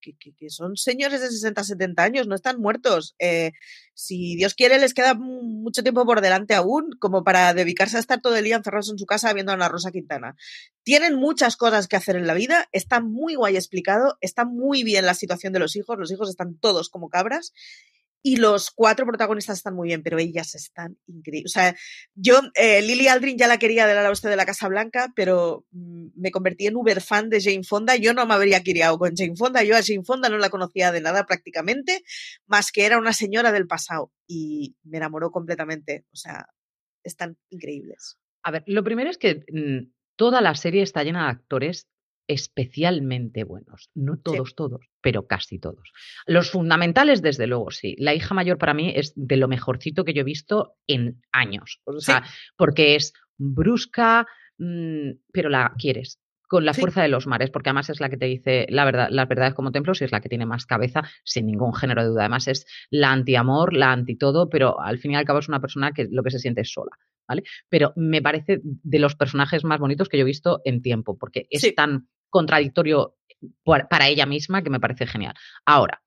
que, 0.00 0.50
son 0.50 0.76
señores 0.76 1.20
de 1.20 1.28
60, 1.28 1.64
70 1.64 2.02
años, 2.04 2.28
no 2.28 2.36
están 2.36 2.60
muertos. 2.60 3.16
Eh, 3.18 3.50
si 3.92 4.36
Dios 4.36 4.54
quiere, 4.54 4.78
les 4.78 4.94
queda 4.94 5.14
mu- 5.14 5.42
mucho 5.42 5.82
tiempo 5.82 6.04
por 6.06 6.20
delante 6.20 6.54
aún, 6.54 6.90
como 7.00 7.24
para 7.24 7.52
dedicarse 7.54 7.96
a 7.96 8.00
estar 8.00 8.20
todo 8.20 8.36
el 8.36 8.44
día 8.44 8.54
encerrados 8.54 8.88
en 8.90 8.98
su 8.98 9.06
casa 9.06 9.32
viendo 9.32 9.50
a 9.50 9.56
Ana 9.56 9.68
Rosa 9.68 9.90
Quintana. 9.90 10.36
Tienen 10.84 11.16
muchas 11.16 11.56
cosas 11.56 11.88
que 11.88 11.96
hacer 11.96 12.14
en 12.14 12.28
la 12.28 12.34
vida, 12.34 12.68
está 12.70 13.00
muy 13.00 13.34
guay 13.34 13.56
explicado, 13.56 14.16
está 14.20 14.44
muy 14.44 14.84
bien 14.84 15.06
la 15.06 15.14
situación 15.14 15.52
de 15.52 15.58
los 15.58 15.74
hijos, 15.74 15.98
los 15.98 16.12
hijos 16.12 16.30
están 16.30 16.56
todos 16.56 16.88
como 16.88 17.08
cabras. 17.08 17.52
Y 18.26 18.38
los 18.38 18.72
cuatro 18.72 19.06
protagonistas 19.06 19.58
están 19.58 19.76
muy 19.76 19.86
bien, 19.86 20.02
pero 20.02 20.18
ellas 20.18 20.56
están 20.56 20.98
increíbles. 21.06 21.52
O 21.52 21.54
sea, 21.60 21.76
yo, 22.16 22.40
eh, 22.56 22.82
Lily 22.82 23.06
Aldrin 23.06 23.38
ya 23.38 23.46
la 23.46 23.56
quería 23.56 23.86
del 23.86 24.04
oeste 24.04 24.28
de 24.28 24.34
la 24.34 24.44
Casa 24.44 24.66
Blanca, 24.66 25.12
pero 25.14 25.64
mm, 25.70 26.08
me 26.16 26.32
convertí 26.32 26.66
en 26.66 26.74
uber 26.74 27.00
fan 27.00 27.30
de 27.30 27.40
Jane 27.40 27.62
Fonda. 27.62 27.94
Yo 27.94 28.14
no 28.14 28.26
me 28.26 28.34
habría 28.34 28.64
criado 28.64 28.98
con 28.98 29.14
Jane 29.14 29.36
Fonda. 29.36 29.62
Yo 29.62 29.76
a 29.76 29.80
Jane 29.80 30.02
Fonda 30.02 30.28
no 30.28 30.38
la 30.38 30.50
conocía 30.50 30.90
de 30.90 31.02
nada 31.02 31.24
prácticamente, 31.24 32.02
más 32.48 32.72
que 32.72 32.84
era 32.84 32.98
una 32.98 33.12
señora 33.12 33.52
del 33.52 33.68
pasado. 33.68 34.10
Y 34.26 34.74
me 34.82 34.96
enamoró 34.96 35.30
completamente. 35.30 36.04
O 36.12 36.16
sea, 36.16 36.48
están 37.04 37.38
increíbles. 37.50 38.18
A 38.42 38.50
ver, 38.50 38.64
lo 38.66 38.82
primero 38.82 39.08
es 39.08 39.18
que 39.18 39.44
mm, 39.52 39.92
toda 40.16 40.40
la 40.40 40.56
serie 40.56 40.82
está 40.82 41.04
llena 41.04 41.26
de 41.26 41.30
actores 41.30 41.86
especialmente 42.28 43.44
buenos. 43.44 43.90
No 43.94 44.18
todos, 44.18 44.54
todos, 44.54 44.80
pero 45.00 45.26
casi 45.26 45.58
todos. 45.58 45.92
Los 46.26 46.50
fundamentales, 46.50 47.22
desde 47.22 47.46
luego, 47.46 47.70
sí. 47.70 47.94
La 47.98 48.14
hija 48.14 48.34
mayor 48.34 48.58
para 48.58 48.74
mí 48.74 48.92
es 48.94 49.12
de 49.16 49.36
lo 49.36 49.48
mejorcito 49.48 50.04
que 50.04 50.14
yo 50.14 50.20
he 50.22 50.24
visto 50.24 50.74
en 50.86 51.22
años. 51.32 51.80
O 51.84 52.00
sea, 52.00 52.24
porque 52.56 52.96
es 52.96 53.12
brusca, 53.36 54.26
mm, 54.58 55.10
pero 55.32 55.48
la 55.48 55.72
quieres 55.78 56.20
con 56.48 56.64
la 56.64 56.74
Sí. 56.74 56.80
fuerza 56.80 57.02
de 57.02 57.08
los 57.08 57.26
mares, 57.26 57.50
porque 57.50 57.70
además 57.70 57.90
es 57.90 57.98
la 57.98 58.08
que 58.08 58.16
te 58.16 58.26
dice 58.26 58.66
la 58.68 58.84
verdad, 58.84 59.08
las 59.10 59.26
verdades 59.26 59.52
como 59.54 59.72
templos 59.72 60.00
y 60.00 60.04
es 60.04 60.12
la 60.12 60.20
que 60.20 60.28
tiene 60.28 60.46
más 60.46 60.64
cabeza, 60.64 61.02
sin 61.24 61.44
ningún 61.46 61.74
género 61.74 62.02
de 62.02 62.08
duda. 62.10 62.20
Además 62.22 62.46
es 62.46 62.66
la 62.88 63.10
anti-amor, 63.10 63.74
la 63.74 63.90
anti-todo, 63.90 64.48
pero 64.48 64.80
al 64.80 64.98
fin 64.98 65.10
y 65.10 65.16
al 65.16 65.24
cabo 65.24 65.40
es 65.40 65.48
una 65.48 65.60
persona 65.60 65.90
que 65.92 66.06
lo 66.08 66.22
que 66.22 66.30
se 66.30 66.38
siente 66.38 66.60
es 66.60 66.70
sola, 66.72 66.92
¿vale? 67.26 67.42
Pero 67.68 67.92
me 67.96 68.22
parece 68.22 68.60
de 68.62 68.98
los 69.00 69.16
personajes 69.16 69.64
más 69.64 69.80
bonitos 69.80 70.08
que 70.08 70.18
yo 70.18 70.22
he 70.22 70.24
visto 70.24 70.60
en 70.64 70.82
tiempo, 70.82 71.18
porque 71.18 71.48
es 71.50 71.62
Sí. 71.62 71.72
tan 71.74 72.08
contradictorio 72.30 73.16
para 73.64 74.08
ella 74.08 74.26
misma 74.26 74.62
que 74.62 74.70
me 74.70 74.80
parece 74.80 75.06
genial. 75.06 75.34
Ahora, 75.64 76.02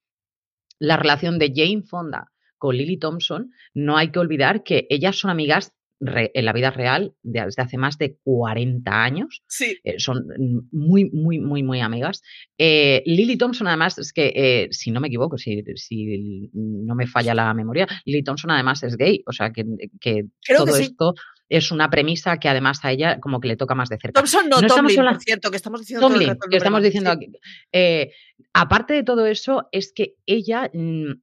la 0.80 0.98
relación 0.98 1.40
de 1.40 1.52
Jane 1.56 1.84
Fonda 1.84 2.32
con 2.60 2.76
Lily 2.76 2.98
Thompson, 2.98 3.52
no 3.74 3.98
hay 3.98 4.12
que 4.12 4.20
olvidar 4.20 4.64
que 4.64 4.86
ellas 4.90 5.16
son 5.16 5.32
amigas 5.32 5.74
en 6.02 6.46
la 6.46 6.54
vida 6.54 6.72
real 6.72 7.14
desde 7.24 7.62
hace 7.62 7.78
más 7.78 7.98
de 7.98 8.18
40 8.24 9.04
años. 9.04 9.44
Sí. 9.48 9.78
Eh, 9.84 9.96
son 9.98 10.26
muy, 10.72 11.10
muy, 11.10 11.40
muy, 11.40 11.62
muy 11.62 11.82
amigas. 11.82 12.22
Eh, 12.58 13.04
Lily 13.06 13.38
Thompson, 13.38 13.68
además, 13.68 13.98
es 13.98 14.14
que, 14.14 14.32
eh, 14.34 14.68
si 14.72 14.92
no 14.92 15.02
me 15.02 15.08
equivoco, 15.08 15.38
si, 15.38 15.62
si, 15.76 16.50
no 16.54 16.96
me 16.96 17.08
falla 17.08 17.34
la 17.34 17.54
memoria, 17.54 17.88
Lily 18.06 18.24
Thompson 18.24 18.52
además 18.52 18.82
es 18.84 18.96
gay. 18.96 19.24
O 19.26 19.34
sea, 19.34 19.52
que, 19.52 19.66
que 20.00 20.26
todo 20.58 20.76
esto 20.78 21.16
es 21.50 21.72
una 21.72 21.90
premisa 21.90 22.38
que 22.38 22.48
además 22.48 22.80
a 22.84 22.92
ella 22.92 23.20
como 23.20 23.40
que 23.40 23.48
le 23.48 23.58
toca 23.58 23.76
más 23.76 23.90
de 23.90 23.98
cerca. 23.98 24.20
Thompson 24.20 24.48
no, 24.48 24.62
Tomlin, 24.62 25.04
por 25.04 25.20
cierto, 25.20 25.50
que 25.50 25.58
estamos 25.58 25.82
diciendo 25.82 26.08
Tomlin, 26.08 26.38
que 26.50 26.58
estamos 26.58 26.84
diciendo 26.84 27.12
aquí. 27.12 27.32
aparte 28.54 28.94
de 28.94 29.04
todo 29.04 29.26
eso, 29.26 29.68
es 29.72 29.92
que 29.94 30.16
ella... 30.26 30.70
Mm, 30.74 31.14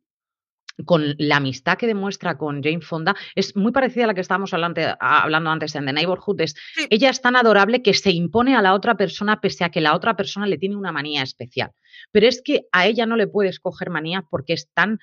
con 0.84 1.14
la 1.18 1.36
amistad 1.36 1.78
que 1.78 1.86
demuestra 1.86 2.36
con 2.36 2.62
Jane 2.62 2.82
Fonda 2.82 3.16
es 3.34 3.56
muy 3.56 3.72
parecida 3.72 4.04
a 4.04 4.06
la 4.08 4.14
que 4.14 4.20
estábamos 4.20 4.52
hablando, 4.52 4.82
hablando 5.00 5.50
antes 5.50 5.74
en 5.74 5.86
The 5.86 5.92
Neighborhood. 5.92 6.42
Ella 6.90 7.10
es 7.10 7.22
tan 7.22 7.36
adorable 7.36 7.82
que 7.82 7.94
se 7.94 8.10
impone 8.10 8.54
a 8.56 8.62
la 8.62 8.74
otra 8.74 8.96
persona 8.96 9.40
pese 9.40 9.64
a 9.64 9.70
que 9.70 9.80
la 9.80 9.94
otra 9.94 10.16
persona 10.16 10.46
le 10.46 10.58
tiene 10.58 10.76
una 10.76 10.92
manía 10.92 11.22
especial. 11.22 11.70
Pero 12.12 12.26
es 12.26 12.42
que 12.42 12.66
a 12.72 12.86
ella 12.86 13.06
no 13.06 13.16
le 13.16 13.26
puedes 13.26 13.58
coger 13.58 13.90
manía 13.90 14.24
porque 14.28 14.52
es 14.52 14.68
tan, 14.74 14.98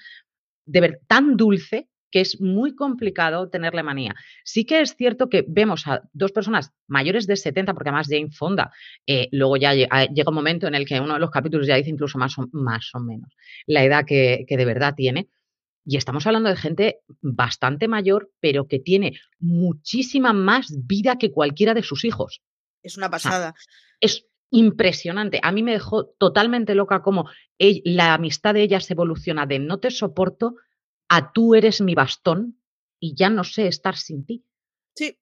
de 0.66 0.82
ver, 0.82 1.00
tan 1.08 1.38
dulce 1.38 1.88
que 2.14 2.22
es 2.22 2.40
muy 2.40 2.76
complicado 2.76 3.50
tenerle 3.50 3.82
manía. 3.82 4.14
Sí 4.44 4.66
que 4.66 4.82
es 4.82 4.96
cierto 4.96 5.30
que 5.30 5.44
vemos 5.48 5.88
a 5.88 6.04
dos 6.14 6.32
personas 6.32 6.72
mayores 6.88 7.26
de 7.26 7.36
70, 7.36 7.74
porque 7.74 7.90
además 7.90 8.08
Jane 8.08 8.30
Fonda, 8.30 8.72
eh, 9.08 9.30
luego 9.32 9.58
ya 9.58 9.74
llega 9.74 10.30
un 10.30 10.36
momento 10.36 10.68
en 10.68 10.76
el 10.76 10.86
que 10.86 11.00
uno 11.00 11.16
de 11.16 11.20
los 11.20 11.32
capítulos 11.32 11.66
ya 11.66 11.76
dice 11.76 11.90
incluso 11.90 12.20
más 12.20 12.38
o, 12.38 12.48
más 12.52 12.92
o 12.94 13.00
menos 13.00 13.36
la 13.66 13.84
edad 13.84 14.06
que, 14.06 14.46
que 14.48 14.58
de 14.58 14.66
verdad 14.66 14.94
tiene, 14.96 15.28
y 15.86 15.98
estamos 15.98 16.28
hablando 16.28 16.50
de 16.50 16.56
gente 16.56 17.00
bastante 17.20 17.88
mayor, 17.88 18.30
pero 18.40 18.68
que 18.68 18.78
tiene 18.78 19.20
muchísima 19.40 20.34
más 20.34 20.68
vida 20.86 21.18
que 21.18 21.32
cualquiera 21.32 21.74
de 21.74 21.82
sus 21.82 22.06
hijos. 22.06 22.44
Es 22.84 22.96
una 22.96 23.10
pasada. 23.10 23.56
es 24.00 24.28
impresionante. 24.52 25.40
A 25.42 25.52
mí 25.52 25.64
me 25.64 25.72
dejó 25.72 26.06
totalmente 26.20 26.76
loca 26.76 27.02
como 27.02 27.28
la 27.58 28.14
amistad 28.14 28.54
de 28.54 28.62
ellas 28.62 28.90
evoluciona 28.92 29.48
de 29.48 29.58
no 29.58 29.80
te 29.80 29.90
soporto 29.90 30.58
a 31.16 31.32
tú 31.32 31.54
eres 31.54 31.80
mi 31.80 31.94
bastón 31.94 32.60
y 33.00 33.14
ya 33.16 33.30
no 33.30 33.44
sé 33.44 33.68
estar 33.68 33.96
sin 33.96 34.26
ti. 34.26 34.46
Sí. 34.96 35.18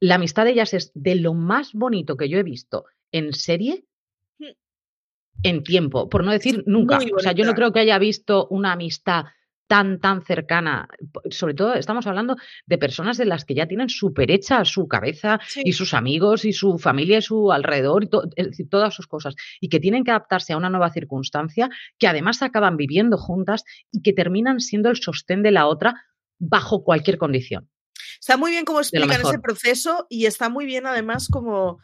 la 0.00 0.14
amistad 0.16 0.44
de 0.44 0.52
ellas 0.52 0.74
es 0.74 0.92
de 0.94 1.14
lo 1.14 1.34
más 1.34 1.72
bonito 1.72 2.16
que 2.16 2.28
yo 2.28 2.38
he 2.38 2.42
visto 2.42 2.84
en 3.12 3.32
serie 3.32 3.84
hmm. 4.38 4.52
en 5.42 5.62
tiempo, 5.62 6.08
por 6.08 6.24
no 6.24 6.32
decir 6.32 6.62
nunca. 6.66 6.98
O 7.16 7.20
sea, 7.20 7.32
yo 7.32 7.44
no 7.44 7.54
creo 7.54 7.72
que 7.72 7.80
haya 7.80 7.98
visto 7.98 8.48
una 8.48 8.72
amistad 8.72 9.24
tan, 9.70 10.00
tan 10.00 10.22
cercana. 10.22 10.88
Sobre 11.30 11.54
todo 11.54 11.74
estamos 11.74 12.04
hablando 12.08 12.36
de 12.66 12.76
personas 12.76 13.16
de 13.18 13.24
las 13.24 13.44
que 13.44 13.54
ya 13.54 13.68
tienen 13.68 13.88
súper 13.88 14.32
hecha 14.32 14.64
su 14.64 14.88
cabeza 14.88 15.38
y 15.62 15.74
sus 15.74 15.94
amigos 15.94 16.44
y 16.44 16.52
su 16.52 16.76
familia 16.76 17.18
y 17.18 17.22
su 17.22 17.52
alrededor, 17.52 18.02
y 18.02 18.08
es 18.34 18.46
decir, 18.48 18.68
todas 18.68 18.92
sus 18.92 19.06
cosas, 19.06 19.36
y 19.60 19.68
que 19.68 19.78
tienen 19.78 20.02
que 20.02 20.10
adaptarse 20.10 20.52
a 20.52 20.56
una 20.56 20.70
nueva 20.70 20.90
circunstancia, 20.90 21.70
que 22.00 22.08
además 22.08 22.42
acaban 22.42 22.76
viviendo 22.76 23.16
juntas 23.16 23.62
y 23.92 24.02
que 24.02 24.12
terminan 24.12 24.58
siendo 24.58 24.90
el 24.90 24.96
sostén 24.96 25.44
de 25.44 25.52
la 25.52 25.68
otra 25.68 25.94
bajo 26.40 26.82
cualquier 26.82 27.16
condición. 27.16 27.70
Está 28.18 28.36
muy 28.36 28.50
bien 28.50 28.64
cómo 28.64 28.80
explican 28.80 29.20
ese 29.20 29.38
proceso 29.38 30.08
y 30.08 30.26
está 30.26 30.48
muy 30.48 30.66
bien 30.66 30.86
además 30.86 31.28
como 31.28 31.78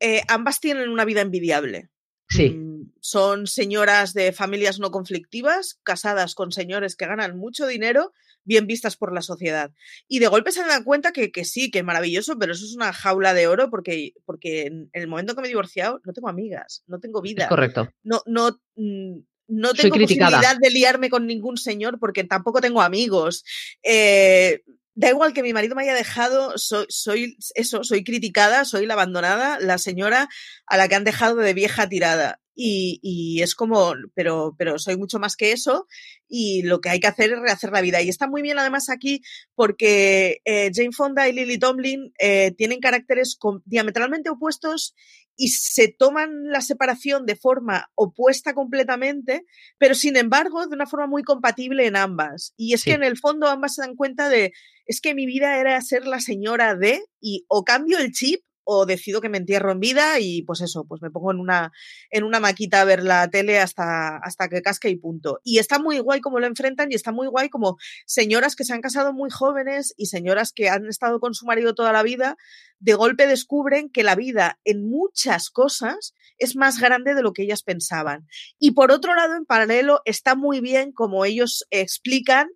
eh, 0.00 0.20
ambas 0.28 0.60
tienen 0.60 0.90
una 0.90 1.06
vida 1.06 1.22
envidiable. 1.22 1.88
Sí. 2.32 2.50
Mm, 2.50 2.92
son 3.00 3.46
señoras 3.46 4.14
de 4.14 4.32
familias 4.32 4.78
no 4.78 4.90
conflictivas, 4.90 5.78
casadas 5.82 6.34
con 6.34 6.52
señores 6.52 6.96
que 6.96 7.06
ganan 7.06 7.36
mucho 7.36 7.66
dinero, 7.66 8.12
bien 8.44 8.66
vistas 8.66 8.96
por 8.96 9.12
la 9.12 9.22
sociedad. 9.22 9.72
Y 10.08 10.18
de 10.18 10.28
golpe 10.28 10.52
se 10.52 10.64
dan 10.64 10.84
cuenta 10.84 11.12
que, 11.12 11.30
que 11.30 11.44
sí, 11.44 11.70
que 11.70 11.82
maravilloso, 11.82 12.38
pero 12.38 12.52
eso 12.52 12.64
es 12.64 12.74
una 12.74 12.92
jaula 12.92 13.34
de 13.34 13.46
oro 13.46 13.70
porque, 13.70 14.14
porque 14.24 14.66
en 14.66 14.90
el 14.92 15.08
momento 15.08 15.34
que 15.34 15.42
me 15.42 15.48
he 15.48 15.50
divorciado 15.50 16.00
no 16.04 16.12
tengo 16.12 16.28
amigas, 16.28 16.82
no 16.86 17.00
tengo 17.00 17.20
vida. 17.20 17.48
correcto. 17.48 17.88
No, 18.02 18.22
no, 18.26 18.60
mm, 18.76 19.18
no 19.48 19.74
tengo 19.74 19.94
posibilidad 19.94 20.56
de 20.58 20.70
liarme 20.70 21.10
con 21.10 21.26
ningún 21.26 21.56
señor 21.56 21.98
porque 21.98 22.24
tampoco 22.24 22.60
tengo 22.60 22.80
amigos. 22.80 23.44
Eh, 23.82 24.62
da 24.94 25.08
igual 25.08 25.32
que 25.32 25.42
mi 25.42 25.52
marido 25.52 25.74
me 25.74 25.82
haya 25.82 25.94
dejado, 25.94 26.58
soy, 26.58 26.86
soy 26.88 27.36
eso, 27.54 27.84
soy 27.84 28.04
criticada, 28.04 28.64
soy 28.64 28.86
la 28.86 28.94
abandonada, 28.94 29.58
la 29.60 29.78
señora 29.78 30.28
a 30.66 30.76
la 30.76 30.88
que 30.88 30.94
han 30.94 31.04
dejado 31.04 31.36
de 31.36 31.54
vieja 31.54 31.88
tirada. 31.88 32.41
Y, 32.54 33.00
y, 33.02 33.42
es 33.42 33.54
como, 33.54 33.94
pero, 34.14 34.54
pero 34.58 34.78
soy 34.78 34.96
mucho 34.96 35.18
más 35.18 35.36
que 35.36 35.52
eso 35.52 35.86
y 36.28 36.62
lo 36.62 36.80
que 36.80 36.90
hay 36.90 37.00
que 37.00 37.06
hacer 37.06 37.32
es 37.32 37.40
rehacer 37.40 37.70
la 37.72 37.80
vida. 37.80 38.02
Y 38.02 38.08
está 38.08 38.26
muy 38.26 38.42
bien 38.42 38.58
además 38.58 38.90
aquí 38.90 39.22
porque 39.54 40.40
eh, 40.44 40.70
Jane 40.74 40.92
Fonda 40.92 41.28
y 41.28 41.32
Lily 41.32 41.58
Tomlin 41.58 42.12
eh, 42.18 42.52
tienen 42.56 42.80
caracteres 42.80 43.38
diametralmente 43.64 44.30
opuestos 44.30 44.94
y 45.36 45.48
se 45.48 45.88
toman 45.88 46.48
la 46.50 46.60
separación 46.60 47.26
de 47.26 47.36
forma 47.36 47.90
opuesta 47.94 48.54
completamente, 48.54 49.44
pero 49.78 49.94
sin 49.94 50.16
embargo 50.16 50.66
de 50.66 50.74
una 50.74 50.86
forma 50.86 51.06
muy 51.06 51.22
compatible 51.22 51.86
en 51.86 51.96
ambas. 51.96 52.52
Y 52.56 52.74
es 52.74 52.84
que 52.84 52.92
en 52.92 53.02
el 53.02 53.18
fondo 53.18 53.48
ambas 53.48 53.74
se 53.74 53.82
dan 53.82 53.96
cuenta 53.96 54.28
de, 54.28 54.52
es 54.86 55.00
que 55.00 55.14
mi 55.14 55.26
vida 55.26 55.58
era 55.58 55.80
ser 55.80 56.06
la 56.06 56.20
señora 56.20 56.76
de, 56.76 57.02
y 57.20 57.44
o 57.48 57.64
cambio 57.64 57.98
el 57.98 58.12
chip 58.12 58.42
o 58.78 58.86
decido 58.86 59.20
que 59.20 59.28
me 59.28 59.38
entierro 59.38 59.72
en 59.72 59.80
vida 59.80 60.18
y 60.20 60.42
pues 60.42 60.60
eso, 60.60 60.84
pues 60.84 61.02
me 61.02 61.10
pongo 61.10 61.30
en 61.30 61.38
una, 61.38 61.72
en 62.10 62.24
una 62.24 62.40
maquita 62.40 62.80
a 62.80 62.84
ver 62.84 63.02
la 63.02 63.28
tele 63.30 63.58
hasta, 63.58 64.16
hasta 64.18 64.48
que 64.48 64.62
casque 64.62 64.88
y 64.88 64.96
punto. 64.96 65.40
Y 65.44 65.58
está 65.58 65.78
muy 65.78 65.98
guay 65.98 66.20
como 66.20 66.40
lo 66.40 66.46
enfrentan 66.46 66.90
y 66.90 66.94
está 66.94 67.12
muy 67.12 67.26
guay 67.26 67.48
como 67.48 67.76
señoras 68.06 68.56
que 68.56 68.64
se 68.64 68.72
han 68.72 68.80
casado 68.80 69.12
muy 69.12 69.30
jóvenes 69.30 69.94
y 69.96 70.06
señoras 70.06 70.52
que 70.52 70.68
han 70.68 70.86
estado 70.86 71.20
con 71.20 71.34
su 71.34 71.46
marido 71.46 71.74
toda 71.74 71.92
la 71.92 72.02
vida, 72.02 72.36
de 72.78 72.94
golpe 72.94 73.26
descubren 73.26 73.90
que 73.90 74.02
la 74.02 74.14
vida 74.14 74.58
en 74.64 74.88
muchas 74.88 75.50
cosas 75.50 76.14
es 76.38 76.56
más 76.56 76.80
grande 76.80 77.14
de 77.14 77.22
lo 77.22 77.32
que 77.32 77.42
ellas 77.42 77.62
pensaban. 77.62 78.26
Y 78.58 78.72
por 78.72 78.90
otro 78.90 79.14
lado, 79.14 79.36
en 79.36 79.44
paralelo, 79.44 80.00
está 80.04 80.34
muy 80.34 80.60
bien 80.60 80.92
como 80.92 81.24
ellos 81.24 81.64
explican 81.70 82.48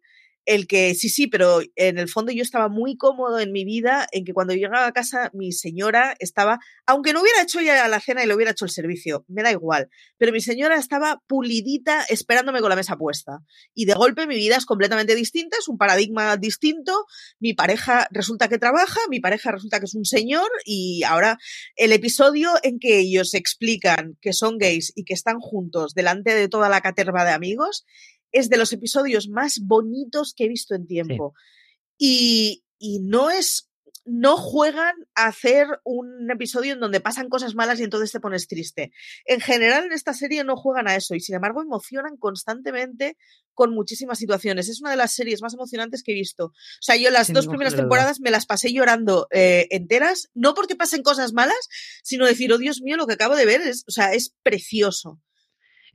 el 0.47 0.69
que 0.69 0.95
sí, 0.95 1.09
sí, 1.09 1.27
pero 1.27 1.61
en 1.75 1.99
el 1.99 2.09
fondo 2.09 2.33
yo 2.33 2.43
estaba 2.43 2.69
muy 2.69 2.97
cómodo 2.97 3.41
en 3.41 3.53
mi 3.53 3.65
vida 3.65 4.07
en 4.13 4.25
que 4.25 4.33
cuando 4.33 4.55
llegaba 4.55 4.87
a 4.87 4.93
casa 4.93 5.31
mi 5.35 5.53
señora 5.53 6.17
estaba, 6.21 6.61
aunque 6.87 7.13
no 7.13 7.21
hubiera 7.21 7.43
hecho 7.43 7.61
ya 7.61 7.87
la 7.89 8.01
cena 8.01 8.23
y 8.23 8.27
le 8.27 8.35
hubiera 8.35 8.53
hecho 8.53 8.65
el 8.65 8.71
servicio, 8.71 9.25
me 9.29 9.43
da 9.43 9.51
igual, 9.51 9.91
pero 10.17 10.33
mi 10.33 10.41
señora 10.41 10.77
estaba 10.77 11.21
pulidita 11.27 12.05
esperándome 12.09 12.61
con 12.61 12.71
la 12.71 12.77
mesa 12.77 12.97
puesta. 12.97 13.41
Y 13.75 13.87
de 13.87 13.95
golpe 13.95 14.27
mi 14.27 14.37
vida 14.37 14.57
es 14.57 14.67
completamente 14.67 15.17
distinta, 15.17 15.57
es 15.59 15.69
un 15.69 15.79
paradigma 15.79 16.37
distinto, 16.37 17.07
mi 17.41 17.53
pareja 17.53 18.07
resulta 18.13 18.49
que 18.49 18.59
trabaja, 18.59 19.01
mi 19.11 19.21
pareja 19.21 19.51
resulta 19.51 19.81
que 19.81 19.87
es 19.87 19.95
un 19.95 20.05
señor 20.05 20.49
y 20.65 21.03
ahora 21.03 21.39
el 21.75 21.93
episodio 21.93 22.53
en 22.63 22.79
que 22.79 22.99
ellos 22.99 23.35
explican 23.35 24.17
que 24.21 24.33
son 24.33 24.59
gays 24.59 24.93
y 24.95 25.05
que 25.05 25.15
están 25.15 25.41
juntos 25.41 25.95
delante 25.95 26.35
de 26.35 26.49
toda 26.49 26.69
la 26.69 26.81
caterva 26.81 27.25
de 27.25 27.33
amigos 27.33 27.85
es 28.33 28.49
de 28.49 28.57
los 28.57 28.73
episodios 28.73 29.29
más 29.29 29.61
bonitos 29.63 30.35
que 30.35 30.45
he 30.45 30.49
visto 30.49 30.75
en 30.75 30.87
tiempo. 30.87 31.35
Y, 31.99 32.65
y 32.79 33.01
no 33.01 33.31
es 33.31 33.71
no 34.07 34.37
juegan 34.37 34.95
a 35.17 35.27
hacer 35.27 35.67
un 35.85 36.31
episodio 36.31 36.75
en 36.75 36.81
donde 36.81 37.01
pasan 37.01 37.29
cosas 37.29 37.57
malas 37.57 37.81
y 37.81 37.83
entonces 37.83 38.13
te 38.13 38.21
pones 38.21 38.47
triste. 38.47 38.93
En 39.25 39.41
general 39.41 39.85
en 39.85 39.93
esta 39.93 40.15
serie 40.15 40.45
no 40.45 40.57
juegan 40.57 40.87
a 40.87 40.95
eso 40.95 41.17
y 41.17 41.21
sin 41.21 41.35
embargo 41.35 41.61
emocionan 41.61 42.17
constantemente 42.17 43.17
con 43.53 43.75
muchísimas 43.75 44.19
situaciones. 44.19 44.69
Es 44.69 44.81
una 44.81 44.93
de 44.93 44.97
las 44.97 45.13
series 45.13 45.43
más 45.43 45.55
emocionantes 45.55 46.05
que 46.05 46.13
he 46.13 46.15
visto. 46.15 46.47
O 46.47 46.53
sea, 46.81 46.95
yo 46.95 47.11
las 47.11 47.33
dos 47.33 47.49
primeras 47.49 47.75
temporadas 47.75 48.21
me 48.21 48.31
las 48.31 48.47
pasé 48.47 48.73
llorando 48.73 49.27
eh, 49.33 49.67
enteras, 49.71 50.31
no 50.35 50.55
porque 50.55 50.77
pasen 50.77 51.03
cosas 51.03 51.33
malas, 51.33 51.69
sino 52.05 52.27
decir, 52.27 52.53
oh 52.53 52.59
Dios 52.59 52.83
mío, 52.83 52.97
lo 52.97 53.09
que 53.09 53.15
acabo 53.15 53.35
de 53.35 53.45
ver 53.45 53.61
es, 53.61 53.85
o 53.89 53.91
sea, 53.91 54.13
es 54.13 54.35
precioso. 54.45 55.21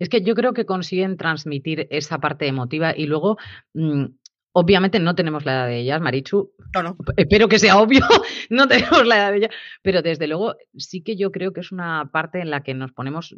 Es 0.01 0.09
que 0.09 0.23
yo 0.23 0.33
creo 0.33 0.53
que 0.53 0.65
consiguen 0.65 1.15
transmitir 1.15 1.85
esa 1.91 2.17
parte 2.17 2.47
emotiva 2.47 2.91
y 2.97 3.05
luego, 3.05 3.37
mm, 3.75 4.05
obviamente 4.51 4.99
no 4.99 5.13
tenemos 5.13 5.45
la 5.45 5.51
edad 5.53 5.67
de 5.67 5.77
ellas, 5.77 6.01
Marichu. 6.01 6.51
No, 6.73 6.81
no. 6.81 6.97
Espero 7.15 7.47
que 7.47 7.59
sea 7.59 7.77
obvio, 7.77 7.99
no 8.49 8.67
tenemos 8.67 9.05
la 9.05 9.17
edad 9.17 9.31
de 9.31 9.37
ellas, 9.37 9.51
pero 9.83 10.01
desde 10.01 10.25
luego 10.25 10.55
sí 10.75 11.03
que 11.03 11.15
yo 11.15 11.31
creo 11.31 11.53
que 11.53 11.59
es 11.59 11.71
una 11.71 12.09
parte 12.11 12.41
en 12.41 12.49
la 12.49 12.63
que 12.63 12.73
nos 12.73 12.91
ponemos 12.93 13.35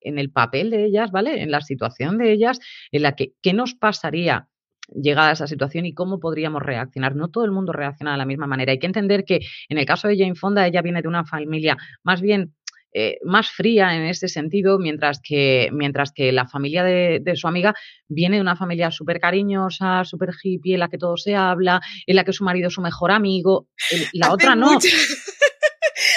en 0.00 0.18
el 0.18 0.32
papel 0.32 0.70
de 0.70 0.86
ellas, 0.86 1.12
¿vale? 1.12 1.40
En 1.40 1.52
la 1.52 1.60
situación 1.60 2.18
de 2.18 2.32
ellas, 2.32 2.58
en 2.90 3.02
la 3.02 3.14
que, 3.14 3.34
¿qué 3.40 3.52
nos 3.52 3.74
pasaría? 3.74 4.48
llegada 4.94 5.30
a 5.30 5.32
esa 5.32 5.46
situación 5.46 5.86
y 5.86 5.94
cómo 5.94 6.20
podríamos 6.20 6.60
reaccionar. 6.60 7.14
No 7.14 7.28
todo 7.28 7.44
el 7.44 7.52
mundo 7.52 7.72
reacciona 7.72 8.12
de 8.12 8.18
la 8.18 8.26
misma 8.26 8.46
manera. 8.46 8.72
Hay 8.72 8.78
que 8.78 8.86
entender 8.86 9.24
que 9.24 9.40
en 9.68 9.78
el 9.78 9.86
caso 9.86 10.08
de 10.08 10.18
Jane 10.18 10.34
Fonda, 10.34 10.66
ella 10.66 10.82
viene 10.82 11.00
de 11.00 11.08
una 11.08 11.24
familia 11.24 11.78
más 12.02 12.20
bien 12.20 12.52
eh, 12.92 13.18
más 13.24 13.50
fría 13.50 13.94
en 13.96 14.02
ese 14.02 14.28
sentido, 14.28 14.78
mientras 14.78 15.20
que, 15.22 15.70
mientras 15.72 16.12
que 16.12 16.32
la 16.32 16.46
familia 16.46 16.84
de, 16.84 17.22
su 17.34 17.48
amiga 17.48 17.74
viene 18.08 18.36
de 18.36 18.42
una 18.42 18.56
familia 18.56 18.90
súper 18.90 19.20
cariñosa, 19.20 20.04
súper 20.04 20.30
hippie, 20.42 20.74
en 20.74 20.80
la 20.80 20.88
que 20.88 20.98
todo 20.98 21.16
se 21.16 21.34
habla, 21.34 21.80
en 22.06 22.16
la 22.16 22.24
que 22.24 22.32
su 22.32 22.44
marido 22.44 22.68
es 22.68 22.74
su 22.74 22.82
mejor 22.82 23.10
amigo, 23.10 23.68
la 24.12 24.32
otra 24.32 24.54
no. 24.54 24.78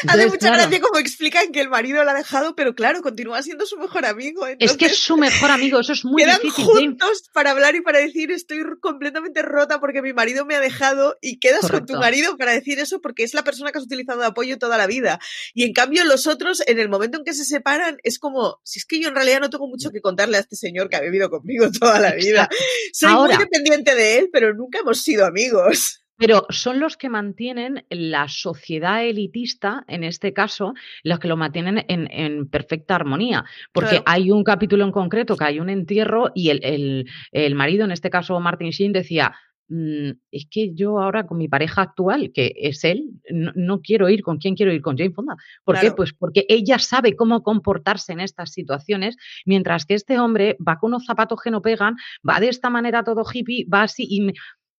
Hace 0.07 0.27
mucha 0.27 0.51
gracia 0.51 0.81
como 0.81 0.99
explican 0.99 1.51
que 1.51 1.61
el 1.61 1.69
marido 1.69 2.03
la 2.03 2.11
ha 2.11 2.15
dejado, 2.15 2.55
pero 2.55 2.75
claro, 2.75 3.01
continúa 3.01 3.41
siendo 3.43 3.65
su 3.65 3.77
mejor 3.77 4.05
amigo. 4.05 4.45
es 4.47 4.77
que 4.77 4.85
es 4.85 4.97
su 4.97 5.17
mejor 5.17 5.51
amigo, 5.51 5.79
eso 5.79 5.93
es 5.93 6.05
muy 6.05 6.23
quedan 6.23 6.39
difícil. 6.41 6.65
juntos 6.65 7.29
para 7.33 7.51
hablar 7.51 7.75
y 7.75 7.81
para 7.81 7.99
decir 7.99 8.31
estoy 8.31 8.59
completamente 8.79 9.41
rota 9.41 9.79
porque 9.79 10.01
mi 10.01 10.13
marido 10.13 10.45
me 10.45 10.55
ha 10.55 10.59
dejado 10.59 11.17
y 11.21 11.39
quedas 11.39 11.69
con 11.69 11.85
tu 11.85 11.93
marido 11.93 12.37
para 12.37 12.51
decir 12.51 12.79
eso 12.79 13.01
porque 13.01 13.23
es 13.23 13.33
la 13.33 13.43
persona 13.43 13.71
que 13.71 13.77
has 13.77 13.85
utilizado 13.85 14.19
de 14.19 14.27
apoyo 14.27 14.57
toda 14.57 14.77
la 14.77 14.87
vida. 14.87 15.19
Y 15.53 15.63
en 15.63 15.73
cambio 15.73 16.03
los 16.05 16.27
otros, 16.27 16.61
en 16.67 16.79
el 16.79 16.89
momento 16.89 17.17
en 17.17 17.23
que 17.23 17.33
se 17.33 17.45
separan, 17.45 17.97
es 18.03 18.19
como, 18.19 18.59
si 18.63 18.79
es 18.79 18.85
que 18.85 18.99
yo 18.99 19.09
en 19.09 19.15
realidad 19.15 19.39
no 19.39 19.49
tengo 19.49 19.67
mucho 19.67 19.91
que 19.91 20.01
contarle 20.01 20.37
a 20.37 20.41
este 20.41 20.55
señor 20.55 20.89
que 20.89 20.95
ha 20.95 21.01
vivido 21.01 21.29
conmigo 21.29 21.69
toda 21.79 21.99
la 21.99 22.13
vida. 22.13 22.49
Soy 22.93 23.13
muy 23.13 23.37
dependiente 23.37 23.95
de 23.95 24.19
él, 24.19 24.29
pero 24.31 24.53
nunca 24.53 24.79
hemos 24.79 25.01
sido 25.01 25.25
amigos. 25.25 26.04
Pero 26.17 26.45
son 26.49 26.79
los 26.79 26.95
que 26.97 27.09
mantienen 27.09 27.85
la 27.89 28.27
sociedad 28.27 29.03
elitista, 29.03 29.83
en 29.87 30.03
este 30.03 30.33
caso, 30.33 30.73
los 31.03 31.19
que 31.19 31.27
lo 31.27 31.35
mantienen 31.35 31.83
en, 31.87 32.47
perfecta 32.47 32.95
armonía. 32.95 33.43
Porque 33.73 34.01
hay 34.05 34.31
un 34.31 34.43
capítulo 34.43 34.85
en 34.85 34.91
concreto 34.91 35.35
que 35.35 35.43
hay 35.43 35.59
un 35.59 35.69
entierro 35.69 36.31
y 36.33 36.49
el, 36.49 37.05
el, 37.31 37.55
marido, 37.55 37.83
en 37.85 37.91
este 37.91 38.09
caso 38.09 38.39
Martin 38.39 38.69
Sheen, 38.69 38.93
decía, 38.93 39.35
mm, 39.67 40.11
es 40.31 40.47
que 40.49 40.73
yo 40.73 41.01
ahora 41.01 41.27
con 41.27 41.37
mi 41.37 41.49
pareja 41.49 41.81
actual, 41.81 42.31
que 42.33 42.53
es 42.55 42.85
él, 42.85 43.09
no, 43.29 43.81
quiero 43.81 44.07
ir 44.07 44.21
con 44.21 44.37
quién 44.37 44.55
quiero 44.55 44.71
ir, 44.71 44.81
con 44.81 44.97
Jane 44.97 45.11
Fonda. 45.11 45.35
¿Por 45.65 45.79
qué? 45.79 45.91
Pues 45.91 46.13
porque 46.13 46.45
ella 46.47 46.79
sabe 46.79 47.17
cómo 47.17 47.43
comportarse 47.43 48.13
en 48.13 48.21
estas 48.21 48.53
situaciones, 48.53 49.17
mientras 49.45 49.85
que 49.85 49.95
este 49.95 50.17
hombre 50.17 50.55
va 50.65 50.79
con 50.79 50.91
unos 50.91 51.05
zapatos 51.05 51.41
que 51.41 51.51
no 51.51 51.61
pegan, 51.61 51.95
va 52.27 52.39
de 52.39 52.47
esta 52.47 52.69
manera 52.69 53.03
todo 53.03 53.25
hippie, 53.31 53.65
va 53.67 53.83
así 53.83 54.07
y 54.09 54.31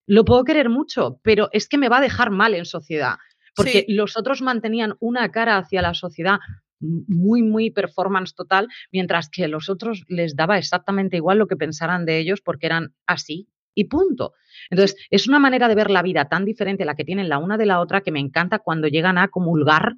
lo 0.06 0.24
puedo 0.24 0.44
querer 0.44 0.68
mucho, 0.68 1.20
pero 1.22 1.48
es 1.52 1.68
que 1.68 1.78
me 1.78 1.88
va 1.88 1.98
a 1.98 2.02
dejar 2.02 2.30
mal 2.30 2.54
en 2.54 2.64
sociedad, 2.64 3.16
porque 3.54 3.84
los 3.88 4.16
otros 4.16 4.42
mantenían 4.42 4.94
una 5.00 5.30
cara 5.30 5.58
hacia 5.58 5.82
la 5.82 5.94
sociedad 5.94 6.38
muy, 6.80 7.42
muy 7.42 7.70
performance 7.70 8.34
total, 8.34 8.68
mientras 8.92 9.28
que 9.30 9.44
a 9.44 9.48
los 9.48 9.68
otros 9.68 10.04
les 10.08 10.36
daba 10.36 10.58
exactamente 10.58 11.16
igual 11.16 11.38
lo 11.38 11.46
que 11.46 11.56
pensaran 11.56 12.04
de 12.04 12.18
ellos 12.18 12.40
porque 12.42 12.66
eran 12.66 12.94
así 13.06 13.48
y 13.74 13.84
punto. 13.84 14.34
Entonces, 14.70 14.96
es 15.10 15.26
una 15.26 15.38
manera 15.38 15.68
de 15.68 15.74
ver 15.74 15.90
la 15.90 16.02
vida 16.02 16.28
tan 16.28 16.44
diferente 16.44 16.84
la 16.84 16.94
que 16.94 17.04
tienen 17.04 17.28
la 17.28 17.38
una 17.38 17.56
de 17.56 17.66
la 17.66 17.80
otra 17.80 18.02
que 18.02 18.12
me 18.12 18.20
encanta 18.20 18.58
cuando 18.58 18.88
llegan 18.88 19.18
a 19.18 19.28
comulgar 19.28 19.94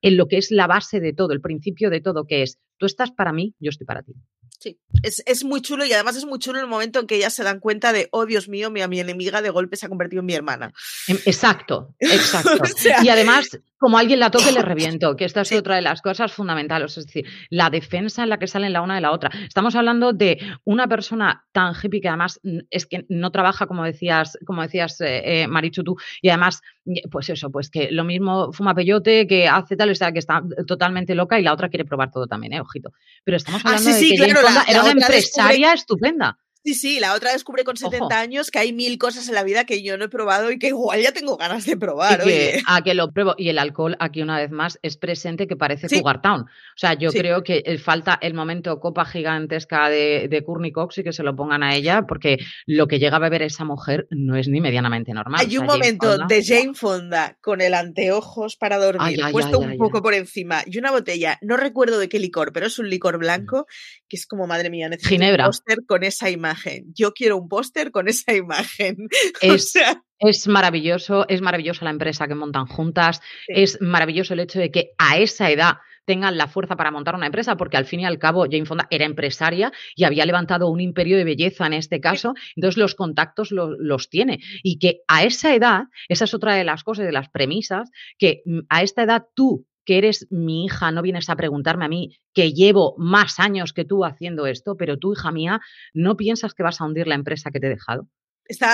en 0.00 0.16
lo 0.16 0.26
que 0.26 0.38
es 0.38 0.50
la 0.50 0.66
base 0.66 1.00
de 1.00 1.12
todo, 1.12 1.32
el 1.32 1.40
principio 1.40 1.88
de 1.88 2.00
todo, 2.00 2.26
que 2.26 2.42
es, 2.42 2.58
tú 2.78 2.86
estás 2.86 3.10
para 3.12 3.32
mí, 3.32 3.54
yo 3.60 3.70
estoy 3.70 3.86
para 3.86 4.02
ti. 4.02 4.14
Sí, 4.58 4.78
es, 5.02 5.22
es, 5.26 5.44
muy 5.44 5.60
chulo 5.60 5.84
y 5.84 5.92
además 5.92 6.16
es 6.16 6.24
muy 6.24 6.38
chulo 6.38 6.60
el 6.60 6.68
momento 6.68 7.00
en 7.00 7.06
que 7.08 7.16
ellas 7.16 7.34
se 7.34 7.42
dan 7.42 7.58
cuenta 7.58 7.92
de, 7.92 8.08
oh 8.12 8.26
Dios 8.26 8.48
mío, 8.48 8.70
mi, 8.70 8.86
mi 8.86 9.00
enemiga 9.00 9.42
de 9.42 9.50
golpe 9.50 9.76
se 9.76 9.86
ha 9.86 9.88
convertido 9.88 10.20
en 10.20 10.26
mi 10.26 10.34
hermana. 10.34 10.72
Em, 11.08 11.18
exacto, 11.26 11.94
exacto. 11.98 12.62
y 13.02 13.08
además, 13.08 13.58
como 13.78 13.98
alguien 13.98 14.20
la 14.20 14.30
toque, 14.30 14.52
le 14.52 14.62
reviento, 14.62 15.16
que 15.16 15.24
esta 15.24 15.40
es 15.40 15.50
otra 15.52 15.74
de 15.74 15.82
las 15.82 16.00
cosas 16.00 16.32
fundamentales, 16.32 16.96
es 16.96 17.06
decir, 17.06 17.26
la 17.50 17.70
defensa 17.70 18.22
en 18.22 18.28
la 18.28 18.38
que 18.38 18.46
salen 18.46 18.72
la 18.72 18.82
una 18.82 18.94
de 18.94 19.00
la 19.00 19.10
otra. 19.10 19.30
Estamos 19.46 19.74
hablando 19.74 20.12
de 20.12 20.38
una 20.64 20.86
persona 20.86 21.44
tan 21.50 21.74
hippie 21.74 22.00
que 22.00 22.08
además 22.08 22.40
es 22.70 22.86
que 22.86 23.04
no 23.08 23.32
trabaja, 23.32 23.66
como 23.66 23.84
decías, 23.84 24.38
como 24.46 24.62
decías 24.62 25.00
eh, 25.00 25.42
eh, 25.42 25.48
Marichu 25.48 25.82
tú, 25.82 25.96
y 26.20 26.28
además, 26.28 26.60
pues 27.10 27.28
eso, 27.30 27.50
pues 27.50 27.70
que 27.70 27.90
lo 27.90 28.04
mismo 28.04 28.52
fuma 28.52 28.74
peyote, 28.74 29.26
que 29.26 29.48
hace 29.48 29.76
tal, 29.76 29.90
o 29.90 29.94
sea, 29.94 30.12
que 30.12 30.18
está 30.18 30.42
totalmente 30.66 31.14
loca 31.14 31.38
y 31.38 31.42
la 31.42 31.52
otra 31.52 31.68
quiere 31.68 31.84
probar 31.84 32.10
todo 32.10 32.26
también, 32.26 32.54
¿eh? 32.54 32.60
Ojito. 32.60 32.90
Pero 33.24 33.36
estamos 33.36 33.62
ah, 33.64 33.68
hablando 33.68 33.90
de 33.90 33.98
que 33.98 34.34
era 34.68 34.82
una 34.82 34.90
empresaria 34.92 35.72
estupenda. 35.72 36.38
Sí, 36.64 36.74
sí, 36.74 37.00
la 37.00 37.14
otra 37.14 37.32
descubre 37.32 37.64
con 37.64 37.76
70 37.76 38.20
años 38.20 38.52
que 38.52 38.60
hay 38.60 38.72
mil 38.72 38.96
cosas 38.96 39.28
en 39.28 39.34
la 39.34 39.42
vida 39.42 39.64
que 39.64 39.82
yo 39.82 39.98
no 39.98 40.04
he 40.04 40.08
probado 40.08 40.52
y 40.52 40.60
que 40.60 40.68
igual 40.68 41.02
ya 41.02 41.10
tengo 41.10 41.36
ganas 41.36 41.66
de 41.66 41.76
probar. 41.76 42.22
a 42.66 42.82
que 42.82 42.94
lo 42.94 43.10
pruebo. 43.10 43.34
Y 43.36 43.48
el 43.48 43.58
alcohol, 43.58 43.96
aquí 43.98 44.22
una 44.22 44.38
vez 44.38 44.50
más, 44.52 44.78
es 44.82 44.96
presente 44.96 45.48
que 45.48 45.56
parece 45.56 45.88
sí. 45.88 46.00
Town. 46.22 46.42
O 46.42 46.76
sea, 46.76 46.94
yo 46.94 47.10
creo 47.10 47.42
que 47.42 47.62
falta 47.82 48.16
el 48.20 48.34
momento 48.34 48.78
copa 48.78 49.04
gigantesca 49.04 49.88
de, 49.88 50.28
de 50.28 50.44
Courtney 50.44 50.70
Cox 50.70 50.98
y 50.98 51.02
que 51.02 51.12
se 51.12 51.24
lo 51.24 51.34
pongan 51.34 51.64
a 51.64 51.74
ella, 51.74 52.02
porque 52.06 52.38
lo 52.66 52.86
que 52.86 53.00
llega 53.00 53.16
a 53.16 53.20
beber 53.20 53.42
esa 53.42 53.64
mujer 53.64 54.06
no 54.10 54.36
es 54.36 54.46
ni 54.46 54.60
medianamente 54.60 55.12
normal. 55.12 55.40
Hay 55.40 55.58
un 55.58 55.66
momento 55.66 56.16
de 56.18 56.44
Jane 56.44 56.74
Fonda 56.74 57.36
con 57.40 57.60
el 57.60 57.74
anteojos 57.74 58.56
para 58.56 58.78
dormir, 58.78 59.20
puesto 59.32 59.58
un 59.58 59.76
poco 59.78 60.00
por 60.00 60.14
encima, 60.14 60.62
y 60.66 60.78
una 60.78 60.92
botella, 60.92 61.38
no 61.42 61.56
recuerdo 61.56 61.98
de 61.98 62.08
qué 62.08 62.20
licor, 62.20 62.52
pero 62.52 62.66
es 62.66 62.78
un 62.78 62.88
licor 62.88 63.18
blanco, 63.18 63.66
que 64.08 64.16
es 64.16 64.26
como, 64.26 64.46
madre 64.46 64.70
mía, 64.70 64.88
necesito 64.88 65.08
Ginebra. 65.08 65.46
un 65.46 65.48
póster 65.48 65.78
con 65.86 66.04
esa 66.04 66.30
imagen 66.30 66.51
yo 66.94 67.12
quiero 67.12 67.36
un 67.36 67.48
póster 67.48 67.90
con 67.90 68.08
esa 68.08 68.34
imagen. 68.34 69.08
Es, 69.40 69.74
es 70.18 70.48
maravilloso, 70.48 71.26
es 71.28 71.40
maravillosa 71.40 71.84
la 71.84 71.90
empresa 71.90 72.28
que 72.28 72.34
montan 72.34 72.66
juntas, 72.66 73.20
es 73.48 73.80
maravilloso 73.80 74.34
el 74.34 74.40
hecho 74.40 74.58
de 74.58 74.70
que 74.70 74.92
a 74.98 75.18
esa 75.18 75.50
edad 75.50 75.74
tengan 76.04 76.36
la 76.36 76.48
fuerza 76.48 76.76
para 76.76 76.90
montar 76.90 77.14
una 77.14 77.26
empresa, 77.26 77.56
porque 77.56 77.76
al 77.76 77.84
fin 77.84 78.00
y 78.00 78.04
al 78.04 78.18
cabo 78.18 78.46
Jane 78.50 78.66
Fonda 78.66 78.86
era 78.90 79.04
empresaria 79.04 79.72
y 79.94 80.04
había 80.04 80.26
levantado 80.26 80.68
un 80.68 80.80
imperio 80.80 81.16
de 81.16 81.24
belleza 81.24 81.66
en 81.66 81.74
este 81.74 82.00
caso, 82.00 82.34
entonces 82.56 82.76
los 82.76 82.94
contactos 82.94 83.50
los 83.52 84.08
tiene. 84.08 84.40
Y 84.62 84.78
que 84.78 85.00
a 85.08 85.24
esa 85.24 85.54
edad, 85.54 85.84
esa 86.08 86.24
es 86.24 86.34
otra 86.34 86.54
de 86.54 86.64
las 86.64 86.84
cosas, 86.84 87.06
de 87.06 87.12
las 87.12 87.28
premisas, 87.28 87.90
que 88.18 88.42
mm, 88.44 88.60
a 88.68 88.82
esta 88.82 89.02
edad 89.02 89.26
tú 89.34 89.66
que 89.84 89.98
eres 89.98 90.26
mi 90.30 90.64
hija, 90.64 90.90
no 90.90 91.02
vienes 91.02 91.28
a 91.28 91.36
preguntarme 91.36 91.84
a 91.84 91.88
mí 91.88 92.16
que 92.32 92.52
llevo 92.52 92.94
más 92.98 93.40
años 93.40 93.72
que 93.72 93.84
tú 93.84 94.04
haciendo 94.04 94.46
esto, 94.46 94.76
pero 94.76 94.98
tú, 94.98 95.12
hija 95.12 95.32
mía, 95.32 95.60
no 95.92 96.16
piensas 96.16 96.54
que 96.54 96.62
vas 96.62 96.80
a 96.80 96.84
hundir 96.84 97.06
la 97.06 97.14
empresa 97.14 97.50
que 97.50 97.60
te 97.60 97.66
he 97.66 97.70
dejado. 97.70 98.08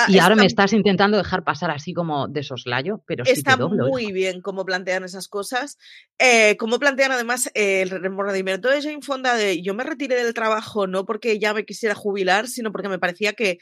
y 0.09 0.19
ahora 0.19 0.37
me 0.37 0.47
estás 0.47 0.73
intentando 0.73 1.17
dejar 1.17 1.45
pasar 1.45 1.71
así 1.71 1.93
como 1.93 2.29
de 2.29 2.43
soslayo, 2.43 3.03
pero 3.07 3.25
sí 3.25 3.33
está 3.33 3.57
te 3.57 3.63
doblo, 3.63 3.89
muy 3.89 4.13
bien 4.13 4.41
cómo 4.41 4.65
plantean 4.65 5.05
esas 5.05 5.29
cosas. 5.29 5.77
Eh, 6.19 6.57
cómo 6.57 6.79
plantean 6.79 7.13
además 7.13 7.51
el 7.55 7.91
remordimiento 7.91 8.69
de 8.69 8.83
Jane 8.83 9.03
Fonda 9.03 9.35
de 9.37 9.63
yo 9.63 9.75
me 9.75 9.85
retiré 9.85 10.23
del 10.23 10.35
trabajo 10.35 10.87
no 10.87 11.05
porque 11.05 11.39
ya 11.39 11.55
me 11.55 11.65
quisiera 11.65 11.95
jubilar, 11.95 12.49
sino 12.49 12.73
porque 12.73 12.89
me 12.89 12.99
parecía 12.99 13.33
que 13.33 13.59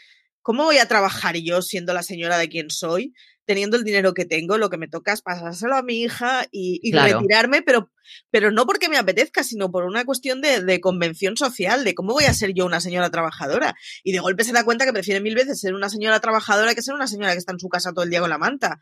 ¿cómo 0.46 0.62
voy 0.62 0.78
a 0.78 0.86
trabajar 0.86 1.34
yo 1.38 1.60
siendo 1.60 1.92
la 1.92 2.04
señora 2.04 2.38
de 2.38 2.48
quien 2.48 2.70
soy? 2.70 3.12
Teniendo 3.46 3.76
el 3.76 3.84
dinero 3.84 4.12
que 4.12 4.24
tengo, 4.24 4.58
lo 4.58 4.68
que 4.68 4.76
me 4.76 4.88
toca 4.88 5.12
es 5.12 5.22
pasárselo 5.22 5.76
a 5.76 5.82
mi 5.82 6.02
hija 6.02 6.46
y, 6.50 6.92
retirarme, 6.92 7.62
pero, 7.62 7.90
pero 8.30 8.50
no 8.50 8.66
porque 8.66 8.88
me 8.88 8.98
apetezca, 8.98 9.44
sino 9.44 9.70
por 9.70 9.84
una 9.84 10.04
cuestión 10.04 10.40
de, 10.40 10.62
de, 10.62 10.80
convención 10.80 11.36
social, 11.36 11.84
de 11.84 11.94
cómo 11.94 12.12
voy 12.12 12.24
a 12.24 12.34
ser 12.34 12.52
yo 12.52 12.66
una 12.66 12.80
señora 12.80 13.10
trabajadora. 13.10 13.74
Y 14.02 14.12
de 14.12 14.18
golpe 14.18 14.44
se 14.44 14.52
da 14.52 14.64
cuenta 14.64 14.84
que 14.84 14.92
prefiere 14.92 15.20
mil 15.20 15.36
veces 15.36 15.60
ser 15.60 15.74
una 15.74 15.88
señora 15.88 16.20
trabajadora 16.20 16.74
que 16.74 16.82
ser 16.82 16.94
una 16.94 17.06
señora 17.06 17.32
que 17.32 17.38
está 17.38 17.52
en 17.52 17.60
su 17.60 17.68
casa 17.68 17.92
todo 17.92 18.04
el 18.04 18.10
día 18.10 18.20
con 18.20 18.30
la 18.30 18.38
manta. 18.38 18.80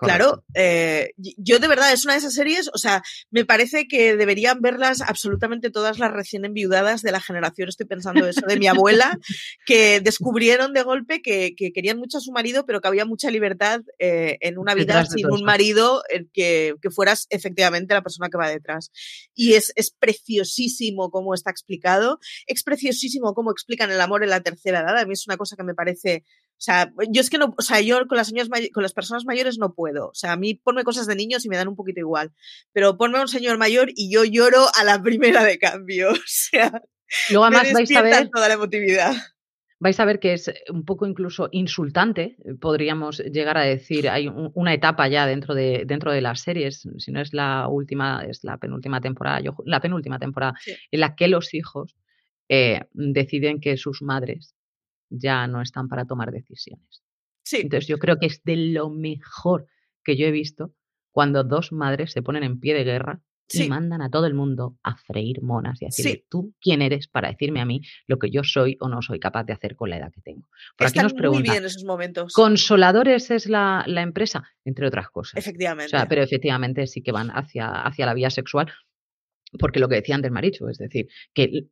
Claro, 0.00 0.44
eh, 0.54 1.12
yo 1.16 1.58
de 1.58 1.68
verdad 1.68 1.92
es 1.92 2.04
una 2.04 2.14
de 2.14 2.20
esas 2.20 2.32
series, 2.32 2.70
o 2.72 2.78
sea, 2.78 3.02
me 3.30 3.44
parece 3.44 3.86
que 3.86 4.16
deberían 4.16 4.60
verlas 4.62 5.02
absolutamente 5.02 5.70
todas 5.70 5.98
las 5.98 6.10
recién 6.10 6.44
enviudadas 6.46 7.02
de 7.02 7.12
la 7.12 7.20
generación, 7.20 7.68
estoy 7.68 7.86
pensando 7.86 8.26
eso, 8.26 8.40
de 8.46 8.58
mi 8.58 8.66
abuela, 8.68 9.18
que 9.66 10.00
descubrieron 10.00 10.72
de 10.72 10.82
golpe 10.82 11.20
que, 11.20 11.54
querían 11.54 11.98
mucho 11.98 12.18
a 12.18 12.20
su 12.20 12.32
marido, 12.32 12.64
pero 12.64 12.80
que 12.80 12.88
había 12.88 13.04
mucha 13.04 13.30
libertad 13.30 13.82
eh, 13.98 14.38
en 14.40 14.58
una 14.58 14.74
vida 14.74 15.04
sin 15.04 15.30
un 15.30 15.44
marido 15.44 16.02
que, 16.32 16.74
que, 16.80 16.90
fueras 16.90 17.26
efectivamente 17.30 17.94
la 17.94 18.02
persona 18.02 18.28
que 18.28 18.38
va 18.38 18.48
detrás. 18.48 18.90
Y 19.34 19.54
es, 19.54 19.72
es 19.76 19.90
preciosísimo 19.90 21.10
cómo 21.10 21.34
está 21.34 21.50
explicado, 21.50 22.18
es 22.46 22.62
preciosísimo 22.62 23.34
cómo 23.34 23.50
explican 23.50 23.90
el 23.90 24.00
amor 24.00 24.24
en 24.24 24.30
la 24.30 24.40
tercera 24.40 24.80
edad, 24.80 24.98
a 24.98 25.04
mí 25.04 25.12
es 25.12 25.26
una 25.26 25.36
cosa 25.36 25.56
que 25.56 25.64
me 25.64 25.74
parece 25.74 26.24
o 26.60 26.62
sea, 26.62 26.92
yo 27.08 27.22
es 27.22 27.30
que 27.30 27.38
no, 27.38 27.54
o 27.56 27.62
sea, 27.62 27.80
yo 27.80 28.06
con 28.06 28.18
las 28.18 28.28
señoras 28.28 28.50
con 28.74 28.82
las 28.82 28.92
personas 28.92 29.24
mayores 29.24 29.56
no 29.58 29.72
puedo. 29.72 30.08
O 30.08 30.14
sea, 30.14 30.32
a 30.32 30.36
mí 30.36 30.52
ponme 30.52 30.84
cosas 30.84 31.06
de 31.06 31.16
niños 31.16 31.42
y 31.46 31.48
me 31.48 31.56
dan 31.56 31.68
un 31.68 31.74
poquito 31.74 32.00
igual. 32.00 32.34
Pero 32.74 32.98
ponme 32.98 33.16
a 33.16 33.22
un 33.22 33.28
señor 33.28 33.56
mayor 33.56 33.88
y 33.96 34.12
yo 34.12 34.26
lloro 34.26 34.66
a 34.78 34.84
la 34.84 35.00
primera 35.02 35.42
de 35.42 35.58
cambio. 35.58 36.10
O 36.10 36.26
sea, 36.26 36.82
Luego 37.30 37.46
además 37.46 37.72
vais 37.72 37.96
a 37.96 38.02
ver 38.02 38.28
toda 38.28 38.48
la 38.48 38.54
emotividad. 38.54 39.14
Vais 39.78 39.98
a 39.98 40.04
ver 40.04 40.20
que 40.20 40.34
es 40.34 40.52
un 40.70 40.84
poco 40.84 41.06
incluso 41.06 41.48
insultante, 41.50 42.36
podríamos 42.60 43.20
llegar 43.20 43.56
a 43.56 43.62
decir, 43.62 44.10
hay 44.10 44.30
una 44.52 44.74
etapa 44.74 45.08
ya 45.08 45.26
dentro 45.26 45.54
de, 45.54 45.84
dentro 45.86 46.12
de 46.12 46.20
las 46.20 46.42
series, 46.42 46.86
si 46.98 47.10
no 47.10 47.22
es 47.22 47.32
la 47.32 47.66
última, 47.68 48.22
es 48.28 48.44
la 48.44 48.58
penúltima 48.58 49.00
temporada, 49.00 49.40
yo, 49.40 49.56
la 49.64 49.80
penúltima 49.80 50.18
temporada, 50.18 50.52
en 50.90 51.00
la 51.00 51.14
que 51.14 51.28
los 51.28 51.54
hijos 51.54 51.96
eh, 52.50 52.82
deciden 52.92 53.60
que 53.60 53.78
sus 53.78 54.02
madres 54.02 54.54
ya 55.10 55.46
no 55.46 55.60
están 55.60 55.88
para 55.88 56.06
tomar 56.06 56.30
decisiones. 56.30 57.02
Sí. 57.42 57.58
Entonces 57.62 57.88
yo 57.88 57.98
creo 57.98 58.18
que 58.18 58.26
es 58.26 58.42
de 58.44 58.56
lo 58.56 58.90
mejor 58.90 59.66
que 60.04 60.16
yo 60.16 60.26
he 60.26 60.30
visto 60.30 60.72
cuando 61.10 61.44
dos 61.44 61.72
madres 61.72 62.12
se 62.12 62.22
ponen 62.22 62.44
en 62.44 62.60
pie 62.60 62.74
de 62.74 62.84
guerra 62.84 63.20
y 63.52 63.68
mandan 63.68 64.00
a 64.02 64.10
todo 64.10 64.26
el 64.26 64.34
mundo 64.34 64.76
a 64.82 64.96
freír 64.96 65.42
monas 65.42 65.82
y 65.82 65.86
a 65.86 65.88
decirle, 65.88 66.24
tú 66.28 66.54
quién 66.60 66.82
eres 66.82 67.08
para 67.08 67.30
decirme 67.30 67.60
a 67.60 67.64
mí 67.64 67.80
lo 68.06 68.18
que 68.18 68.30
yo 68.30 68.44
soy 68.44 68.76
o 68.80 68.88
no 68.88 69.02
soy 69.02 69.18
capaz 69.18 69.44
de 69.44 69.52
hacer 69.52 69.76
con 69.76 69.90
la 69.90 69.96
edad 69.96 70.12
que 70.12 70.20
tengo. 70.20 70.48
Por 70.76 70.86
aquí 70.86 71.00
nos 71.00 71.14
preguntan, 71.14 71.46
muy 71.46 71.50
bien 71.50 71.64
esos 71.64 71.84
momentos. 71.84 72.32
¿Consoladores 72.32 73.30
es 73.30 73.46
la, 73.48 73.84
la, 73.86 74.02
empresa? 74.02 74.44
Entre 74.64 74.86
otras 74.86 75.10
cosas. 75.10 75.36
Efectivamente. 75.36 75.86
O 75.86 75.88
sea, 75.88 76.06
pero 76.06 76.22
efectivamente 76.22 76.86
sí 76.86 77.02
que 77.02 77.12
van 77.12 77.30
hacia, 77.30 77.82
hacia 77.82 78.06
la 78.06 78.14
vía 78.14 78.30
sexual 78.30 78.72
porque 79.58 79.80
lo 79.80 79.88
que 79.88 79.96
decía 79.96 80.14
antes 80.14 80.30
Marichu, 80.30 80.68
es 80.68 80.78
decir, 80.78 81.08
que 81.34 81.66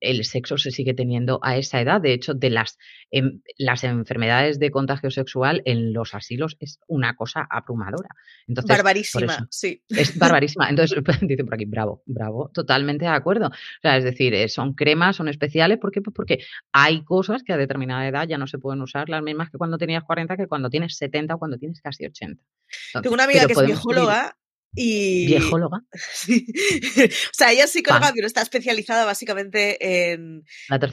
el 0.00 0.24
sexo 0.24 0.56
se 0.56 0.70
sigue 0.70 0.94
teniendo 0.94 1.40
a 1.42 1.56
esa 1.56 1.80
edad. 1.80 2.00
De 2.00 2.12
hecho, 2.12 2.34
de 2.34 2.50
las, 2.50 2.78
em, 3.10 3.40
las 3.58 3.82
enfermedades 3.84 4.58
de 4.58 4.70
contagio 4.70 5.10
sexual 5.10 5.62
en 5.64 5.92
los 5.92 6.14
asilos 6.14 6.56
es 6.60 6.78
una 6.86 7.16
cosa 7.16 7.46
abrumadora. 7.50 8.08
Entonces, 8.46 8.68
barbarísima, 8.68 9.46
sí. 9.50 9.82
Es 9.88 10.18
barbarísima. 10.18 10.68
Entonces, 10.68 11.02
dice 11.22 11.44
por 11.44 11.54
aquí, 11.54 11.64
bravo, 11.64 12.02
bravo, 12.06 12.50
totalmente 12.54 13.04
de 13.04 13.10
acuerdo. 13.10 13.48
O 13.48 13.80
sea, 13.82 13.96
es 13.96 14.04
decir, 14.04 14.34
eh, 14.34 14.48
son 14.48 14.74
cremas, 14.74 15.16
son 15.16 15.28
especiales, 15.28 15.78
¿por 15.78 15.90
qué? 15.90 16.00
Pues 16.00 16.14
porque 16.14 16.38
hay 16.72 17.04
cosas 17.04 17.42
que 17.42 17.52
a 17.52 17.56
determinada 17.56 18.06
edad 18.06 18.28
ya 18.28 18.38
no 18.38 18.46
se 18.46 18.58
pueden 18.58 18.80
usar, 18.82 19.08
las 19.08 19.22
mismas 19.22 19.50
que 19.50 19.58
cuando 19.58 19.78
tenías 19.78 20.04
40, 20.04 20.36
que 20.36 20.46
cuando 20.46 20.70
tienes 20.70 20.96
70 20.96 21.34
o 21.34 21.38
cuando 21.38 21.58
tienes 21.58 21.80
casi 21.80 22.06
80. 22.06 22.42
Tengo 23.02 23.14
una 23.14 23.24
amiga 23.24 23.46
que 23.46 23.52
es 23.52 23.82
bióloga 23.82 24.36
y... 24.74 25.26
¿Viejóloga? 25.26 25.82
Sí. 26.12 26.46
o 27.04 27.34
sea, 27.34 27.52
ella 27.52 27.64
es 27.64 27.72
psicóloga, 27.72 28.12
pero 28.14 28.26
está 28.26 28.42
especializada 28.42 29.04
básicamente 29.04 30.12
en, 30.12 30.44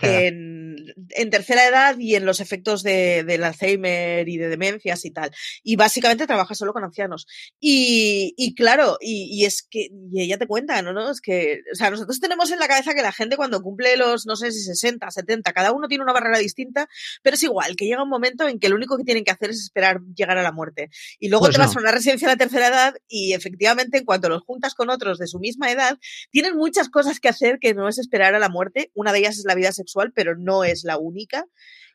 en, 0.01 0.60
en, 1.09 1.29
tercera 1.29 1.65
edad 1.65 1.97
y 1.97 2.15
en 2.15 2.25
los 2.25 2.39
efectos 2.39 2.83
de, 2.83 3.23
del 3.23 3.43
Alzheimer 3.43 4.27
y 4.27 4.37
de 4.37 4.49
demencias 4.49 5.05
y 5.05 5.11
tal. 5.11 5.31
Y 5.63 5.75
básicamente 5.75 6.27
trabaja 6.27 6.55
solo 6.55 6.73
con 6.73 6.83
ancianos. 6.83 7.27
Y, 7.59 8.33
y 8.37 8.55
claro, 8.55 8.97
y, 8.99 9.29
y, 9.31 9.45
es 9.45 9.63
que, 9.63 9.89
y 10.11 10.21
ella 10.21 10.37
te 10.37 10.47
cuenta, 10.47 10.81
¿no? 10.81 10.93
¿no? 10.93 11.11
Es 11.11 11.21
que, 11.21 11.61
o 11.71 11.75
sea, 11.75 11.89
nosotros 11.89 12.19
tenemos 12.19 12.51
en 12.51 12.59
la 12.59 12.67
cabeza 12.67 12.93
que 12.93 13.01
la 13.01 13.11
gente 13.11 13.37
cuando 13.37 13.61
cumple 13.61 13.97
los, 13.97 14.25
no 14.25 14.35
sé 14.35 14.51
si 14.51 14.61
60, 14.63 15.09
70, 15.09 15.53
cada 15.53 15.71
uno 15.71 15.87
tiene 15.87 16.03
una 16.03 16.13
barrera 16.13 16.37
distinta, 16.37 16.87
pero 17.21 17.35
es 17.35 17.43
igual, 17.43 17.75
que 17.75 17.85
llega 17.85 18.03
un 18.03 18.09
momento 18.09 18.47
en 18.47 18.59
que 18.59 18.69
lo 18.69 18.75
único 18.75 18.97
que 18.97 19.03
tienen 19.03 19.23
que 19.23 19.31
hacer 19.31 19.49
es 19.49 19.61
esperar 19.61 20.01
llegar 20.15 20.37
a 20.37 20.43
la 20.43 20.51
muerte. 20.51 20.89
Y 21.19 21.29
luego 21.29 21.45
pues 21.45 21.55
te 21.55 21.61
vas 21.61 21.75
a 21.75 21.79
una 21.79 21.91
residencia 21.91 22.27
de 22.27 22.33
la 22.33 22.37
tercera 22.37 22.67
edad 22.67 22.95
y 23.07 23.33
efectivamente 23.33 23.97
en 23.97 24.05
cuanto 24.05 24.29
los 24.29 24.43
juntas 24.43 24.75
con 24.75 24.89
otros 24.89 25.17
de 25.17 25.27
su 25.27 25.39
misma 25.39 25.71
edad, 25.71 25.97
tienen 26.31 26.55
muchas 26.55 26.89
cosas 26.89 27.19
que 27.19 27.29
hacer 27.29 27.59
que 27.59 27.73
no 27.73 27.87
es 27.87 27.97
esperar 27.97 28.35
a 28.35 28.39
la 28.39 28.49
muerte. 28.49 28.91
Una 28.93 29.11
de 29.11 29.19
ellas 29.19 29.37
es 29.37 29.45
la 29.45 29.55
vida 29.55 29.71
sexual, 29.71 30.11
pero 30.13 30.35
no 30.37 30.63
es 30.63 30.70
la 30.83 30.97
única 30.97 31.45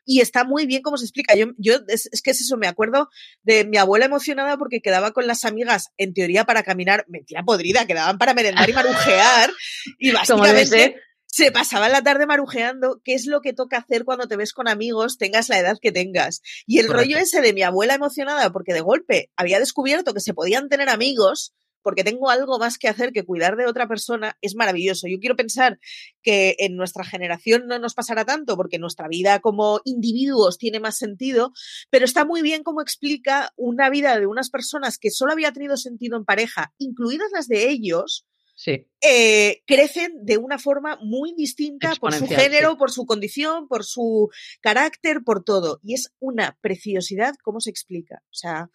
y 0.07 0.21
está 0.21 0.45
muy 0.45 0.65
bien 0.65 0.81
como 0.81 0.97
se 0.97 1.05
explica. 1.05 1.35
Yo, 1.35 1.47
yo 1.57 1.75
es, 1.89 2.09
que 2.23 2.31
es 2.31 2.41
eso, 2.41 2.55
me 2.57 2.67
acuerdo 2.67 3.09
de 3.43 3.65
mi 3.65 3.77
abuela 3.77 4.05
emocionada 4.05 4.57
porque 4.57 4.81
quedaba 4.81 5.11
con 5.11 5.27
las 5.27 5.43
amigas, 5.43 5.89
en 5.97 6.13
teoría, 6.13 6.45
para 6.45 6.63
caminar, 6.63 7.05
mentira 7.09 7.43
podrida, 7.43 7.85
quedaban 7.85 8.17
para 8.17 8.33
merendar 8.33 8.69
y 8.69 8.73
marujear. 8.73 9.51
y 9.99 10.11
básicamente 10.13 10.95
se 11.25 11.51
pasaba 11.51 11.89
la 11.89 12.01
tarde 12.01 12.25
marujeando 12.25 13.01
qué 13.03 13.13
es 13.13 13.25
lo 13.25 13.41
que 13.41 13.51
toca 13.51 13.77
hacer 13.77 14.05
cuando 14.05 14.27
te 14.27 14.37
ves 14.37 14.53
con 14.53 14.69
amigos, 14.69 15.17
tengas 15.17 15.49
la 15.49 15.59
edad 15.59 15.77
que 15.79 15.91
tengas. 15.91 16.41
Y 16.65 16.79
el 16.79 16.87
rollo 16.87 17.17
ese 17.17 17.41
de 17.41 17.53
mi 17.53 17.63
abuela 17.63 17.93
emocionada 17.93 18.51
porque 18.51 18.73
de 18.73 18.81
golpe 18.81 19.29
había 19.35 19.59
descubierto 19.59 20.13
que 20.13 20.21
se 20.21 20.33
podían 20.33 20.69
tener 20.69 20.87
amigos, 20.87 21.53
porque 21.81 22.03
tengo 22.03 22.29
algo 22.29 22.59
más 22.59 22.77
que 22.77 22.87
hacer 22.87 23.11
que 23.11 23.23
cuidar 23.23 23.55
de 23.55 23.65
otra 23.65 23.87
persona, 23.87 24.37
es 24.41 24.55
maravilloso. 24.55 25.07
Yo 25.07 25.19
quiero 25.19 25.35
pensar 25.35 25.79
que 26.21 26.55
en 26.59 26.75
nuestra 26.75 27.03
generación 27.03 27.67
no 27.67 27.79
nos 27.79 27.93
pasará 27.93 28.25
tanto, 28.25 28.55
porque 28.57 28.79
nuestra 28.79 29.07
vida 29.07 29.39
como 29.39 29.81
individuos 29.85 30.57
tiene 30.57 30.79
más 30.79 30.97
sentido, 30.97 31.51
pero 31.89 32.05
está 32.05 32.25
muy 32.25 32.41
bien 32.41 32.63
como 32.63 32.81
explica 32.81 33.53
una 33.55 33.89
vida 33.89 34.19
de 34.19 34.27
unas 34.27 34.49
personas 34.49 34.97
que 34.97 35.11
solo 35.11 35.33
había 35.33 35.51
tenido 35.51 35.77
sentido 35.77 36.17
en 36.17 36.25
pareja, 36.25 36.73
incluidas 36.77 37.29
las 37.33 37.47
de 37.47 37.69
ellos, 37.69 38.25
Sí. 38.59 38.87
Eh, 39.01 39.61
crecen 39.67 40.25
de 40.25 40.37
una 40.39 40.57
forma 40.57 40.97
muy 40.99 41.35
distinta 41.37 41.93
por 42.01 42.11
su 42.11 42.25
género, 42.25 42.75
por 42.75 42.89
su 42.89 43.05
condición, 43.05 43.67
por 43.67 43.83
su 43.85 44.29
carácter, 44.61 45.19
por 45.23 45.43
todo. 45.43 45.79
Y 45.83 45.93
es 45.93 46.11
una 46.19 46.57
preciosidad 46.59 47.35
cómo 47.43 47.59
se 47.59 47.69
explica. 47.69 48.23
O 48.23 48.33
sea, 48.33 48.71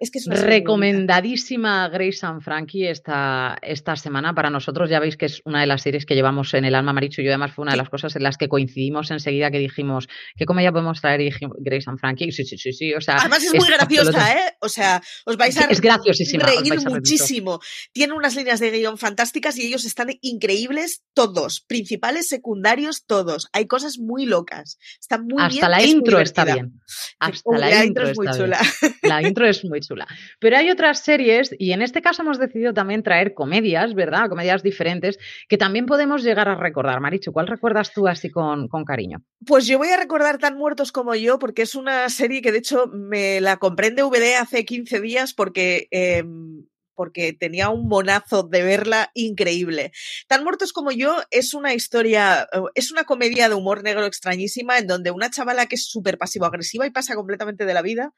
es 0.00 0.10
que 0.10 0.18
es 0.18 0.26
Recomendadísima 0.26 1.86
Grace 1.90 2.24
and 2.24 2.40
Frankie 2.40 2.88
esta, 2.88 3.58
esta 3.60 3.96
semana 3.96 4.34
para 4.34 4.48
nosotros. 4.48 4.88
Ya 4.88 4.98
veis 4.98 5.18
que 5.18 5.26
es 5.26 5.42
una 5.44 5.60
de 5.60 5.66
las 5.66 5.82
series 5.82 6.06
que 6.06 6.14
llevamos 6.14 6.54
en 6.54 6.64
el 6.64 6.74
alma 6.74 6.94
maricho. 6.94 7.20
Yo 7.20 7.28
además 7.28 7.52
fue 7.52 7.64
una 7.64 7.72
de 7.72 7.76
las 7.76 7.90
cosas 7.90 8.16
en 8.16 8.22
las 8.22 8.38
que 8.38 8.48
coincidimos 8.48 9.10
enseguida 9.10 9.50
que 9.50 9.58
dijimos, 9.58 10.08
¿qué 10.36 10.46
comedia 10.46 10.72
podemos 10.72 11.02
traer? 11.02 11.20
Y 11.20 11.30
Grace 11.58 11.90
and 11.90 11.98
Frankie. 11.98 12.32
Sí, 12.32 12.44
sí, 12.44 12.56
sí, 12.56 12.72
sí. 12.72 12.94
O 12.94 13.02
sea, 13.02 13.16
además 13.16 13.44
es 13.44 13.54
muy 13.54 13.68
graciosa, 13.68 14.32
¿eh? 14.32 14.56
O 14.62 14.70
sea, 14.70 15.02
os 15.26 15.36
vais 15.36 15.56
a, 15.58 15.64
es 15.66 15.82
reír 15.82 16.80
muchísimo. 16.88 17.60
Tiene 17.92 18.14
unas 18.14 18.34
líneas 18.36 18.60
de 18.60 18.70
guion 18.70 18.96
fantásticas 18.96 19.58
y 19.58 19.66
ellos 19.66 19.84
están 19.84 20.08
increíbles 20.22 21.02
todos. 21.12 21.60
Principales, 21.60 22.26
secundarios, 22.26 23.04
todos. 23.04 23.48
Hay 23.52 23.66
cosas 23.66 23.98
muy 23.98 24.24
locas. 24.24 24.78
Están 24.98 25.26
muy 25.26 25.42
Hasta 25.42 25.68
la 25.68 25.82
intro 25.82 26.20
está 26.20 26.46
bien. 26.46 26.80
Hasta 27.18 27.58
la, 27.58 27.84
intro, 27.84 28.08
es 28.08 28.16
muy 28.16 28.28
chula. 28.34 28.60
La 29.02 29.22
intro 29.22 29.46
es 29.46 29.62
muy 29.62 29.80
chula. 29.89 29.89
Pero 30.38 30.56
hay 30.56 30.70
otras 30.70 31.00
series, 31.00 31.54
y 31.58 31.72
en 31.72 31.82
este 31.82 32.02
caso 32.02 32.22
hemos 32.22 32.38
decidido 32.38 32.72
también 32.72 33.02
traer 33.02 33.34
comedias, 33.34 33.94
¿verdad? 33.94 34.28
Comedias 34.28 34.62
diferentes, 34.62 35.18
que 35.48 35.58
también 35.58 35.86
podemos 35.86 36.22
llegar 36.22 36.48
a 36.48 36.54
recordar. 36.54 37.00
Marichu, 37.00 37.32
¿cuál 37.32 37.46
recuerdas 37.46 37.92
tú 37.92 38.06
así 38.06 38.30
con, 38.30 38.68
cariño? 38.84 39.22
Pues 39.46 39.66
yo 39.66 39.78
voy 39.78 39.88
a 39.88 39.96
recordar 39.96 40.38
Tan 40.38 40.56
Muertos 40.56 40.92
como 40.92 41.14
yo, 41.14 41.38
porque 41.38 41.62
es 41.62 41.74
una 41.74 42.08
serie 42.08 42.42
que 42.42 42.52
de 42.52 42.58
hecho 42.58 42.86
me 42.86 43.40
la 43.40 43.56
compré 43.56 43.88
en 43.88 43.96
DVD 43.96 44.36
hace 44.36 44.64
15 44.64 45.00
días 45.00 45.34
porque 45.34 45.88
em, 45.90 46.64
porque 47.00 47.32
tenía 47.32 47.70
un 47.70 47.88
monazo 47.88 48.42
de 48.42 48.62
verla 48.62 49.10
increíble. 49.14 49.90
Tan 50.28 50.44
muertos 50.44 50.74
como 50.74 50.90
yo 50.92 51.16
es 51.30 51.54
una 51.54 51.72
historia, 51.72 52.46
eh, 52.52 52.60
es 52.74 52.92
una 52.92 53.04
comedia 53.04 53.48
de 53.48 53.54
humor 53.54 53.82
negro 53.82 54.04
extrañísima 54.04 54.76
en 54.76 54.86
donde 54.86 55.10
una 55.10 55.30
chavala 55.30 55.64
que 55.64 55.76
es 55.76 55.86
súper 55.86 56.18
pasivo-agresiva 56.18 56.86
y 56.86 56.90
pasa 56.90 57.14
completamente 57.14 57.64
de 57.64 57.72
la 57.72 57.80
vida, 57.80 58.12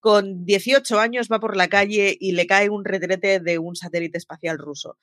con 0.00 0.44
18 0.44 0.98
años 0.98 1.28
va 1.30 1.40
por 1.40 1.56
la 1.56 1.68
calle 1.68 2.16
y 2.18 2.32
le 2.32 2.46
cae 2.46 2.70
un 2.70 2.84
retrete 2.84 3.40
de 3.40 3.58
un 3.58 3.76
satélite 3.76 4.18
espacial 4.18 4.58
ruso. 4.58 4.98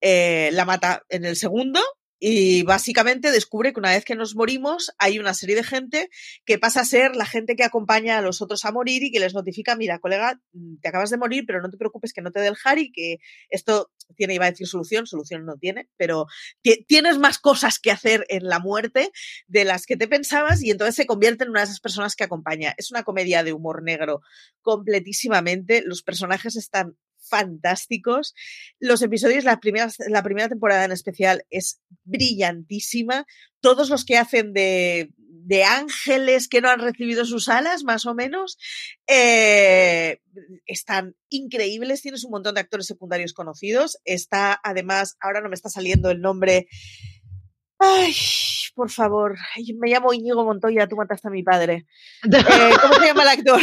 Eh, 0.00 0.50
la 0.52 0.64
mata 0.64 1.02
en 1.08 1.24
el 1.24 1.36
segundo 1.36 1.80
y 2.20 2.62
básicamente 2.64 3.32
descubre 3.32 3.72
que 3.72 3.80
una 3.80 3.92
vez 3.92 4.04
que 4.04 4.14
nos 4.14 4.36
morimos 4.36 4.92
hay 4.98 5.18
una 5.18 5.32
serie 5.32 5.56
de 5.56 5.64
gente 5.64 6.10
que 6.44 6.58
pasa 6.58 6.82
a 6.82 6.84
ser 6.84 7.16
la 7.16 7.24
gente 7.24 7.56
que 7.56 7.64
acompaña 7.64 8.18
a 8.18 8.20
los 8.20 8.42
otros 8.42 8.64
a 8.66 8.72
morir 8.72 9.02
y 9.02 9.10
que 9.10 9.20
les 9.20 9.32
notifica, 9.32 9.74
mira, 9.74 9.98
colega, 9.98 10.38
te 10.82 10.88
acabas 10.88 11.08
de 11.08 11.16
morir, 11.16 11.44
pero 11.46 11.62
no 11.62 11.70
te 11.70 11.78
preocupes 11.78 12.12
que 12.12 12.20
no 12.20 12.30
te 12.30 12.40
dé 12.40 12.48
el 12.48 12.56
Harry, 12.64 12.92
que 12.92 13.18
esto 13.48 13.90
tiene, 14.16 14.34
iba 14.34 14.44
a 14.44 14.50
decir 14.50 14.66
solución, 14.66 15.06
solución 15.06 15.46
no 15.46 15.56
tiene, 15.56 15.88
pero 15.96 16.26
tienes 16.86 17.18
más 17.18 17.38
cosas 17.38 17.78
que 17.78 17.90
hacer 17.90 18.26
en 18.28 18.44
la 18.44 18.58
muerte 18.58 19.10
de 19.46 19.64
las 19.64 19.86
que 19.86 19.96
te 19.96 20.06
pensabas 20.06 20.62
y 20.62 20.70
entonces 20.70 20.96
se 20.96 21.06
convierte 21.06 21.44
en 21.44 21.50
una 21.50 21.60
de 21.60 21.64
esas 21.64 21.80
personas 21.80 22.16
que 22.16 22.24
acompaña. 22.24 22.74
Es 22.76 22.90
una 22.90 23.02
comedia 23.02 23.42
de 23.42 23.54
humor 23.54 23.82
negro 23.82 24.20
completísimamente, 24.60 25.82
los 25.86 26.02
personajes 26.02 26.56
están 26.56 26.96
fantásticos. 27.20 28.34
Los 28.78 29.02
episodios, 29.02 29.44
la 29.44 29.60
primera, 29.60 29.88
la 30.08 30.22
primera 30.22 30.48
temporada 30.48 30.84
en 30.84 30.92
especial 30.92 31.44
es 31.50 31.80
brillantísima. 32.04 33.26
Todos 33.60 33.90
los 33.90 34.04
que 34.04 34.18
hacen 34.18 34.52
de, 34.52 35.10
de 35.16 35.64
ángeles 35.64 36.48
que 36.48 36.60
no 36.60 36.68
han 36.68 36.80
recibido 36.80 37.24
sus 37.24 37.48
alas, 37.48 37.84
más 37.84 38.06
o 38.06 38.14
menos, 38.14 38.58
eh, 39.06 40.20
están 40.66 41.16
increíbles. 41.28 42.02
Tienes 42.02 42.24
un 42.24 42.30
montón 42.30 42.54
de 42.54 42.60
actores 42.60 42.86
secundarios 42.86 43.32
conocidos. 43.32 43.98
Está, 44.04 44.60
además, 44.62 45.16
ahora 45.20 45.40
no 45.40 45.48
me 45.48 45.54
está 45.54 45.68
saliendo 45.68 46.10
el 46.10 46.20
nombre. 46.20 46.68
Ay, 47.78 48.14
por 48.74 48.90
favor, 48.90 49.38
me 49.78 49.88
llamo 49.88 50.12
Íñigo 50.12 50.44
Montoya, 50.44 50.86
tú 50.86 50.96
mataste 50.96 51.28
a 51.28 51.30
mi 51.30 51.42
padre. 51.42 51.86
Eh, 52.24 52.74
¿Cómo 52.80 52.94
se 52.94 53.06
llama 53.06 53.22
el 53.22 53.28
actor? 53.28 53.60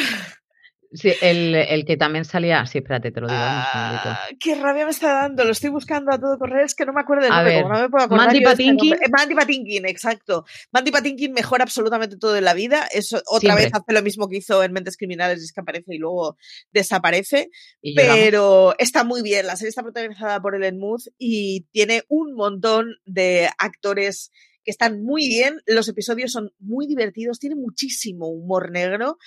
Sí, 0.94 1.14
el, 1.22 1.54
el, 1.56 1.86
que 1.86 1.98
también 1.98 2.26
salía. 2.26 2.66
Sí, 2.66 2.78
espérate, 2.78 3.12
te 3.12 3.20
lo 3.20 3.28
digo. 3.28 3.40
Ah, 3.40 4.28
qué 4.40 4.56
rabia 4.56 4.86
me 4.86 4.92
está 4.92 5.14
dando. 5.14 5.44
Lo 5.44 5.52
estoy 5.52 5.70
buscando 5.70 6.14
a 6.14 6.20
todo 6.20 6.38
correr. 6.38 6.66
Es 6.66 6.76
que 6.76 6.86
no 6.86 6.94
me 6.94 7.02
acuerdo 7.02 7.24
del 7.24 7.34
nombre. 7.34 7.62
no 7.62 7.70
me 7.70 7.90
puedo 7.90 8.06
acordar 8.06 8.28
Mandy 8.28 8.38
este 8.38 8.50
Patinkin. 8.50 8.96
Mandy 9.18 9.36
Patinkin, 9.36 9.86
exacto. 9.86 10.46
Mandy 10.72 10.92
Patinkin 10.92 11.34
mejora 11.34 11.64
absolutamente 11.64 12.18
todo 12.18 12.38
en 12.38 12.46
la 12.46 12.54
vida. 12.54 12.88
Es, 12.92 13.14
otra 13.26 13.56
vez 13.56 13.70
hace 13.74 13.94
lo 13.94 14.02
mismo 14.02 14.30
que 14.30 14.38
hizo 14.38 14.64
en 14.64 14.72
Mentes 14.72 14.98
Criminales, 14.98 15.44
es 15.44 15.52
que 15.52 15.62
aparece 15.62 15.96
y 15.96 15.98
luego 15.98 16.38
desaparece. 16.72 17.50
pero 17.96 18.76
está 18.78 19.04
muy 19.04 19.22
bien. 19.22 19.48
La 19.48 19.56
serie 19.56 19.70
está 19.70 19.84
protagonizada 19.84 20.42
por 20.42 20.56
Ellen 20.56 20.80
Muth 20.80 21.08
y 21.18 21.68
tiene 21.72 22.04
un 22.08 22.34
montón 22.34 22.96
de 23.06 23.50
actores 23.58 24.32
que 24.68 24.72
están 24.72 25.02
muy 25.02 25.30
bien, 25.30 25.62
los 25.66 25.88
episodios 25.88 26.34
son 26.34 26.52
muy 26.60 26.88
divertidos, 26.88 27.40
tiene 27.40 27.56
muchísimo 27.56 28.28
humor 28.28 28.70
negro 28.70 29.18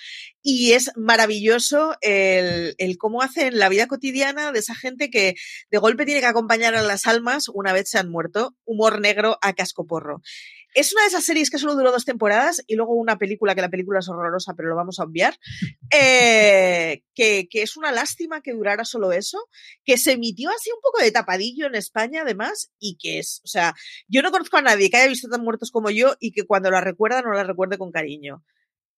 y 0.43 0.72
es 0.72 0.91
maravilloso 0.97 1.97
el, 2.03 2.74
el, 2.76 2.99
cómo 2.99 3.22
hacen 3.22 3.59
la 3.59 3.70
vida 3.70 3.86
cotidiana 3.86 4.53
de 4.53 4.59
esa 4.59 4.74
gente 4.74 5.09
que 5.09 5.36
de 5.70 5.78
golpe 5.78 6.05
tiene 6.05 6.20
que 6.20 6.26
acompañar 6.26 6.74
a 6.74 6.82
las 6.82 7.07
almas 7.07 7.49
una 7.49 7.72
vez 7.72 7.88
se 7.88 7.97
han 7.97 8.11
muerto, 8.11 8.55
humor 8.66 9.01
negro 9.01 9.38
a 9.41 9.55
casco 9.55 9.86
porro. 9.86 10.20
Es 10.75 10.93
una 10.93 11.03
de 11.03 11.09
esas 11.09 11.25
series 11.25 11.51
que 11.51 11.59
solo 11.59 11.75
duró 11.75 11.91
dos 11.91 12.05
temporadas 12.05 12.62
y 12.66 12.77
luego 12.77 12.95
una 12.95 13.18
película, 13.18 13.55
que 13.55 13.61
la 13.61 13.68
película 13.68 13.99
es 13.99 14.09
horrorosa, 14.09 14.55
pero 14.55 14.68
lo 14.68 14.77
vamos 14.77 15.01
a 15.01 15.05
obviar, 15.05 15.37
eh, 15.93 17.03
que, 17.14 17.49
que, 17.51 17.62
es 17.62 17.77
una 17.77 17.93
lástima 17.93 18.41
que 18.41 18.53
durara 18.53 18.85
solo 18.85 19.12
eso, 19.12 19.39
que 19.85 19.99
se 19.99 20.12
emitió 20.12 20.51
así 20.51 20.71
un 20.71 20.81
poco 20.81 21.03
de 21.03 21.11
tapadillo 21.11 21.66
en 21.66 21.75
España 21.75 22.23
además 22.23 22.71
y 22.79 22.97
que 22.99 23.18
es, 23.18 23.41
o 23.45 23.49
sea, 23.49 23.75
yo 24.09 24.23
no 24.23 24.31
conozco 24.31 24.57
a 24.59 24.62
nadie 24.62 24.91
que 24.91 24.97
haya 24.97 25.09
visto 25.09 25.29
tan 25.29 25.43
muertos 25.43 25.71
como 25.71 25.91
yo 25.91 26.14
y 26.21 26.33
que 26.33 26.45
cuando 26.45 26.71
la 26.71 26.81
recuerda 26.81 27.23
no 27.23 27.33
la 27.33 27.45
recuerde 27.45 27.79
con 27.79 27.91
cariño. 27.91 28.45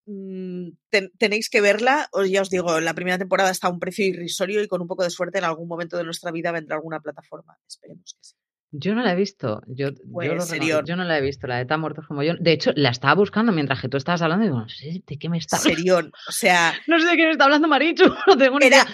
Mm, 0.05 0.71
tenéis 1.17 1.49
que 1.49 1.61
verla, 1.61 2.09
os, 2.11 2.29
ya 2.29 2.41
os 2.41 2.49
digo, 2.49 2.79
la 2.81 2.93
primera 2.93 3.17
temporada 3.17 3.51
está 3.51 3.67
a 3.67 3.71
un 3.71 3.79
precio 3.79 4.05
irrisorio 4.05 4.61
y 4.61 4.67
con 4.67 4.81
un 4.81 4.87
poco 4.87 5.03
de 5.03 5.09
suerte 5.09 5.37
en 5.37 5.45
algún 5.45 5.67
momento 5.67 5.97
de 5.97 6.03
nuestra 6.03 6.31
vida 6.31 6.51
vendrá 6.51 6.75
alguna 6.75 6.99
plataforma. 6.99 7.57
Esperemos 7.67 8.13
que 8.13 8.23
sí. 8.23 8.35
Yo 8.75 8.95
no 8.95 9.03
la 9.03 9.11
he 9.11 9.15
visto. 9.15 9.61
Yo, 9.67 9.89
yo, 9.91 9.95
Pues, 10.11 10.47
serión. 10.47 10.83
yo 10.85 10.95
no 10.95 11.03
la 11.03 11.17
he 11.17 11.21
visto, 11.21 11.45
la 11.45 11.57
de 11.57 11.65
tan 11.65 11.79
muertos 11.79 12.07
como 12.07 12.23
yo. 12.23 12.33
De 12.39 12.51
hecho, 12.51 12.71
la 12.75 12.89
estaba 12.89 13.13
buscando 13.13 13.51
mientras 13.51 13.79
que 13.79 13.87
tú 13.87 13.97
estabas 13.97 14.21
hablando 14.23 14.45
y 14.45 14.47
digo, 14.47 14.59
no 14.61 14.67
sé 14.69 15.03
de 15.05 15.17
qué 15.19 15.29
me 15.29 15.37
está 15.37 15.57
hablando. 15.57 15.77
Serión. 15.77 16.11
O 16.27 16.31
sea, 16.31 16.73
No 16.87 16.99
sé 16.99 17.05
de 17.05 17.15
qué 17.15 17.25
me 17.25 17.31
está 17.31 17.43
hablando 17.45 17.67
Marichu. 17.67 18.05
No 18.27 18.35
tengo 18.37 18.57
ni 18.59 18.65
Era- 18.67 18.77
idea. 18.77 18.87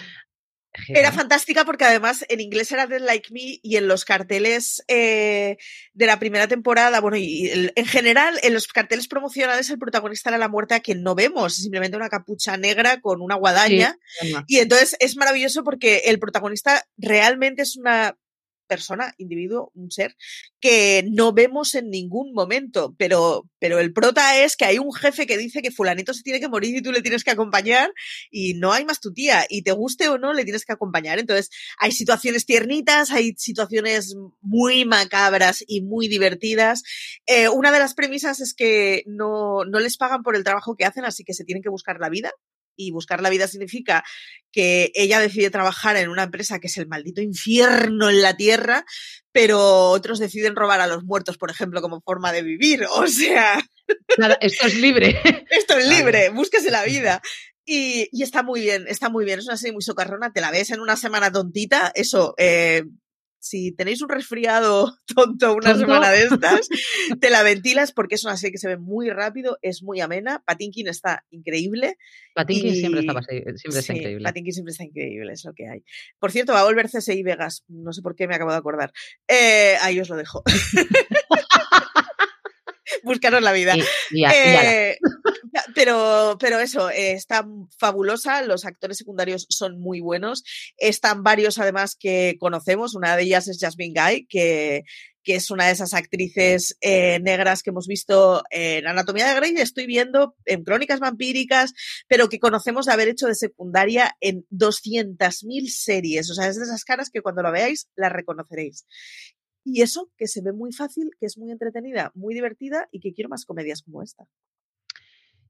Era 0.88 1.10
fantástica 1.10 1.64
porque 1.64 1.84
además 1.84 2.24
en 2.28 2.38
inglés 2.40 2.70
era 2.70 2.86
Dead 2.86 3.00
Like 3.00 3.32
Me 3.32 3.58
y 3.60 3.74
en 3.76 3.88
los 3.88 4.04
carteles 4.04 4.84
eh, 4.86 5.56
de 5.94 6.06
la 6.06 6.20
primera 6.20 6.46
temporada, 6.46 7.00
bueno, 7.00 7.16
y 7.16 7.50
en 7.74 7.86
general 7.86 8.38
en 8.44 8.54
los 8.54 8.68
carteles 8.68 9.08
promocionales 9.08 9.68
el 9.68 9.80
protagonista 9.80 10.30
era 10.30 10.38
la 10.38 10.48
muerte 10.48 10.74
a 10.74 10.80
quien 10.80 11.02
no 11.02 11.16
vemos, 11.16 11.56
simplemente 11.56 11.96
una 11.96 12.08
capucha 12.08 12.56
negra 12.56 13.00
con 13.00 13.20
una 13.20 13.34
guadaña. 13.34 13.96
Y 14.46 14.58
entonces 14.58 14.94
es 15.00 15.16
maravilloso 15.16 15.64
porque 15.64 16.02
el 16.04 16.20
protagonista 16.20 16.84
realmente 16.96 17.62
es 17.62 17.76
una 17.76 18.16
persona, 18.70 19.12
individuo, 19.18 19.72
un 19.74 19.90
ser 19.90 20.16
que 20.60 21.04
no 21.10 21.32
vemos 21.32 21.74
en 21.74 21.90
ningún 21.90 22.32
momento, 22.32 22.94
pero, 22.96 23.50
pero 23.58 23.80
el 23.80 23.92
prota 23.92 24.38
es 24.38 24.56
que 24.56 24.64
hay 24.64 24.78
un 24.78 24.92
jefe 24.94 25.26
que 25.26 25.36
dice 25.36 25.60
que 25.60 25.72
fulanito 25.72 26.14
se 26.14 26.22
tiene 26.22 26.38
que 26.38 26.48
morir 26.48 26.76
y 26.76 26.82
tú 26.82 26.92
le 26.92 27.02
tienes 27.02 27.24
que 27.24 27.32
acompañar 27.32 27.92
y 28.30 28.54
no 28.54 28.72
hay 28.72 28.84
más 28.84 29.00
tu 29.00 29.12
tía 29.12 29.44
y 29.48 29.62
te 29.62 29.72
guste 29.72 30.08
o 30.08 30.18
no 30.18 30.32
le 30.32 30.44
tienes 30.44 30.64
que 30.64 30.72
acompañar. 30.72 31.18
Entonces 31.18 31.50
hay 31.78 31.90
situaciones 31.90 32.46
tiernitas, 32.46 33.10
hay 33.10 33.34
situaciones 33.36 34.14
muy 34.40 34.84
macabras 34.84 35.64
y 35.66 35.82
muy 35.82 36.06
divertidas. 36.06 36.82
Eh, 37.26 37.48
una 37.48 37.72
de 37.72 37.80
las 37.80 37.94
premisas 37.94 38.40
es 38.40 38.54
que 38.54 39.02
no, 39.06 39.64
no 39.64 39.80
les 39.80 39.96
pagan 39.96 40.22
por 40.22 40.36
el 40.36 40.44
trabajo 40.44 40.76
que 40.76 40.84
hacen, 40.84 41.04
así 41.04 41.24
que 41.24 41.34
se 41.34 41.44
tienen 41.44 41.62
que 41.62 41.70
buscar 41.70 41.98
la 41.98 42.08
vida. 42.08 42.30
Y 42.80 42.90
buscar 42.92 43.20
la 43.20 43.30
vida 43.30 43.46
significa 43.46 44.02
que 44.52 44.90
ella 44.94 45.20
decide 45.20 45.50
trabajar 45.50 45.96
en 45.96 46.08
una 46.08 46.22
empresa 46.24 46.58
que 46.58 46.66
es 46.68 46.76
el 46.78 46.88
maldito 46.88 47.20
infierno 47.20 48.08
en 48.08 48.22
la 48.22 48.36
tierra, 48.36 48.84
pero 49.32 49.90
otros 49.90 50.18
deciden 50.18 50.56
robar 50.56 50.80
a 50.80 50.86
los 50.86 51.04
muertos, 51.04 51.36
por 51.38 51.50
ejemplo, 51.50 51.82
como 51.82 52.00
forma 52.00 52.32
de 52.32 52.42
vivir. 52.42 52.84
O 52.92 53.06
sea, 53.06 53.60
Nada, 54.18 54.38
esto 54.40 54.66
es 54.66 54.76
libre. 54.76 55.08
esto 55.50 55.76
es 55.76 55.84
Claro. 55.86 55.96
libre, 56.04 56.28
búsquese 56.30 56.70
la 56.70 56.84
vida. 56.84 57.20
Y, 57.66 58.08
y 58.12 58.22
está 58.22 58.42
muy 58.42 58.60
bien, 58.62 58.86
está 58.88 59.10
muy 59.10 59.24
bien. 59.24 59.38
Es 59.38 59.46
una 59.46 59.56
serie 59.56 59.72
muy 59.72 59.82
socarrona, 59.82 60.32
te 60.32 60.40
la 60.40 60.50
ves 60.50 60.70
en 60.70 60.80
una 60.80 60.96
semana 60.96 61.30
tontita. 61.30 61.92
Eso, 61.94 62.34
eh, 62.38 62.82
si 63.40 63.72
tenéis 63.72 64.00
un 64.02 64.08
resfriado 64.10 64.94
tonto 65.14 65.54
una 65.54 65.70
¿Tonto? 65.72 65.80
semana 65.80 66.10
de 66.10 66.22
estas, 66.30 66.68
te 67.20 67.30
la 67.30 67.42
ventilas 67.42 67.90
porque 67.92 68.14
es 68.14 68.24
una 68.24 68.36
serie 68.36 68.52
que 68.52 68.58
se 68.58 68.68
ve 68.68 68.76
muy 68.76 69.10
rápido, 69.10 69.58
es 69.62 69.82
muy 69.82 70.00
amena. 70.00 70.42
Patinkin 70.46 70.86
está 70.88 71.24
increíble. 71.30 71.96
Patinkin 72.34 72.74
siempre, 72.76 73.02
Y- 73.02 73.08
así- 73.08 73.42
siempre 73.56 73.80
está 73.80 73.94
increíble. 73.96 74.24
Patinkin 74.24 74.52
siempre 74.52 74.72
está 74.72 74.84
increíble, 74.84 75.32
es 75.32 75.44
lo 75.44 75.52
que 75.54 75.68
hay. 75.68 75.84
Por 76.18 76.30
cierto, 76.30 76.52
va 76.52 76.60
a 76.60 76.64
volver 76.64 76.88
CSI 76.88 77.22
Vegas. 77.22 77.64
No 77.68 77.92
sé 77.92 78.02
por 78.02 78.14
qué 78.14 78.28
me 78.28 78.34
acabo 78.36 78.52
de 78.52 78.58
acordar. 78.58 78.92
Eh, 79.26 79.74
ahí 79.80 79.98
os 80.00 80.08
lo 80.08 80.16
dejo. 80.16 80.42
Buscaros 83.04 83.42
la 83.42 83.52
vida. 83.52 83.76
Y, 83.76 83.80
y 84.18 84.24
a- 84.24 84.28
y 84.30 84.56
ala. 84.56 84.72
Eh, 84.72 84.98
pero, 85.74 86.36
pero 86.38 86.58
eso, 86.60 86.90
eh, 86.90 87.12
está 87.12 87.44
fabulosa, 87.78 88.42
los 88.42 88.64
actores 88.64 88.96
secundarios 88.98 89.46
son 89.48 89.80
muy 89.80 90.00
buenos, 90.00 90.44
están 90.76 91.22
varios 91.22 91.58
además 91.58 91.96
que 91.98 92.36
conocemos, 92.38 92.94
una 92.94 93.16
de 93.16 93.22
ellas 93.24 93.48
es 93.48 93.58
Jasmine 93.60 93.94
Guy, 94.00 94.26
que, 94.28 94.82
que 95.24 95.34
es 95.34 95.50
una 95.50 95.66
de 95.66 95.72
esas 95.72 95.92
actrices 95.92 96.76
eh, 96.80 97.18
negras 97.20 97.62
que 97.62 97.70
hemos 97.70 97.86
visto 97.86 98.42
en 98.50 98.86
Anatomía 98.86 99.28
de 99.28 99.34
Grey, 99.34 99.54
estoy 99.56 99.86
viendo 99.86 100.34
en 100.44 100.62
Crónicas 100.62 101.00
Vampíricas, 101.00 101.72
pero 102.08 102.28
que 102.28 102.38
conocemos 102.38 102.86
de 102.86 102.92
haber 102.92 103.08
hecho 103.08 103.26
de 103.26 103.34
secundaria 103.34 104.16
en 104.20 104.46
200.000 104.50 105.68
series, 105.68 106.30
o 106.30 106.34
sea, 106.34 106.46
es 106.48 106.56
de 106.56 106.64
esas 106.64 106.84
caras 106.84 107.10
que 107.12 107.22
cuando 107.22 107.42
la 107.42 107.50
veáis 107.50 107.88
la 107.96 108.08
reconoceréis. 108.08 108.86
Y 109.64 109.82
eso, 109.82 110.10
que 110.16 110.26
se 110.26 110.42
ve 110.42 110.52
muy 110.52 110.72
fácil, 110.72 111.10
que 111.18 111.26
es 111.26 111.36
muy 111.38 111.50
entretenida, 111.50 112.12
muy 112.14 112.34
divertida 112.34 112.88
y 112.90 113.00
que 113.00 113.12
quiero 113.12 113.28
más 113.28 113.44
comedias 113.44 113.82
como 113.82 114.02
esta. 114.02 114.24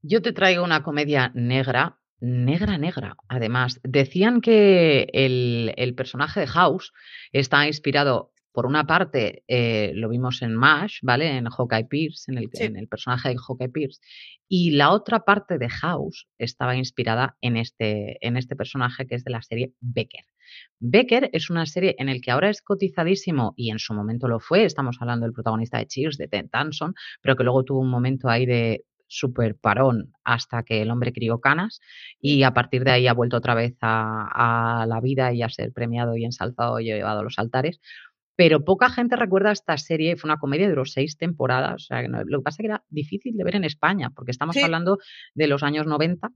Yo 0.01 0.21
te 0.21 0.33
traigo 0.33 0.63
una 0.63 0.83
comedia 0.83 1.31
negra, 1.35 1.99
negra, 2.19 2.77
negra. 2.77 3.15
Además, 3.27 3.79
decían 3.83 4.41
que 4.41 5.07
el, 5.13 5.73
el 5.77 5.95
personaje 5.95 6.39
de 6.41 6.47
House 6.47 6.91
está 7.31 7.65
inspirado, 7.67 8.31
por 8.51 8.65
una 8.65 8.85
parte, 8.85 9.43
eh, 9.47 9.93
lo 9.95 10.09
vimos 10.09 10.41
en 10.41 10.55
MASH, 10.55 10.99
¿vale? 11.03 11.37
En 11.37 11.45
Hawkeye 11.45 11.85
Pierce, 11.85 12.31
en 12.31 12.37
el, 12.37 12.49
Sí. 12.51 12.63
en 12.63 12.75
el 12.75 12.87
personaje 12.87 13.29
de 13.29 13.37
Hawkeye 13.37 13.69
Pierce. 13.69 14.01
Y 14.47 14.71
la 14.71 14.91
otra 14.91 15.21
parte 15.21 15.57
de 15.57 15.69
House 15.69 16.27
estaba 16.37 16.75
inspirada 16.75 17.37
en 17.39 17.55
este, 17.55 18.17
en 18.25 18.35
este 18.35 18.55
personaje 18.57 19.07
que 19.07 19.15
es 19.15 19.23
de 19.23 19.31
la 19.31 19.41
serie 19.41 19.73
Becker. 19.79 20.25
Becker 20.79 21.29
es 21.33 21.49
una 21.49 21.65
serie 21.65 21.95
en 21.97 22.07
la 22.07 22.19
que 22.19 22.31
ahora 22.31 22.49
es 22.49 22.61
cotizadísimo 22.61 23.53
y 23.55 23.71
en 23.71 23.79
su 23.79 23.93
momento 23.93 24.27
lo 24.27 24.39
fue. 24.39 24.65
Estamos 24.65 24.97
hablando 24.99 25.25
del 25.25 25.33
protagonista 25.33 25.77
de 25.77 25.87
Cheers, 25.87 26.17
de 26.17 26.27
Ted 26.27 26.45
Danson, 26.51 26.93
pero 27.21 27.35
que 27.35 27.43
luego 27.43 27.63
tuvo 27.63 27.79
un 27.79 27.89
momento 27.89 28.29
ahí 28.29 28.45
de 28.45 28.85
super 29.07 29.57
parón 29.57 30.13
hasta 30.23 30.63
que 30.63 30.81
el 30.81 30.89
hombre 30.89 31.11
crió 31.11 31.41
canas 31.41 31.81
y 32.21 32.43
a 32.43 32.53
partir 32.53 32.85
de 32.85 32.91
ahí 32.91 33.07
ha 33.07 33.13
vuelto 33.13 33.37
otra 33.37 33.55
vez 33.55 33.75
a, 33.81 34.81
a 34.81 34.85
la 34.85 35.01
vida 35.01 35.33
y 35.33 35.41
a 35.41 35.49
ser 35.49 35.73
premiado 35.73 36.15
y 36.15 36.23
ensalzado 36.23 36.79
y 36.79 36.85
llevado 36.85 37.19
a 37.19 37.23
los 37.23 37.37
altares. 37.37 37.81
Pero 38.41 38.65
poca 38.65 38.89
gente 38.89 39.15
recuerda 39.15 39.51
esta 39.51 39.77
serie, 39.77 40.15
fue 40.15 40.27
una 40.27 40.39
comedia, 40.39 40.67
duró 40.67 40.83
seis 40.83 41.15
temporadas, 41.15 41.75
o 41.75 41.85
sea, 41.85 42.01
lo 42.01 42.39
que 42.39 42.43
pasa 42.43 42.55
es 42.55 42.57
que 42.57 42.65
era 42.65 42.83
difícil 42.89 43.37
de 43.37 43.43
ver 43.43 43.55
en 43.55 43.65
España, 43.65 44.09
porque 44.15 44.31
estamos 44.31 44.55
Sí. 44.55 44.63
hablando 44.63 44.97
de 45.35 45.45
los 45.45 45.61
años 45.61 45.85
90 45.85 46.29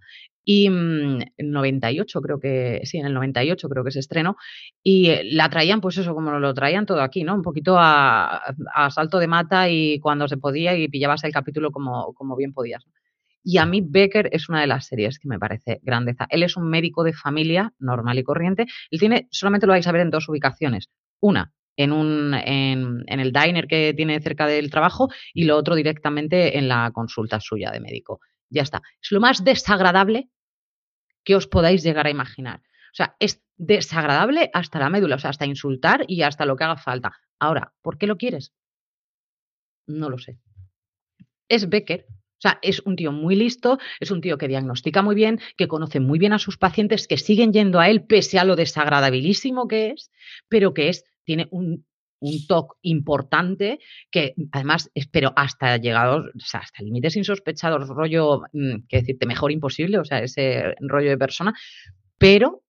y 0.43 0.69
mm, 0.69 1.19
en 1.37 1.49
98 1.51 2.21
creo 2.21 2.39
que, 2.39 2.81
sí, 2.83 2.99
en 2.99 3.07
el 3.07 3.13
98 3.15 3.67
creo 3.69 3.83
que 3.83 3.89
se 3.89 3.97
estrenó, 4.01 4.35
y 4.83 5.09
eh, 5.09 5.21
la 5.31 5.49
traían, 5.49 5.81
pues 5.81 5.97
eso, 5.97 6.13
como 6.13 6.29
lo 6.37 6.53
traían 6.53 6.85
todo 6.85 7.01
aquí, 7.01 7.23
¿no? 7.23 7.33
Un 7.33 7.41
poquito 7.41 7.75
a, 7.79 8.37
a 8.75 8.91
salto 8.91 9.17
de 9.17 9.25
mata 9.25 9.67
y 9.71 9.99
cuando 9.99 10.27
se 10.27 10.37
podía 10.37 10.77
y 10.77 10.87
pillabas 10.89 11.23
el 11.23 11.31
capítulo 11.33 11.71
como, 11.71 12.13
como 12.13 12.35
bien 12.35 12.53
podías. 12.53 12.85
Y 13.43 13.57
a 13.57 13.65
mí 13.65 13.81
Becker 13.83 14.29
es 14.31 14.47
una 14.47 14.61
de 14.61 14.67
las 14.67 14.85
series 14.85 15.17
que 15.17 15.27
me 15.27 15.39
parece 15.39 15.79
grandeza. 15.81 16.27
Él 16.29 16.43
es 16.43 16.55
un 16.55 16.69
médico 16.69 17.03
de 17.03 17.13
familia 17.13 17.73
normal 17.79 18.19
y 18.19 18.23
corriente. 18.23 18.67
Él 18.91 18.99
tiene, 18.99 19.27
solamente 19.31 19.65
lo 19.65 19.71
vais 19.73 19.87
a 19.87 19.91
ver 19.91 20.01
en 20.01 20.11
dos 20.11 20.29
ubicaciones. 20.29 20.89
Una, 21.19 21.51
en, 21.77 21.91
un, 21.91 22.33
en, 22.33 23.03
el 23.07 23.31
diner 23.31 23.67
que 23.67 23.93
tiene 23.93 24.19
cerca 24.21 24.47
del 24.47 24.69
trabajo 24.69 25.09
y 25.33 25.45
lo 25.45 25.57
otro 25.57 25.75
directamente 25.75 26.57
en 26.57 26.67
la 26.67 26.91
consulta 26.93 27.39
suya 27.39 27.71
de 27.71 27.79
médico. 27.79 28.19
Ya 28.49 28.61
está. 28.61 28.81
Es 29.01 29.11
lo 29.11 29.19
más 29.19 29.43
desagradable 29.43 30.29
que 31.23 31.35
os 31.35 31.47
podáis 31.47 31.83
llegar 31.83 32.07
a 32.07 32.11
imaginar. 32.11 32.59
O 32.59 32.95
sea, 32.95 33.15
es 33.19 33.43
desagradable 33.57 34.49
hasta 34.53 34.79
la 34.79 34.89
médula, 34.89 35.15
o 35.15 35.19
sea, 35.19 35.31
hasta 35.31 35.45
insultar 35.45 36.05
y 36.07 36.21
hasta 36.21 36.45
lo 36.45 36.55
que 36.55 36.63
haga 36.63 36.77
falta. 36.77 37.17
Ahora, 37.39 37.73
¿por 37.81 37.97
qué 37.97 38.07
lo 38.07 38.17
quieres? 38.17 38.53
No 39.87 40.09
lo 40.09 40.17
sé. 40.17 40.39
Es 41.49 41.69
Becker. 41.69 42.05
O 42.09 42.41
sea, 42.41 42.59
es 42.61 42.81
un 42.81 42.95
tío 42.95 43.11
muy 43.11 43.35
listo, 43.35 43.79
es 43.99 44.11
un 44.11 44.21
tío 44.21 44.37
que 44.37 44.47
diagnostica 44.47 45.01
muy 45.01 45.15
bien, 45.15 45.39
que 45.57 45.67
conoce 45.67 45.99
muy 45.99 46.19
bien 46.19 46.33
a 46.33 46.39
sus 46.39 46.57
pacientes, 46.57 47.07
que 47.07 47.17
siguen 47.17 47.53
yendo 47.53 47.79
a 47.79 47.89
él 47.89 48.03
pese 48.03 48.39
a 48.39 48.43
lo 48.43 48.55
desagradabilísimo 48.55 49.67
que 49.67 49.91
es, 49.91 50.11
pero 50.49 50.73
que 50.73 50.89
es, 50.89 51.05
tiene 51.25 51.47
un, 51.51 51.85
un 52.19 52.47
toque 52.47 52.77
importante 52.83 53.79
que 54.09 54.33
además, 54.51 54.89
espero 54.93 55.33
hasta 55.35 55.77
llegados, 55.77 56.25
hasta 56.53 56.83
límites 56.83 57.15
insospechados, 57.15 57.87
rollo, 57.87 58.41
mm, 58.53 58.87
que 58.87 58.97
decirte, 58.97 59.25
mejor 59.25 59.51
imposible, 59.51 59.99
o 59.99 60.05
sea, 60.05 60.19
ese 60.19 60.75
rollo 60.79 61.09
de 61.09 61.17
persona, 61.17 61.53
pero 62.17 62.63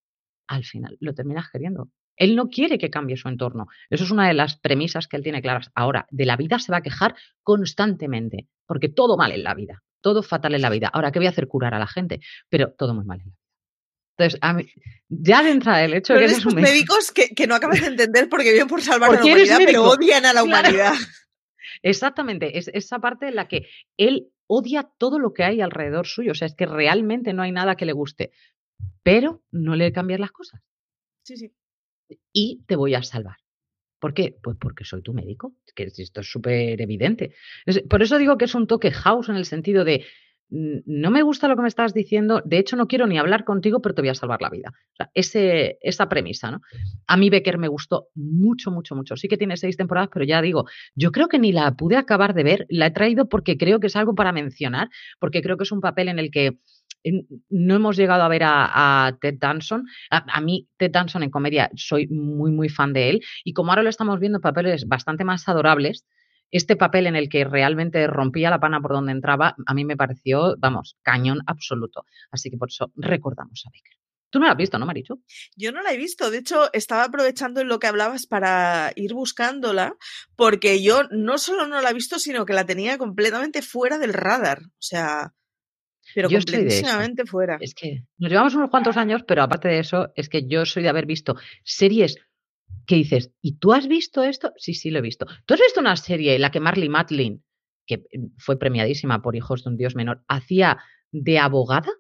al 0.48 0.64
final 0.64 0.96
lo 1.00 1.14
terminas 1.14 1.48
queriendo. 1.50 1.90
Él 2.16 2.34
no 2.34 2.48
quiere 2.48 2.78
que 2.78 2.90
cambie 2.90 3.16
su 3.16 3.28
entorno. 3.28 3.66
Eso 3.90 4.04
es 4.04 4.10
una 4.10 4.26
de 4.26 4.34
las 4.34 4.56
premisas 4.58 5.06
que 5.06 5.18
él 5.18 5.22
tiene 5.22 5.42
claras. 5.42 5.70
Ahora, 5.74 6.06
de 6.10 6.24
la 6.24 6.36
vida 6.36 6.58
se 6.58 6.72
va 6.72 6.78
a 6.78 6.82
quejar 6.82 7.14
constantemente, 7.42 8.48
porque 8.66 8.88
todo 8.88 9.18
mal 9.18 9.32
en 9.32 9.42
la 9.42 9.54
vida, 9.54 9.82
todo 10.00 10.22
fatal 10.22 10.54
en 10.54 10.62
la 10.62 10.70
vida. 10.70 10.88
Ahora, 10.88 11.12
¿qué 11.12 11.18
voy 11.18 11.26
a 11.26 11.30
hacer? 11.30 11.46
Curar 11.46 11.74
a 11.74 11.78
la 11.78 11.86
gente, 11.86 12.20
pero 12.48 12.72
todo 12.72 12.94
muy 12.94 13.04
mal 13.04 13.20
en 13.20 13.28
la 13.28 13.34
vida. 13.34 13.45
Entonces, 14.18 14.38
a 14.42 14.52
mí, 14.54 14.64
ya 15.08 15.42
de 15.42 15.50
entrada 15.50 15.84
el 15.84 15.94
hecho 15.94 16.14
de 16.14 16.20
que 16.20 16.24
eres 16.24 16.36
seas 16.38 16.46
un 16.46 16.54
los 16.54 16.62
médico- 16.62 16.94
médicos 16.94 17.12
que, 17.12 17.28
que 17.34 17.46
no 17.46 17.54
acabas 17.54 17.80
de 17.80 17.88
entender 17.88 18.28
porque 18.28 18.52
viven 18.52 18.66
por 18.68 18.80
salvar 18.82 19.10
a 19.10 19.14
la 19.14 19.24
humanidad, 19.24 19.58
pero 19.64 19.84
odian 19.84 20.24
a 20.24 20.32
la 20.32 20.42
Claro. 20.42 20.46
humanidad. 20.68 20.94
Exactamente, 21.82 22.58
es 22.58 22.68
esa 22.68 22.98
parte 22.98 23.28
en 23.28 23.34
la 23.36 23.48
que 23.48 23.66
él 23.96 24.28
odia 24.46 24.88
todo 24.98 25.18
lo 25.18 25.32
que 25.32 25.44
hay 25.44 25.60
alrededor 25.60 26.06
suyo. 26.06 26.32
O 26.32 26.34
sea, 26.34 26.46
es 26.46 26.54
que 26.54 26.66
realmente 26.66 27.32
no 27.32 27.42
hay 27.42 27.52
nada 27.52 27.76
que 27.76 27.84
le 27.84 27.92
guste, 27.92 28.30
pero 29.02 29.42
no 29.50 29.76
le 29.76 29.92
cambias 29.92 30.20
las 30.20 30.32
cosas. 30.32 30.60
Sí, 31.24 31.36
sí. 31.36 31.52
y 32.32 32.62
te 32.66 32.76
voy 32.76 32.94
a 32.94 33.02
salvar. 33.02 33.36
¿Por 33.98 34.14
qué? 34.14 34.36
Pues 34.42 34.56
porque 34.60 34.84
soy 34.84 35.02
tu 35.02 35.12
médico. 35.12 35.56
Que 35.74 35.84
esto 35.84 36.20
es 36.20 36.30
súper 36.30 36.80
evidente. 36.80 37.34
Por 37.90 38.02
eso 38.02 38.16
digo 38.18 38.38
que 38.38 38.44
es 38.44 38.54
un 38.54 38.66
toque 38.68 38.92
house 38.92 39.28
en 39.28 39.34
el 39.36 39.44
sentido 39.44 39.84
de 39.84 40.04
no 40.48 41.10
me 41.10 41.22
gusta 41.22 41.48
lo 41.48 41.56
que 41.56 41.62
me 41.62 41.68
estás 41.68 41.92
diciendo, 41.92 42.40
de 42.44 42.58
hecho 42.58 42.76
no 42.76 42.86
quiero 42.86 43.06
ni 43.06 43.18
hablar 43.18 43.44
contigo, 43.44 43.80
pero 43.80 43.94
te 43.94 44.02
voy 44.02 44.10
a 44.10 44.14
salvar 44.14 44.40
la 44.40 44.50
vida. 44.50 44.72
Esa 45.12 46.08
premisa, 46.08 46.50
¿no? 46.50 46.60
A 47.06 47.16
mí 47.16 47.30
Becker 47.30 47.58
me 47.58 47.68
gustó 47.68 48.08
mucho, 48.14 48.70
mucho, 48.70 48.94
mucho. 48.94 49.16
Sí 49.16 49.28
que 49.28 49.36
tiene 49.36 49.56
seis 49.56 49.76
temporadas, 49.76 50.10
pero 50.12 50.24
ya 50.24 50.40
digo, 50.40 50.66
yo 50.94 51.10
creo 51.10 51.28
que 51.28 51.38
ni 51.38 51.52
la 51.52 51.72
pude 51.72 51.96
acabar 51.96 52.34
de 52.34 52.44
ver, 52.44 52.66
la 52.68 52.86
he 52.86 52.90
traído 52.90 53.28
porque 53.28 53.56
creo 53.56 53.80
que 53.80 53.88
es 53.88 53.96
algo 53.96 54.14
para 54.14 54.32
mencionar, 54.32 54.88
porque 55.18 55.42
creo 55.42 55.56
que 55.56 55.64
es 55.64 55.72
un 55.72 55.80
papel 55.80 56.08
en 56.08 56.18
el 56.18 56.30
que 56.30 56.58
no 57.50 57.74
hemos 57.74 57.96
llegado 57.96 58.22
a 58.22 58.28
ver 58.28 58.42
a, 58.44 59.16
Ted 59.20 59.36
Danson. 59.38 59.86
A, 60.10 60.40
mí, 60.40 60.68
Ted 60.76 60.90
Danson 60.90 61.22
en 61.22 61.30
comedia, 61.30 61.70
soy 61.76 62.06
muy, 62.08 62.50
muy 62.50 62.68
fan 62.68 62.92
de 62.92 63.10
él. 63.10 63.20
Y 63.44 63.52
como 63.52 63.70
ahora 63.70 63.82
lo 63.82 63.90
estamos 63.90 64.20
viendo 64.20 64.38
en 64.38 64.42
papeles 64.42 64.86
bastante 64.88 65.24
más 65.24 65.48
adorables, 65.48 66.04
este 66.50 66.76
papel 66.76 67.06
en 67.06 67.16
el 67.16 67.28
que 67.28 67.44
realmente 67.44 68.06
rompía 68.06 68.50
la 68.50 68.60
pana 68.60 68.80
por 68.80 68.92
donde 68.92 69.12
entraba, 69.12 69.56
a 69.66 69.74
mí 69.74 69.84
me 69.84 69.96
pareció, 69.96 70.56
vamos, 70.58 70.96
cañón 71.02 71.40
absoluto. 71.46 72.04
Así 72.30 72.50
que 72.50 72.56
por 72.56 72.68
eso 72.68 72.92
recordamos 72.96 73.62
a 73.66 73.70
Becker. 73.70 73.96
Tú 74.30 74.40
no 74.40 74.46
la 74.46 74.52
has 74.52 74.58
visto, 74.58 74.78
¿no, 74.78 74.86
Marichu? 74.86 75.22
Yo 75.56 75.72
no 75.72 75.82
la 75.82 75.92
he 75.92 75.96
visto. 75.96 76.30
De 76.30 76.38
hecho, 76.38 76.72
estaba 76.72 77.04
aprovechando 77.04 77.60
en 77.60 77.68
lo 77.68 77.78
que 77.78 77.86
hablabas 77.86 78.26
para 78.26 78.92
ir 78.96 79.14
buscándola, 79.14 79.96
porque 80.34 80.82
yo 80.82 81.04
no 81.10 81.38
solo 81.38 81.66
no 81.66 81.80
la 81.80 81.90
he 81.90 81.94
visto, 81.94 82.18
sino 82.18 82.44
que 82.44 82.52
la 82.52 82.66
tenía 82.66 82.98
completamente 82.98 83.62
fuera 83.62 83.98
del 83.98 84.12
radar. 84.12 84.62
O 84.64 84.82
sea, 84.82 85.32
pero 86.14 86.28
yo 86.28 86.38
completamente 86.38 87.24
fuera. 87.24 87.56
Es 87.60 87.74
que 87.74 88.04
nos 88.18 88.30
llevamos 88.30 88.54
unos 88.54 88.70
cuantos 88.70 88.96
años, 88.96 89.22
pero 89.26 89.42
aparte 89.42 89.68
de 89.68 89.78
eso, 89.78 90.12
es 90.16 90.28
que 90.28 90.46
yo 90.46 90.66
soy 90.66 90.82
de 90.82 90.88
haber 90.88 91.06
visto 91.06 91.36
series 91.64 92.16
que 92.86 92.94
dices, 92.94 93.32
¿y 93.42 93.58
tú 93.58 93.72
has 93.72 93.88
visto 93.88 94.22
esto? 94.22 94.52
Sí, 94.56 94.74
sí, 94.74 94.90
lo 94.90 94.98
he 94.98 95.02
visto. 95.02 95.26
¿Tú 95.44 95.54
has 95.54 95.60
visto 95.60 95.80
una 95.80 95.96
serie 95.96 96.34
en 96.34 96.42
la 96.42 96.50
que 96.50 96.60
Marley 96.60 96.88
Matlin, 96.88 97.44
que 97.86 97.98
mm, 97.98 98.36
fue 98.38 98.58
premiadísima 98.58 99.22
por 99.22 99.36
Hijos 99.36 99.64
de 99.64 99.70
un 99.70 99.76
Dios 99.76 99.94
Menor, 99.94 100.24
hacía 100.28 100.78
de 101.12 101.38
abogada? 101.38 101.90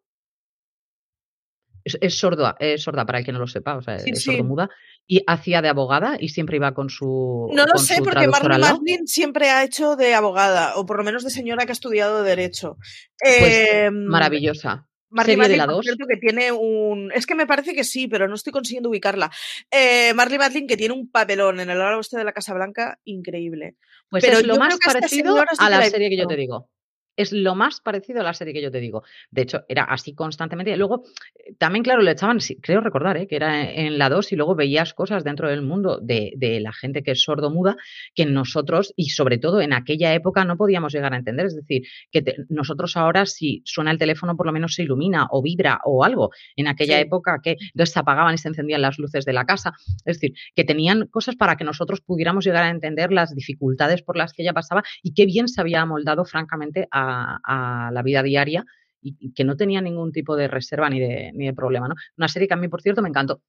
Es, 1.84 2.18
sorda, 2.18 2.56
es 2.58 2.82
sorda 2.82 3.06
para 3.06 3.20
el 3.20 3.24
que 3.24 3.30
no 3.30 3.38
lo 3.38 3.46
sepa, 3.46 3.76
o 3.76 3.82
sea, 3.82 3.94
es 3.94 4.24
sordomuda, 4.24 4.68
y 5.06 5.22
hacía 5.24 5.62
de 5.62 5.68
abogada 5.68 6.16
y 6.18 6.30
siempre 6.30 6.56
iba 6.56 6.74
con 6.74 6.90
su. 6.90 7.48
No 7.54 7.64
lo 7.64 7.78
sé, 7.78 8.02
porque 8.02 8.26
Marley 8.26 8.58
Matlin 8.58 9.06
siempre 9.06 9.50
ha 9.50 9.62
hecho 9.62 9.94
de 9.94 10.12
abogada, 10.12 10.74
o 10.76 10.84
por 10.84 10.96
lo 10.96 11.04
menos 11.04 11.22
de 11.22 11.30
señora 11.30 11.64
que 11.64 11.70
ha 11.70 11.74
estudiado 11.74 12.24
Derecho. 12.24 12.76
Pues, 13.20 13.68
em, 13.72 14.04
maravillosa. 14.06 14.88
Marley 15.10 15.36
cierto, 15.36 16.06
que 16.08 16.16
tiene 16.16 16.52
un. 16.52 17.12
Es 17.12 17.26
que 17.26 17.34
me 17.34 17.46
parece 17.46 17.74
que 17.74 17.84
sí, 17.84 18.08
pero 18.08 18.28
no 18.28 18.34
estoy 18.34 18.52
consiguiendo 18.52 18.88
ubicarla. 18.88 19.30
Eh, 19.70 20.12
Marley 20.14 20.38
Matlin, 20.38 20.66
que 20.66 20.76
tiene 20.76 20.94
un 20.94 21.10
papelón 21.10 21.60
en 21.60 21.70
el 21.70 21.78
lado 21.78 21.98
oeste 21.98 22.18
de 22.18 22.24
la 22.24 22.32
Casa 22.32 22.54
Blanca, 22.54 22.98
increíble. 23.04 23.76
Pues 24.08 24.24
pero 24.24 24.38
es 24.38 24.46
lo 24.46 24.56
más 24.56 24.76
parecido 24.84 25.36
a 25.58 25.70
la 25.70 25.82
serie 25.88 26.10
que 26.10 26.16
yo 26.16 26.26
te 26.26 26.36
digo 26.36 26.68
es 27.16 27.32
lo 27.32 27.54
más 27.54 27.80
parecido 27.80 28.20
a 28.20 28.24
la 28.24 28.34
serie 28.34 28.54
que 28.54 28.62
yo 28.62 28.70
te 28.70 28.80
digo. 28.80 29.02
De 29.30 29.42
hecho, 29.42 29.64
era 29.68 29.84
así 29.84 30.14
constantemente. 30.14 30.72
Y 30.72 30.76
luego, 30.76 31.04
eh, 31.34 31.54
también, 31.58 31.82
claro, 31.82 32.02
le 32.02 32.12
echaban, 32.12 32.38
creo 32.60 32.80
recordar, 32.80 33.16
¿eh? 33.16 33.26
que 33.26 33.36
era 33.36 33.70
en 33.70 33.98
la 33.98 34.08
2 34.08 34.32
y 34.32 34.36
luego 34.36 34.54
veías 34.54 34.94
cosas 34.94 35.24
dentro 35.24 35.48
del 35.48 35.62
mundo 35.62 35.98
de, 36.00 36.34
la 36.60 36.72
gente 36.72 37.02
que 37.02 37.12
es 37.12 37.22
sordo-muda 37.22 37.76
que 38.14 38.24
nosotros, 38.24 38.92
y 38.96 39.10
sobre 39.10 39.38
todo 39.38 39.60
en 39.60 39.72
aquella 39.72 40.14
época, 40.14 40.44
no 40.44 40.56
podíamos 40.56 40.92
llegar 40.92 41.12
a 41.12 41.16
entender. 41.16 41.46
Es 41.46 41.56
decir, 41.56 41.82
que 42.10 42.22
nosotros 42.48 42.96
ahora, 42.96 43.26
si 43.26 43.62
suena 43.64 43.90
el 43.90 43.98
teléfono, 43.98 44.36
por 44.36 44.46
lo 44.46 44.52
menos 44.52 44.74
se 44.74 44.82
ilumina 44.82 45.26
o 45.30 45.42
vibra 45.42 45.80
o 45.84 46.04
algo. 46.04 46.30
En 46.56 46.68
aquella 46.68 47.00
época, 47.00 47.40
que 47.42 47.56
entonces 47.60 47.92
se 47.92 47.98
apagaban 47.98 48.34
y 48.34 48.38
se 48.38 48.48
encendían 48.48 48.82
las 48.82 48.98
luces 48.98 49.24
de 49.24 49.32
la 49.32 49.44
casa. 49.44 49.72
Es 50.04 50.20
decir, 50.20 50.34
que 50.54 50.64
tenían 50.64 51.06
cosas 51.06 51.36
para 51.36 51.56
que 51.56 51.64
nosotros 51.64 52.00
pudiéramos 52.00 52.44
llegar 52.44 52.64
a 52.64 52.70
entender 52.70 53.12
las 53.12 53.34
dificultades 53.34 54.02
por 54.02 54.16
las 54.16 54.32
que 54.32 54.42
ella 54.42 54.52
pasaba 54.52 54.82
y 55.02 55.14
qué 55.14 55.26
bien 55.26 55.48
se 55.48 55.60
había 55.60 55.84
moldado, 55.84 56.24
francamente, 56.24 56.88
a 56.90 57.05
a, 57.06 57.90
la 57.92 58.02
vida 58.02 58.22
diaria 58.22 58.64
y, 59.00 59.32
que 59.32 59.44
no 59.44 59.56
tenía 59.56 59.80
ningún 59.80 60.12
tipo 60.12 60.36
de 60.36 60.48
reserva 60.48 60.90
ni 60.90 61.00
de, 61.00 61.32
ni 61.34 61.46
de 61.46 61.54
problema. 61.54 61.88
¿no? 61.88 61.94
Una 62.16 62.28
serie 62.28 62.48
que 62.48 62.54
a 62.54 62.58
mí, 62.58 62.68
por 62.68 62.82
cierto, 62.82 63.02
me 63.02 63.08
encantó. 63.08 63.42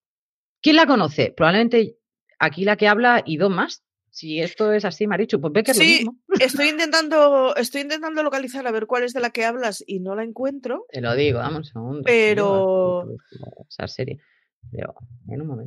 ¿Quién 0.62 0.76
la 0.76 0.86
conoce? 0.86 1.34
Probablemente 1.36 1.97
aquí 2.39 2.66
la 2.66 2.78
que 2.78 2.88
habla 2.88 3.24
y 3.26 3.38
dos 3.38 3.51
más. 3.51 3.84
Si 4.10 4.41
esto 4.41 4.72
es 4.72 4.84
así, 4.84 5.05
Marichu, 5.05 5.39
pues 5.39 5.53
ve 5.53 5.64
que 5.64 5.72
es 5.72 5.78
lo 5.78 5.84
mismo. 5.84 6.16
Estoy 6.39 6.70
intentando, 6.70 7.55
estoy 7.55 7.82
intentando 7.82 8.24
localizar 8.24 8.66
a 8.66 8.72
ver 8.72 8.88
cuál 8.88 9.03
es 9.03 9.14
de 9.14 9.20
la 9.20 9.30
que 9.30 9.45
hablas 9.45 9.84
y 9.86 9.99
no 9.99 10.16
la 10.16 10.24
encuentro. 10.24 10.86
Te 10.89 11.01
lo 11.01 11.14
digo, 11.16 11.38
dame 11.39 11.58
un 11.58 11.66
segundo. 11.66 12.01
Pero. 12.03 13.05
Esa 13.70 13.88
serie. 13.88 14.20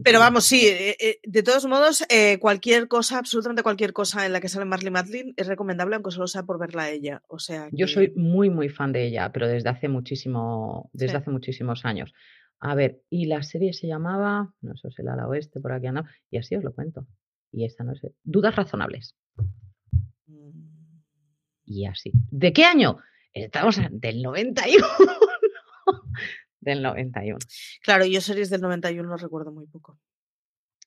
Pero, 0.04 0.18
vamos, 0.18 0.44
sí, 0.44 0.66
eh, 0.66 0.96
eh, 1.00 1.18
de 1.22 1.42
todos 1.42 1.66
modos, 1.66 2.04
eh, 2.08 2.38
cualquier 2.38 2.88
cosa, 2.88 3.18
absolutamente 3.18 3.62
cualquier 3.62 3.92
cosa 3.92 4.26
en 4.26 4.32
la 4.32 4.40
que 4.40 4.48
sale 4.48 4.64
Marley 4.64 4.90
Matlin 4.90 5.34
es 5.36 5.46
recomendable, 5.46 5.94
aunque 5.96 6.10
solo 6.10 6.26
sea 6.26 6.44
por 6.44 6.58
verla 6.58 6.84
a 6.84 6.90
ella. 6.90 7.22
O 7.28 7.38
sea, 7.38 7.68
yo 7.72 7.86
soy 7.86 8.12
muy, 8.16 8.50
muy 8.50 8.68
fan 8.68 8.92
de 8.92 9.06
ella, 9.06 9.30
pero 9.32 9.48
desde 9.48 9.68
hace 9.68 9.88
muchísimo, 9.88 10.90
desde 10.92 11.18
hace 11.18 11.30
muchísimos 11.30 11.84
años. 11.84 12.12
A 12.58 12.74
ver, 12.74 13.02
y 13.08 13.26
la 13.26 13.42
serie 13.42 13.72
se 13.72 13.86
llamaba, 13.86 14.52
no 14.60 14.76
sé, 14.76 14.88
el 14.98 15.08
ala 15.08 15.26
oeste, 15.26 15.60
por 15.60 15.72
aquí 15.72 15.86
anda, 15.86 16.10
y 16.30 16.36
así 16.38 16.54
os 16.56 16.64
lo 16.64 16.74
cuento. 16.74 17.06
Y 17.52 17.64
esta 17.64 17.84
no 17.84 17.94
sé, 17.94 18.14
Dudas 18.22 18.54
razonables. 18.54 19.16
Mm. 20.26 21.00
Y 21.64 21.86
así. 21.86 22.12
¿De 22.30 22.52
qué 22.52 22.64
año? 22.64 22.98
Estamos 23.32 23.80
del 23.90 24.22
91 24.22 24.86
del 26.60 26.82
91. 26.82 27.38
Claro, 27.82 28.04
yo 28.04 28.20
series 28.20 28.50
del 28.50 28.60
91 28.60 29.08
no 29.08 29.16
recuerdo 29.16 29.52
muy 29.52 29.66
poco. 29.66 29.98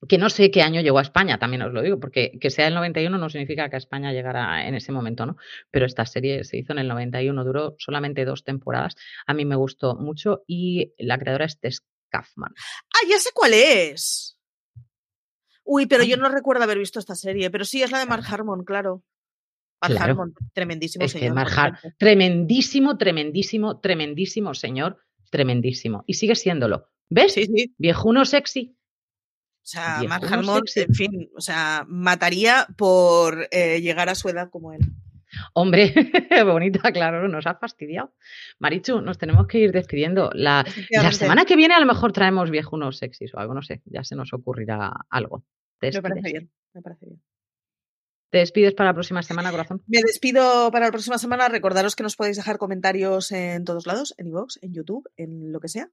Que 0.07 0.17
no 0.17 0.29
sé 0.29 0.51
qué 0.51 0.61
año 0.61 0.81
llegó 0.81 0.99
a 0.99 1.03
España, 1.03 1.39
también 1.39 1.61
os 1.61 1.71
lo 1.71 1.81
digo, 1.81 1.99
porque 1.99 2.37
que 2.41 2.49
sea 2.49 2.67
el 2.67 2.73
91 2.73 3.17
no 3.17 3.29
significa 3.29 3.69
que 3.69 3.77
a 3.77 3.77
España 3.77 4.11
llegara 4.11 4.67
en 4.67 4.75
ese 4.75 4.91
momento, 4.91 5.25
¿no? 5.25 5.37
Pero 5.71 5.85
esta 5.85 6.05
serie 6.05 6.43
se 6.43 6.57
hizo 6.57 6.73
en 6.73 6.79
el 6.79 6.87
91, 6.89 7.43
duró 7.45 7.75
solamente 7.77 8.25
dos 8.25 8.43
temporadas. 8.43 8.95
A 9.25 9.33
mí 9.33 9.45
me 9.45 9.55
gustó 9.55 9.95
mucho 9.95 10.43
y 10.45 10.93
la 10.97 11.17
creadora 11.17 11.45
es 11.45 11.59
Tess 11.59 11.83
Kaufman. 12.09 12.53
¡Ah, 12.93 13.07
ya 13.09 13.17
sé 13.17 13.29
cuál 13.33 13.53
es! 13.53 14.37
Uy, 15.63 15.85
pero 15.85 16.03
yo 16.03 16.17
no 16.17 16.27
recuerdo 16.27 16.63
haber 16.63 16.77
visto 16.77 16.99
esta 16.99 17.15
serie, 17.15 17.49
pero 17.49 17.63
sí, 17.63 17.81
es 17.81 17.91
la 17.91 17.99
de 17.99 18.05
Mark 18.05 18.25
Harmon, 18.29 18.65
claro. 18.65 19.03
Mark 19.81 20.01
Harmon, 20.01 20.33
tremendísimo 20.53 21.07
señor. 21.07 21.35
tremendísimo, 21.97 22.97
tremendísimo, 22.97 23.79
tremendísimo 23.79 24.53
señor 24.53 24.97
tremendísimo. 25.33 26.03
Y 26.05 26.13
sigue 26.13 26.35
siéndolo. 26.35 26.87
¿Ves? 27.09 27.33
Sí, 27.33 27.45
sí. 27.45 27.73
Viejuno 27.77 28.23
sexy. 28.23 28.77
O 28.77 29.65
sea, 29.65 30.03
Mark 30.07 30.25
Harmon, 30.31 30.61
en 30.75 30.93
fin, 30.93 31.29
o 31.35 31.41
sea, 31.41 31.85
mataría 31.87 32.67
por 32.77 33.47
eh, 33.49 33.81
llegar 33.81 34.09
a 34.09 34.15
su 34.15 34.29
edad 34.29 34.49
como 34.51 34.73
él. 34.73 34.81
Hombre, 35.53 35.93
bonita, 36.45 36.91
claro, 36.91 37.27
nos 37.27 37.47
ha 37.47 37.55
fastidiado. 37.55 38.13
Marichu, 38.59 39.01
nos 39.01 39.17
tenemos 39.17 39.47
que 39.47 39.59
ir 39.59 39.71
despidiendo. 39.71 40.29
La, 40.33 40.65
la, 40.91 41.11
semana 41.13 41.45
que 41.45 41.55
viene 41.55 41.73
a 41.73 41.79
lo 41.79 41.85
mejor 41.85 42.11
traemos 42.11 42.51
viejunos 42.51 42.97
sexys 42.97 43.33
o 43.33 43.39
algo, 43.39 43.53
no 43.53 43.63
sé, 43.63 43.81
ya 43.85 44.03
se 44.03 44.15
nos 44.15 44.33
ocurrirá 44.33 44.91
algo. 45.09 45.45
Me 45.81 46.01
parece 46.01 46.31
bien, 46.31 46.51
me 46.73 46.81
parece 46.81 47.05
bien. 47.07 47.21
¿Te 48.33 48.39
despides 48.39 48.73
para 48.73 48.89
la 48.89 48.93
próxima 48.95 49.21
semana, 49.21 49.51
corazón? 49.51 49.83
Me 49.85 49.99
despido 50.03 50.71
para 50.71 50.87
la 50.87 50.91
próxima 50.91 51.19
semana. 51.19 51.49
Recordaros 51.49 51.95
que 51.95 52.01
nos 52.01 52.15
podéis 52.15 52.35
dejar 52.35 52.57
comentarios 52.57 53.31
en 53.31 53.63
todos 53.63 53.85
lados, 53.85 54.15
en 54.17 54.25
iVoox, 54.25 54.57
en 54.63 54.73
YouTube, 54.73 55.07
en 55.17 55.51
lo 55.51 55.59
que 55.59 55.67
sea. 55.67 55.91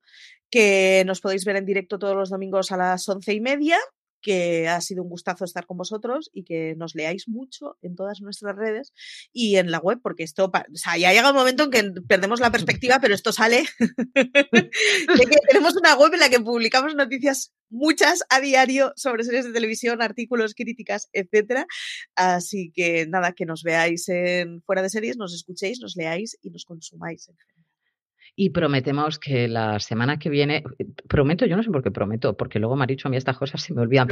Que 0.49 1.03
nos 1.05 1.20
podéis 1.20 1.45
ver 1.45 1.57
en 1.57 1.66
directo 1.66 1.99
todos 1.99 2.16
los 2.16 2.30
domingos 2.30 2.72
a 2.72 2.78
las 2.78 3.07
once 3.11 3.34
y 3.34 3.43
media 3.43 3.76
que 4.20 4.68
ha 4.68 4.80
sido 4.80 5.02
un 5.02 5.08
gustazo 5.08 5.44
estar 5.44 5.66
con 5.66 5.76
vosotros 5.76 6.30
y 6.32 6.44
que 6.44 6.74
nos 6.76 6.94
leáis 6.94 7.28
mucho 7.28 7.76
en 7.82 7.96
todas 7.96 8.20
nuestras 8.20 8.56
redes 8.56 8.92
y 9.32 9.56
en 9.56 9.70
la 9.70 9.78
web, 9.78 10.00
porque 10.02 10.22
esto, 10.22 10.46
o 10.46 10.76
sea, 10.76 10.96
ya 10.96 11.12
llega 11.12 11.30
un 11.30 11.36
momento 11.36 11.64
en 11.64 11.70
que 11.70 12.00
perdemos 12.02 12.40
la 12.40 12.50
perspectiva, 12.50 12.98
pero 13.00 13.14
esto 13.14 13.32
sale 13.32 13.64
de 14.14 15.26
que 15.26 15.36
tenemos 15.48 15.76
una 15.76 15.96
web 15.96 16.14
en 16.14 16.20
la 16.20 16.28
que 16.28 16.40
publicamos 16.40 16.94
noticias 16.94 17.52
muchas 17.70 18.20
a 18.28 18.40
diario 18.40 18.92
sobre 18.96 19.24
series 19.24 19.44
de 19.44 19.52
televisión, 19.52 20.02
artículos, 20.02 20.54
críticas, 20.54 21.08
etcétera. 21.12 21.66
Así 22.16 22.72
que 22.74 23.06
nada, 23.06 23.32
que 23.32 23.46
nos 23.46 23.62
veáis 23.62 24.08
en 24.08 24.62
fuera 24.62 24.82
de 24.82 24.90
series, 24.90 25.16
nos 25.16 25.34
escuchéis, 25.34 25.80
nos 25.80 25.96
leáis 25.96 26.36
y 26.42 26.50
nos 26.50 26.64
consumáis 26.64 27.30
y 28.37 28.51
prometemos 28.51 29.18
que 29.18 29.49
la 29.49 29.78
semana 29.81 30.18
que 30.18 30.31
viene, 30.31 30.62
prometo, 31.09 31.47
yo 31.47 31.57
no 31.57 31.62
sé 31.62 31.70
por 31.70 31.83
qué 31.83 31.91
prometo, 31.91 32.37
porque 32.37 32.59
luego 32.59 32.76
me 32.76 32.85
ha 32.85 32.87
dicho 32.87 33.09
a 33.09 33.11
mí 33.11 33.16
estas 33.16 33.39
cosas 33.39 33.62
se 33.62 33.74
me 33.74 33.83
olvidan. 33.83 34.09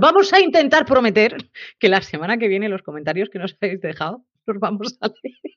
vamos 0.00 0.32
a 0.32 0.40
intentar 0.40 0.84
prometer 0.84 1.36
que 1.78 1.88
la 1.88 2.02
semana 2.02 2.38
que 2.38 2.48
viene 2.48 2.68
los 2.68 2.82
comentarios 2.82 3.28
que 3.30 3.38
nos 3.38 3.56
habéis 3.60 3.80
dejado 3.80 4.24
los 4.46 4.58
vamos 4.58 4.98
a 5.00 5.08
leer 5.22 5.56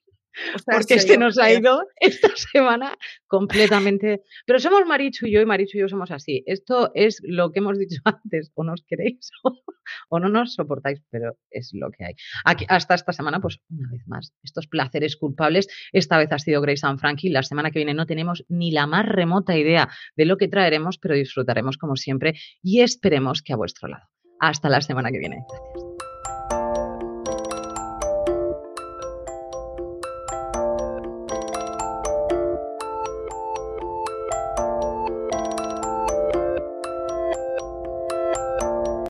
porque 0.66 1.00
se 1.00 1.18
nos 1.18 1.38
ha 1.38 1.52
ido 1.52 1.82
esta 2.00 2.30
semana 2.36 2.98
completamente. 3.28 4.22
Pero 4.46 4.60
somos 4.60 4.86
Marichu 4.86 5.28
y 5.28 5.32
yo, 5.32 5.42
y 5.42 5.46
Marichu 5.46 5.78
y 5.78 5.82
yo 5.82 5.88
somos 5.88 6.12
así. 6.12 6.44
Esto 6.46 6.92
es 6.94 7.22
lo 7.24 7.52
que 7.52 7.60
hemos 7.60 7.78
dicho 7.78 8.02
antes, 8.06 8.52
o 8.56 8.64
nos 8.64 8.84
queréis 8.88 9.30
o, 10.10 10.20
no 10.20 10.30
nos 10.30 10.54
soportáis, 10.54 11.02
pero 11.10 11.38
es 11.50 11.72
lo 11.74 11.92
que 11.92 12.06
hay. 12.06 12.14
Aquí, 12.44 12.66
hasta 12.68 12.96
esta 12.96 13.14
semana, 13.14 13.40
pues 13.40 13.60
una 13.70 13.90
vez 13.92 14.08
más, 14.08 14.34
estos 14.44 14.68
placeres 14.68 15.16
culpables. 15.16 15.68
Esta 15.92 16.18
vez 16.18 16.32
ha 16.32 16.40
sido 16.40 16.62
Grace 16.62 16.86
and 16.86 17.00
Frankie. 17.00 17.30
La 17.30 17.44
semana 17.44 17.72
que 17.72 17.80
viene 17.80 17.94
no 17.94 18.06
tenemos 18.06 18.46
ni 18.50 18.72
la 18.72 18.88
más 18.88 19.06
remota 19.06 19.58
idea 19.58 19.90
de 20.16 20.26
lo 20.26 20.38
que 20.38 20.48
traeremos, 20.48 20.98
pero 20.98 21.16
disfrutaremos 21.16 21.78
como 21.78 21.96
siempre 21.96 22.34
y 22.62 22.82
esperemos 22.82 23.42
que 23.42 23.54
a 23.54 23.58
vuestro 23.58 23.88
lado. 23.88 24.06
Hasta 24.40 24.70
la 24.70 24.82
semana 24.82 25.12
que 25.12 25.20
viene. 25.20 25.38
Gracias. 25.48 25.95